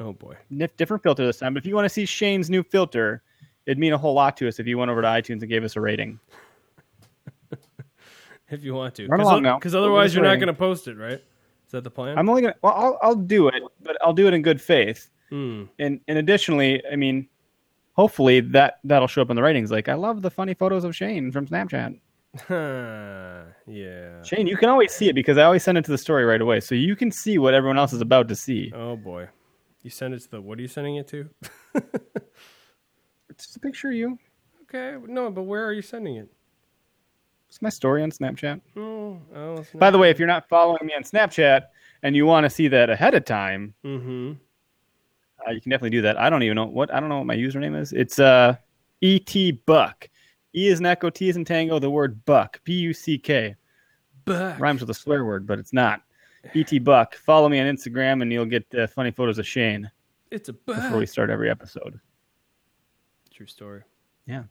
Oh 0.00 0.12
boy. 0.14 0.34
Nif- 0.52 0.76
different 0.76 1.02
filter 1.02 1.24
this 1.26 1.36
time. 1.38 1.54
But 1.54 1.62
if 1.62 1.66
you 1.66 1.74
want 1.74 1.84
to 1.84 1.90
see 1.90 2.06
Shane's 2.06 2.48
new 2.50 2.62
filter, 2.62 3.22
it'd 3.66 3.78
mean 3.78 3.92
a 3.92 3.98
whole 3.98 4.14
lot 4.14 4.36
to 4.38 4.48
us 4.48 4.58
if 4.58 4.66
you 4.66 4.78
went 4.78 4.90
over 4.90 5.02
to 5.02 5.06
iTunes 5.08 5.40
and 5.42 5.48
gave 5.48 5.62
us 5.62 5.76
a 5.76 5.80
rating. 5.80 6.18
If 8.52 8.64
you 8.64 8.74
want 8.74 8.96
to, 8.96 9.06
Run 9.06 9.20
along 9.20 9.44
now. 9.44 9.58
because 9.58 9.76
otherwise 9.76 10.12
you're 10.12 10.24
not 10.24 10.36
going 10.36 10.48
to 10.48 10.52
post 10.52 10.88
it, 10.88 10.96
right? 10.96 11.22
Is 11.70 11.70
that 11.70 11.84
the 11.84 11.90
plan? 11.90 12.18
I'm 12.18 12.28
only 12.28 12.42
gonna. 12.42 12.56
Well, 12.62 12.72
I'll 12.74 12.98
I'll 13.00 13.14
do 13.14 13.46
it, 13.46 13.62
but 13.84 13.96
I'll 14.02 14.12
do 14.12 14.26
it 14.26 14.34
in 14.34 14.42
good 14.42 14.60
faith. 14.60 15.08
Hmm. 15.28 15.66
And 15.78 16.00
and 16.08 16.18
additionally, 16.18 16.82
I 16.90 16.96
mean, 16.96 17.28
hopefully 17.92 18.40
that 18.40 18.80
that'll 18.82 19.06
show 19.06 19.22
up 19.22 19.30
in 19.30 19.36
the 19.36 19.42
ratings. 19.42 19.70
Like 19.70 19.88
I 19.88 19.94
love 19.94 20.22
the 20.22 20.32
funny 20.32 20.54
photos 20.54 20.82
of 20.82 20.96
Shane 20.96 21.30
from 21.30 21.46
Snapchat. 21.46 22.00
yeah. 23.68 24.22
Shane, 24.24 24.48
you 24.48 24.56
can 24.56 24.68
always 24.68 24.90
see 24.90 25.08
it 25.08 25.14
because 25.14 25.38
I 25.38 25.44
always 25.44 25.62
send 25.62 25.78
it 25.78 25.84
to 25.84 25.92
the 25.92 25.98
story 25.98 26.24
right 26.24 26.40
away, 26.40 26.58
so 26.58 26.74
you 26.74 26.96
can 26.96 27.12
see 27.12 27.38
what 27.38 27.54
everyone 27.54 27.78
else 27.78 27.92
is 27.92 28.00
about 28.00 28.26
to 28.30 28.34
see. 28.34 28.72
Oh 28.74 28.96
boy. 28.96 29.28
You 29.82 29.90
send 29.90 30.14
it 30.14 30.20
to 30.22 30.30
the. 30.30 30.40
What 30.40 30.58
are 30.58 30.62
you 30.62 30.68
sending 30.68 30.96
it 30.96 31.08
to? 31.08 31.28
It's 33.30 33.46
just 33.46 33.56
a 33.56 33.60
picture 33.60 33.88
of 33.88 33.94
you. 33.94 34.18
Okay. 34.64 34.96
No, 35.06 35.30
but 35.30 35.44
where 35.44 35.64
are 35.64 35.72
you 35.72 35.80
sending 35.80 36.16
it? 36.16 36.28
It's 37.48 37.62
my 37.62 37.70
story 37.70 38.02
on 38.02 38.10
Snapchat. 38.10 38.60
Oh, 38.76 39.18
oh 39.34 39.54
it's 39.58 39.70
By 39.70 39.90
the 39.90 39.96
way, 39.98 40.10
if 40.10 40.18
you're 40.18 40.28
not 40.28 40.46
following 40.48 40.84
me 40.84 40.92
on 40.94 41.02
Snapchat 41.04 41.62
and 42.02 42.14
you 42.14 42.26
want 42.26 42.44
to 42.44 42.50
see 42.50 42.68
that 42.68 42.90
ahead 42.90 43.14
of 43.14 43.24
time, 43.24 43.72
Mm-hmm. 43.84 44.32
uh, 45.46 45.50
you 45.52 45.60
can 45.62 45.70
definitely 45.70 45.90
do 45.90 46.02
that. 46.02 46.18
I 46.20 46.28
don't 46.28 46.42
even 46.42 46.56
know 46.56 46.66
what 46.66 46.92
I 46.92 47.00
don't 47.00 47.08
know 47.08 47.16
what 47.18 47.26
my 47.26 47.36
username 47.36 47.80
is. 47.80 47.92
It's 47.94 48.18
uh 48.18 48.56
et 49.02 49.32
buck. 49.64 50.08
E 50.54 50.68
is 50.68 50.80
an 50.80 50.86
echo, 50.86 51.08
T 51.08 51.28
is 51.30 51.36
in 51.36 51.44
tango. 51.46 51.78
The 51.78 51.88
word 51.88 52.22
buck, 52.26 52.60
B 52.64 52.74
U 52.74 52.92
C 52.92 53.16
K, 53.16 53.54
Buck. 54.26 54.60
rhymes 54.60 54.80
with 54.82 54.90
a 54.90 54.94
swear 54.94 55.24
word, 55.24 55.46
but 55.46 55.58
it's 55.58 55.72
not. 55.72 56.02
Et 56.54 56.78
buck. 56.78 57.14
Follow 57.14 57.48
me 57.48 57.60
on 57.60 57.66
Instagram, 57.66 58.22
and 58.22 58.32
you'll 58.32 58.46
get 58.46 58.66
uh, 58.74 58.86
funny 58.86 59.10
photos 59.10 59.38
of 59.38 59.46
Shane 59.46 59.90
It's 60.30 60.48
a 60.48 60.52
before 60.52 60.98
we 60.98 61.06
start 61.06 61.30
every 61.30 61.50
episode. 61.50 62.00
True 63.32 63.46
story. 63.46 63.82
Yeah. 64.26 64.44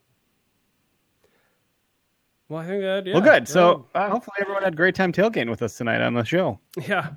Well, 2.47 2.61
I 2.61 2.65
think 2.65 2.81
that. 2.81 3.05
Yeah. 3.05 3.13
well, 3.13 3.21
good. 3.21 3.47
So 3.47 3.85
uh, 3.93 4.09
hopefully 4.09 4.35
everyone 4.41 4.63
had 4.63 4.73
a 4.73 4.75
great 4.75 4.95
time 4.95 5.11
tailgating 5.11 5.49
with 5.49 5.61
us 5.61 5.77
tonight 5.77 6.01
on 6.01 6.13
the 6.13 6.23
show. 6.23 6.59
Yeah. 6.87 7.11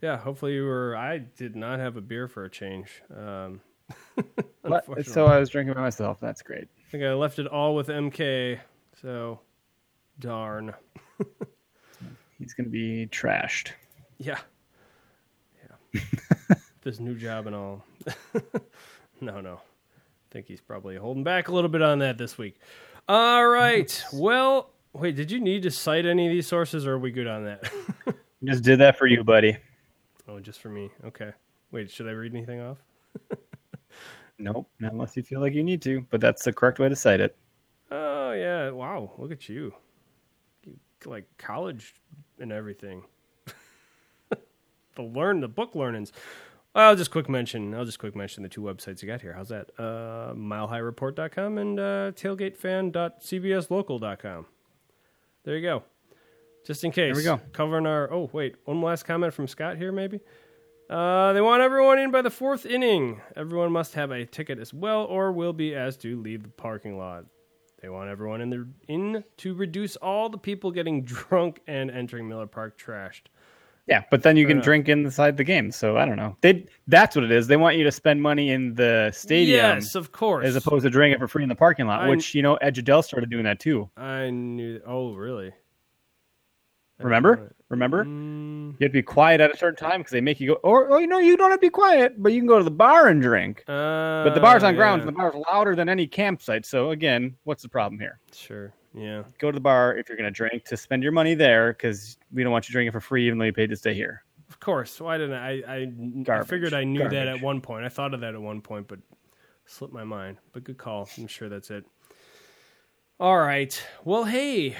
Yeah. 0.00 0.16
Hopefully 0.18 0.54
you 0.54 0.64
were. 0.64 0.96
I 0.96 1.18
did 1.18 1.54
not 1.54 1.78
have 1.78 1.96
a 1.96 2.00
beer 2.00 2.28
for 2.28 2.44
a 2.44 2.50
change. 2.50 3.02
Um, 3.14 3.60
so 5.04 5.26
I 5.26 5.38
was 5.38 5.50
drinking 5.50 5.74
by 5.74 5.82
myself. 5.82 6.18
That's 6.20 6.40
great. 6.40 6.64
I 6.64 6.90
think 6.90 7.04
I 7.04 7.12
left 7.12 7.38
it 7.38 7.46
all 7.46 7.74
with 7.74 7.88
MK. 7.88 8.58
So, 9.00 9.40
darn. 10.18 10.74
He's 12.38 12.54
going 12.54 12.64
to 12.64 12.70
be 12.70 13.06
trashed. 13.06 13.72
Yeah. 14.22 14.38
Yeah. 15.94 16.00
this 16.82 17.00
new 17.00 17.14
job 17.14 17.46
and 17.46 17.56
all. 17.56 17.84
no, 19.20 19.40
no. 19.40 19.54
I 19.54 20.28
think 20.32 20.46
he's 20.46 20.60
probably 20.60 20.96
holding 20.96 21.24
back 21.24 21.48
a 21.48 21.52
little 21.52 21.68
bit 21.70 21.82
on 21.82 21.98
that 22.00 22.18
this 22.18 22.38
week. 22.38 22.58
All 23.08 23.46
right. 23.48 24.02
Well, 24.12 24.70
wait, 24.92 25.16
did 25.16 25.30
you 25.30 25.40
need 25.40 25.62
to 25.64 25.70
cite 25.70 26.06
any 26.06 26.26
of 26.26 26.32
these 26.32 26.46
sources 26.46 26.86
or 26.86 26.92
are 26.94 26.98
we 26.98 27.10
good 27.10 27.26
on 27.26 27.44
that? 27.44 27.70
Just 28.44 28.62
did 28.64 28.78
that 28.80 28.96
for 28.98 29.06
you, 29.06 29.22
buddy. 29.24 29.56
oh, 30.28 30.40
just 30.40 30.60
for 30.60 30.68
me. 30.68 30.90
Okay. 31.04 31.30
Wait, 31.70 31.90
should 31.90 32.08
I 32.08 32.12
read 32.12 32.34
anything 32.34 32.60
off? 32.60 32.78
Nope, 34.38 34.68
not 34.80 34.92
unless 34.92 35.16
you 35.16 35.22
feel 35.22 35.40
like 35.40 35.54
you 35.54 35.62
need 35.62 35.80
to. 35.82 36.04
But 36.10 36.20
that's 36.20 36.42
the 36.44 36.52
correct 36.52 36.80
way 36.80 36.88
to 36.88 36.96
cite 36.96 37.20
it. 37.20 37.36
Oh, 37.92 38.32
yeah. 38.32 38.70
Wow. 38.70 39.12
Look 39.18 39.30
at 39.30 39.48
you. 39.48 39.72
You- 40.64 40.78
Like 41.04 41.26
college 41.38 41.94
and 42.40 42.50
everything. 42.50 43.04
The 44.94 45.02
learn, 45.02 45.40
the 45.40 45.48
book 45.48 45.74
learnings. 45.74 46.12
I'll 46.74 46.96
just 46.96 47.10
quick 47.10 47.28
mention. 47.28 47.74
I'll 47.74 47.84
just 47.84 47.98
quick 47.98 48.16
mention 48.16 48.42
the 48.42 48.48
two 48.48 48.62
websites 48.62 49.02
you 49.02 49.08
got 49.08 49.20
here. 49.20 49.34
How's 49.34 49.50
that? 49.50 49.68
Uh, 49.78 50.32
MileHighReport.com 50.34 51.58
and 51.58 51.78
uh, 51.78 52.12
TailgateFan.cbslocal.com. 52.12 54.46
There 55.44 55.56
you 55.56 55.62
go. 55.62 55.82
Just 56.64 56.84
in 56.84 56.92
case. 56.92 57.14
There 57.14 57.34
we 57.34 57.38
go. 57.38 57.42
Covering 57.52 57.86
our. 57.86 58.10
Oh 58.12 58.30
wait, 58.32 58.56
one 58.64 58.80
last 58.80 59.02
comment 59.02 59.34
from 59.34 59.48
Scott 59.48 59.76
here, 59.76 59.92
maybe. 59.92 60.20
Uh, 60.88 61.32
they 61.32 61.40
want 61.40 61.62
everyone 61.62 61.98
in 61.98 62.10
by 62.10 62.22
the 62.22 62.30
fourth 62.30 62.66
inning. 62.66 63.20
Everyone 63.34 63.72
must 63.72 63.94
have 63.94 64.10
a 64.10 64.26
ticket 64.26 64.58
as 64.58 64.74
well, 64.74 65.04
or 65.04 65.32
will 65.32 65.52
be 65.52 65.74
asked 65.74 66.00
to 66.02 66.20
leave 66.20 66.42
the 66.42 66.48
parking 66.48 66.98
lot. 66.98 67.24
They 67.80 67.88
want 67.88 68.10
everyone 68.10 68.40
in 68.40 68.50
there 68.50 68.66
in 68.86 69.24
to 69.38 69.54
reduce 69.54 69.96
all 69.96 70.28
the 70.28 70.38
people 70.38 70.70
getting 70.70 71.02
drunk 71.04 71.60
and 71.66 71.90
entering 71.90 72.28
Miller 72.28 72.46
Park 72.46 72.78
trashed. 72.78 73.22
Yeah, 73.88 74.04
but 74.12 74.22
then 74.22 74.36
you 74.36 74.46
can 74.46 74.58
enough. 74.58 74.64
drink 74.64 74.88
inside 74.88 75.36
the 75.36 75.42
game. 75.44 75.72
So 75.72 75.96
I 75.96 76.06
don't 76.06 76.16
know. 76.16 76.36
They 76.40 76.66
that's 76.86 77.16
what 77.16 77.24
it 77.24 77.32
is. 77.32 77.48
They 77.48 77.56
want 77.56 77.76
you 77.76 77.82
to 77.84 77.90
spend 77.92 78.22
money 78.22 78.50
in 78.50 78.74
the 78.74 79.10
stadium 79.12 79.56
Yes, 79.78 79.94
of 79.96 80.12
course. 80.12 80.46
as 80.46 80.54
opposed 80.54 80.84
to 80.84 80.90
drinking 80.90 81.16
it 81.16 81.18
for 81.18 81.26
free 81.26 81.42
in 81.42 81.48
the 81.48 81.54
parking 81.56 81.86
lot. 81.86 82.02
I- 82.02 82.08
which 82.08 82.32
you 82.34 82.42
know, 82.42 82.54
Edge 82.56 82.78
Adele 82.78 83.02
started 83.02 83.28
doing 83.28 83.44
that 83.44 83.58
too. 83.58 83.90
I 83.96 84.30
knew. 84.30 84.80
Oh, 84.86 85.14
really? 85.14 85.52
I 87.00 87.02
Remember? 87.04 87.54
Remember? 87.70 88.04
Mm, 88.04 88.74
You 88.78 88.84
have 88.84 88.90
to 88.90 88.98
be 88.98 89.02
quiet 89.02 89.40
at 89.40 89.52
a 89.52 89.56
certain 89.56 89.76
time 89.76 90.00
because 90.00 90.12
they 90.12 90.20
make 90.20 90.38
you 90.38 90.48
go. 90.48 90.54
Or, 90.62 90.88
or 90.88 91.00
you 91.00 91.06
know, 91.08 91.18
you 91.18 91.36
don't 91.36 91.50
have 91.50 91.58
to 91.58 91.66
be 91.66 91.70
quiet, 91.70 92.22
but 92.22 92.32
you 92.32 92.38
can 92.40 92.46
go 92.46 92.58
to 92.58 92.64
the 92.64 92.70
bar 92.70 93.08
and 93.08 93.20
drink. 93.20 93.64
uh, 93.66 94.22
But 94.24 94.34
the 94.34 94.40
bar's 94.40 94.62
on 94.62 94.76
ground. 94.76 95.00
yeah. 95.02 95.08
and 95.08 95.16
The 95.16 95.18
bar's 95.18 95.34
louder 95.50 95.74
than 95.74 95.88
any 95.88 96.06
campsite. 96.06 96.64
So 96.66 96.90
again, 96.90 97.34
what's 97.44 97.62
the 97.62 97.68
problem 97.68 97.98
here? 97.98 98.20
Sure. 98.32 98.72
Yeah. 98.94 99.22
Go 99.38 99.50
to 99.50 99.54
the 99.54 99.60
bar 99.60 99.96
if 99.96 100.08
you're 100.08 100.18
going 100.18 100.30
to 100.30 100.36
drink 100.36 100.64
to 100.66 100.76
spend 100.76 101.02
your 101.02 101.12
money 101.12 101.34
there 101.34 101.72
because 101.72 102.18
we 102.32 102.42
don't 102.42 102.52
want 102.52 102.68
you 102.68 102.72
drinking 102.72 102.92
for 102.92 103.00
free 103.00 103.26
even 103.26 103.38
though 103.38 103.44
you 103.46 103.52
paid 103.52 103.70
to 103.70 103.76
stay 103.76 103.94
here. 103.94 104.22
Of 104.50 104.60
course. 104.60 105.00
Why 105.00 105.16
didn't 105.16 105.34
I? 105.36 105.62
I, 105.66 105.74
I 105.74 105.84
Garbage. 106.22 106.48
figured 106.48 106.74
I 106.74 106.84
knew 106.84 107.08
that 107.08 107.26
at 107.28 107.40
one 107.40 107.60
point. 107.62 107.84
I 107.84 107.88
thought 107.88 108.12
of 108.12 108.20
that 108.20 108.34
at 108.34 108.40
one 108.40 108.60
point, 108.60 108.86
but 108.88 108.98
slipped 109.64 109.94
my 109.94 110.04
mind. 110.04 110.36
But 110.52 110.64
good 110.64 110.76
call. 110.76 111.08
I'm 111.16 111.26
sure 111.26 111.48
that's 111.48 111.70
it. 111.70 111.84
All 113.18 113.38
right. 113.38 113.82
Well, 114.04 114.24
hey, 114.24 114.76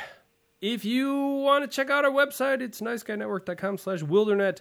if 0.61 0.85
you 0.85 1.16
want 1.16 1.64
to 1.64 1.75
check 1.75 1.88
out 1.88 2.05
our 2.05 2.11
website, 2.11 2.61
it's 2.61 2.81
niceguynetwork.com 2.81 3.79
slash 3.79 4.01
wildernet. 4.01 4.61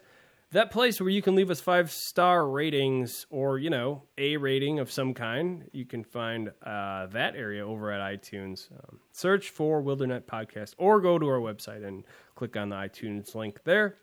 That 0.53 0.69
place 0.69 0.99
where 0.99 1.09
you 1.09 1.21
can 1.21 1.35
leave 1.35 1.49
us 1.49 1.61
five 1.61 1.91
star 1.91 2.45
ratings 2.45 3.25
or, 3.29 3.57
you 3.57 3.69
know, 3.69 4.03
a 4.17 4.35
rating 4.35 4.79
of 4.79 4.91
some 4.91 5.13
kind. 5.13 5.69
You 5.71 5.85
can 5.85 6.03
find 6.03 6.49
uh, 6.61 7.07
that 7.07 7.37
area 7.37 7.65
over 7.65 7.89
at 7.89 8.01
iTunes. 8.01 8.69
Um, 8.69 8.99
search 9.13 9.49
for 9.49 9.81
Wildernet 9.81 10.23
Podcast 10.23 10.73
or 10.77 10.99
go 10.99 11.17
to 11.17 11.25
our 11.27 11.39
website 11.39 11.85
and 11.85 12.03
click 12.35 12.57
on 12.57 12.67
the 12.67 12.75
iTunes 12.75 13.33
link 13.33 13.63
there. 13.63 13.95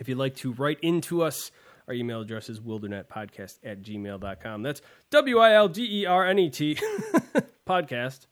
If 0.00 0.08
you'd 0.08 0.18
like 0.18 0.34
to 0.36 0.52
write 0.54 0.80
into 0.82 1.22
us, 1.22 1.52
our 1.86 1.94
email 1.94 2.20
address 2.20 2.48
is 2.48 2.58
wildernetpodcast 2.58 3.58
at 3.64 3.82
gmail.com. 3.82 4.62
That's 4.62 4.82
W 5.10 5.38
I 5.38 5.54
L 5.54 5.68
D 5.68 6.02
E 6.02 6.06
R 6.06 6.26
N 6.26 6.38
E 6.40 6.50
T 6.50 6.78
podcast. 7.66 8.26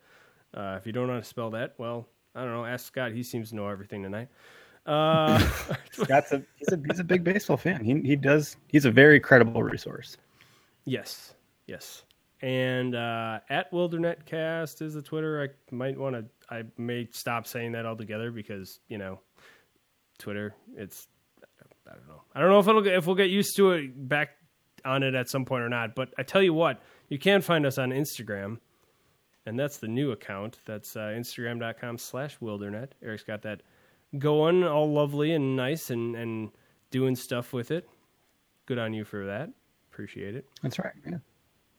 Uh, 0.52 0.76
if 0.78 0.86
you 0.86 0.92
don't 0.92 1.06
know 1.06 1.14
how 1.14 1.20
to 1.20 1.24
spell 1.24 1.50
that, 1.50 1.74
well, 1.78 2.08
I 2.34 2.42
don't 2.42 2.52
know. 2.52 2.64
Ask 2.64 2.86
Scott. 2.86 3.12
He 3.12 3.22
seems 3.22 3.50
to 3.50 3.56
know 3.56 3.68
everything 3.68 4.02
tonight. 4.02 4.28
Uh, 4.88 5.38
Scott's 5.92 6.32
a 6.32 6.42
he's 6.56 6.72
a 6.72 6.80
he's 6.88 6.98
a 6.98 7.04
big 7.04 7.22
baseball 7.22 7.56
fan. 7.58 7.84
He 7.84 8.00
he 8.00 8.16
does 8.16 8.56
he's 8.68 8.84
a 8.86 8.90
very 8.90 9.20
credible 9.20 9.62
resource. 9.62 10.16
yes. 10.84 11.34
Yes. 11.66 12.02
And 12.40 12.94
uh, 12.94 13.40
at 13.50 13.70
WildernetCast 13.72 14.80
is 14.80 14.94
the 14.94 15.02
Twitter. 15.02 15.42
I 15.42 15.74
might 15.74 15.98
want 15.98 16.14
to, 16.14 16.24
I 16.48 16.62
may 16.78 17.08
stop 17.10 17.46
saying 17.46 17.72
that 17.72 17.84
altogether 17.84 18.30
because, 18.30 18.78
you 18.88 18.96
know, 18.96 19.20
Twitter, 20.18 20.54
it's, 20.76 21.08
I 21.86 21.92
don't 21.92 22.08
know. 22.08 22.22
I 22.34 22.40
don't 22.40 22.50
know 22.50 22.58
if 22.60 22.68
it'll 22.68 22.86
if 22.86 23.06
we'll 23.06 23.16
get 23.16 23.30
used 23.30 23.56
to 23.56 23.72
it 23.72 24.08
back 24.08 24.30
on 24.84 25.02
it 25.02 25.14
at 25.14 25.28
some 25.28 25.44
point 25.44 25.62
or 25.62 25.68
not. 25.68 25.94
But 25.94 26.14
I 26.16 26.22
tell 26.22 26.42
you 26.42 26.54
what, 26.54 26.80
you 27.08 27.18
can 27.18 27.40
find 27.42 27.66
us 27.66 27.76
on 27.76 27.90
Instagram, 27.90 28.58
and 29.44 29.58
that's 29.58 29.78
the 29.78 29.88
new 29.88 30.12
account. 30.12 30.58
That's 30.64 30.96
uh, 30.96 31.14
Instagram.com 31.16 31.98
slash 31.98 32.38
Wildernet. 32.38 32.90
Eric's 33.02 33.24
got 33.24 33.42
that 33.42 33.62
going, 34.16 34.64
all 34.64 34.90
lovely 34.92 35.32
and 35.32 35.56
nice, 35.56 35.90
and 35.90 36.14
and 36.16 36.50
doing 36.90 37.16
stuff 37.16 37.52
with 37.52 37.70
it. 37.70 37.88
good 38.66 38.78
on 38.78 38.94
you 38.94 39.04
for 39.04 39.26
that. 39.26 39.50
Appreciate 39.90 40.34
it. 40.34 40.46
That's 40.62 40.78
right. 40.78 40.92
Yeah. 41.06 41.18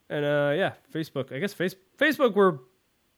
And 0.09 0.25
uh, 0.25 0.53
yeah, 0.55 0.73
Facebook. 0.93 1.33
I 1.33 1.39
guess 1.39 1.53
face 1.53 1.75
Facebook 1.97 2.35
we're 2.35 2.59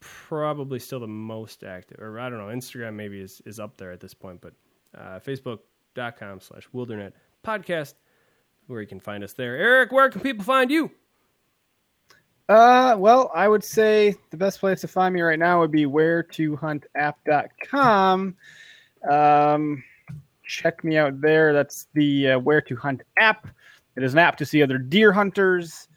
probably 0.00 0.78
still 0.78 1.00
the 1.00 1.06
most 1.06 1.64
active, 1.64 1.98
or 2.00 2.18
I 2.18 2.28
don't 2.28 2.38
know. 2.38 2.54
Instagram 2.54 2.94
maybe 2.94 3.20
is 3.20 3.42
is 3.44 3.58
up 3.58 3.76
there 3.76 3.92
at 3.92 4.00
this 4.00 4.14
point, 4.14 4.40
but 4.40 4.52
uh, 4.96 5.18
Facebook.com 5.20 6.40
slash 6.40 6.68
Wildernet 6.74 7.12
Podcast, 7.44 7.94
where 8.66 8.80
you 8.80 8.86
can 8.86 9.00
find 9.00 9.24
us 9.24 9.32
there. 9.32 9.56
Eric, 9.56 9.92
where 9.92 10.10
can 10.10 10.20
people 10.20 10.44
find 10.44 10.70
you? 10.70 10.90
Uh, 12.48 12.96
well, 12.98 13.30
I 13.34 13.48
would 13.48 13.64
say 13.64 14.14
the 14.30 14.36
best 14.36 14.60
place 14.60 14.80
to 14.82 14.88
find 14.88 15.14
me 15.14 15.22
right 15.22 15.38
now 15.38 15.60
would 15.60 15.70
be 15.70 15.86
where 15.86 16.22
to 16.22 16.56
hunt 16.56 16.84
app.com. 16.94 18.36
Um, 19.10 19.82
check 20.44 20.84
me 20.84 20.96
out 20.96 21.20
there. 21.20 21.52
That's 21.52 21.88
the 21.94 22.32
uh, 22.32 22.38
Where 22.38 22.60
to 22.62 22.76
Hunt 22.76 23.02
app. 23.18 23.48
It 23.96 24.02
is 24.02 24.12
an 24.12 24.18
app 24.18 24.36
to 24.38 24.46
see 24.46 24.62
other 24.62 24.78
deer 24.78 25.12
hunters. 25.12 25.88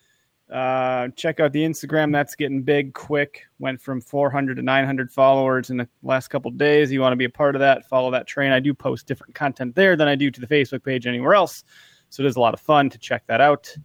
Uh, 0.52 1.08
check 1.16 1.40
out 1.40 1.52
the 1.54 1.64
Instagram. 1.64 2.12
That's 2.12 2.36
getting 2.36 2.62
big 2.62 2.94
quick. 2.94 3.44
Went 3.60 3.82
from 3.82 4.00
400 4.00 4.56
to 4.58 4.62
900 4.62 5.12
followers 5.12 5.70
in 5.70 5.78
the 5.78 5.88
last 6.04 6.28
couple 6.28 6.52
days. 6.52 6.92
You 6.92 7.02
want 7.02 7.14
to 7.14 7.18
be 7.18 7.26
a 7.26 7.30
part 7.30 7.56
of 7.56 7.60
that? 7.62 7.88
Follow 7.88 8.12
that 8.12 8.28
train. 8.28 8.52
I 8.52 8.60
do 8.60 8.74
post 8.74 9.08
different 9.08 9.34
content 9.34 9.76
there 9.76 9.96
than 9.96 10.08
I 10.08 10.16
do 10.16 10.30
to 10.30 10.40
the 10.40 10.48
Facebook 10.48 10.84
page 10.84 11.08
anywhere 11.08 11.34
else. 11.34 11.64
So 12.10 12.24
it 12.24 12.28
is 12.28 12.36
a 12.36 12.40
lot 12.40 12.54
of 12.54 12.60
fun 12.60 12.90
to 12.92 12.98
check 12.98 13.26
that 13.28 13.42
out. 13.42 13.76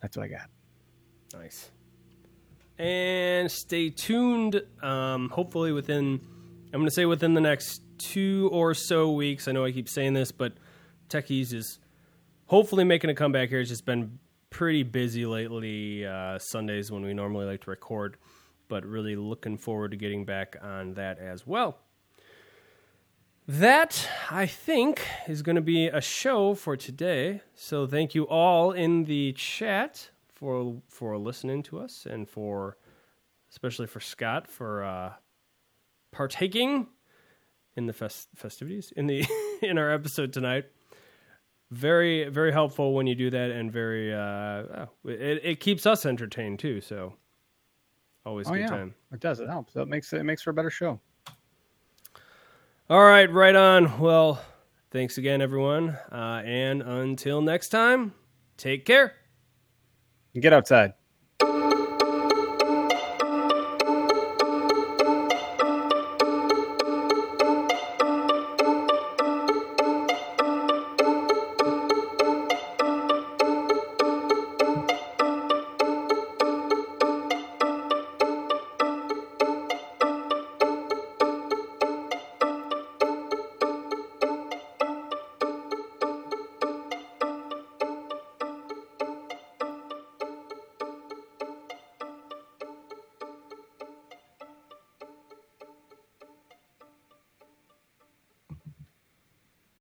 That's 0.00 0.16
what 0.16 0.24
I 0.24 0.28
got. 0.28 0.48
Nice. 1.34 1.70
And 2.78 3.50
stay 3.50 3.90
tuned. 3.90 4.62
Um, 4.82 5.30
hopefully, 5.30 5.72
within, 5.72 6.20
I'm 6.72 6.80
going 6.80 6.86
to 6.86 6.94
say 6.94 7.06
within 7.06 7.32
the 7.32 7.40
next 7.40 7.80
two 7.96 8.50
or 8.52 8.74
so 8.74 9.10
weeks. 9.10 9.48
I 9.48 9.52
know 9.52 9.64
I 9.64 9.72
keep 9.72 9.88
saying 9.88 10.12
this, 10.12 10.32
but 10.32 10.52
Techies 11.08 11.54
is 11.54 11.78
hopefully 12.46 12.84
making 12.84 13.08
a 13.08 13.14
comeback 13.14 13.48
here. 13.48 13.60
It's 13.60 13.70
just 13.70 13.86
been 13.86 14.18
pretty 14.50 14.82
busy 14.82 15.24
lately, 15.24 16.04
uh, 16.04 16.38
Sundays 16.38 16.90
when 16.90 17.02
we 17.02 17.14
normally 17.14 17.46
like 17.46 17.62
to 17.62 17.70
record, 17.70 18.18
but 18.68 18.84
really 18.84 19.16
looking 19.16 19.56
forward 19.56 19.92
to 19.92 19.96
getting 19.96 20.26
back 20.26 20.56
on 20.62 20.92
that 20.94 21.18
as 21.18 21.46
well. 21.46 21.78
That, 23.46 24.06
I 24.30 24.44
think, 24.44 25.06
is 25.26 25.40
going 25.40 25.56
to 25.56 25.62
be 25.62 25.86
a 25.86 26.02
show 26.02 26.54
for 26.54 26.76
today. 26.76 27.40
So 27.54 27.86
thank 27.86 28.14
you 28.14 28.24
all 28.24 28.72
in 28.72 29.04
the 29.04 29.32
chat 29.32 30.10
for 30.34 30.82
for 30.86 31.16
listening 31.16 31.62
to 31.64 31.78
us 31.80 32.06
and 32.08 32.28
for 32.28 32.76
especially 33.50 33.86
for 33.86 34.00
Scott 34.00 34.46
for 34.46 34.84
uh, 34.84 35.12
partaking 36.10 36.88
in 37.76 37.86
the 37.86 37.92
fest- 37.92 38.28
festivities 38.34 38.92
in 38.96 39.06
the 39.06 39.24
in 39.62 39.78
our 39.78 39.90
episode 39.92 40.32
tonight. 40.32 40.66
Very 41.70 42.28
very 42.28 42.50
helpful 42.52 42.94
when 42.94 43.06
you 43.06 43.14
do 43.14 43.30
that, 43.30 43.50
and 43.50 43.70
very 43.70 44.12
uh, 44.12 44.18
oh, 44.18 44.88
it 45.04 45.40
it 45.44 45.60
keeps 45.60 45.84
us 45.86 46.06
entertained 46.06 46.58
too. 46.58 46.80
So 46.80 47.14
always 48.24 48.48
Oh 48.48 48.52
good 48.52 48.60
yeah, 48.60 48.66
time. 48.68 48.94
it 49.12 49.20
does. 49.20 49.38
It 49.40 49.48
helps. 49.48 49.76
It 49.76 49.86
makes 49.86 50.12
it 50.12 50.22
makes 50.24 50.42
for 50.42 50.50
a 50.50 50.54
better 50.54 50.70
show. 50.70 50.98
All 52.90 53.04
right, 53.04 53.30
right 53.30 53.54
on. 53.54 53.98
Well, 54.00 54.40
thanks 54.90 55.18
again, 55.18 55.42
everyone, 55.42 55.90
uh, 56.10 56.42
and 56.44 56.80
until 56.80 57.42
next 57.42 57.68
time, 57.68 58.14
take 58.56 58.86
care. 58.86 59.12
Get 60.40 60.54
outside. 60.54 60.94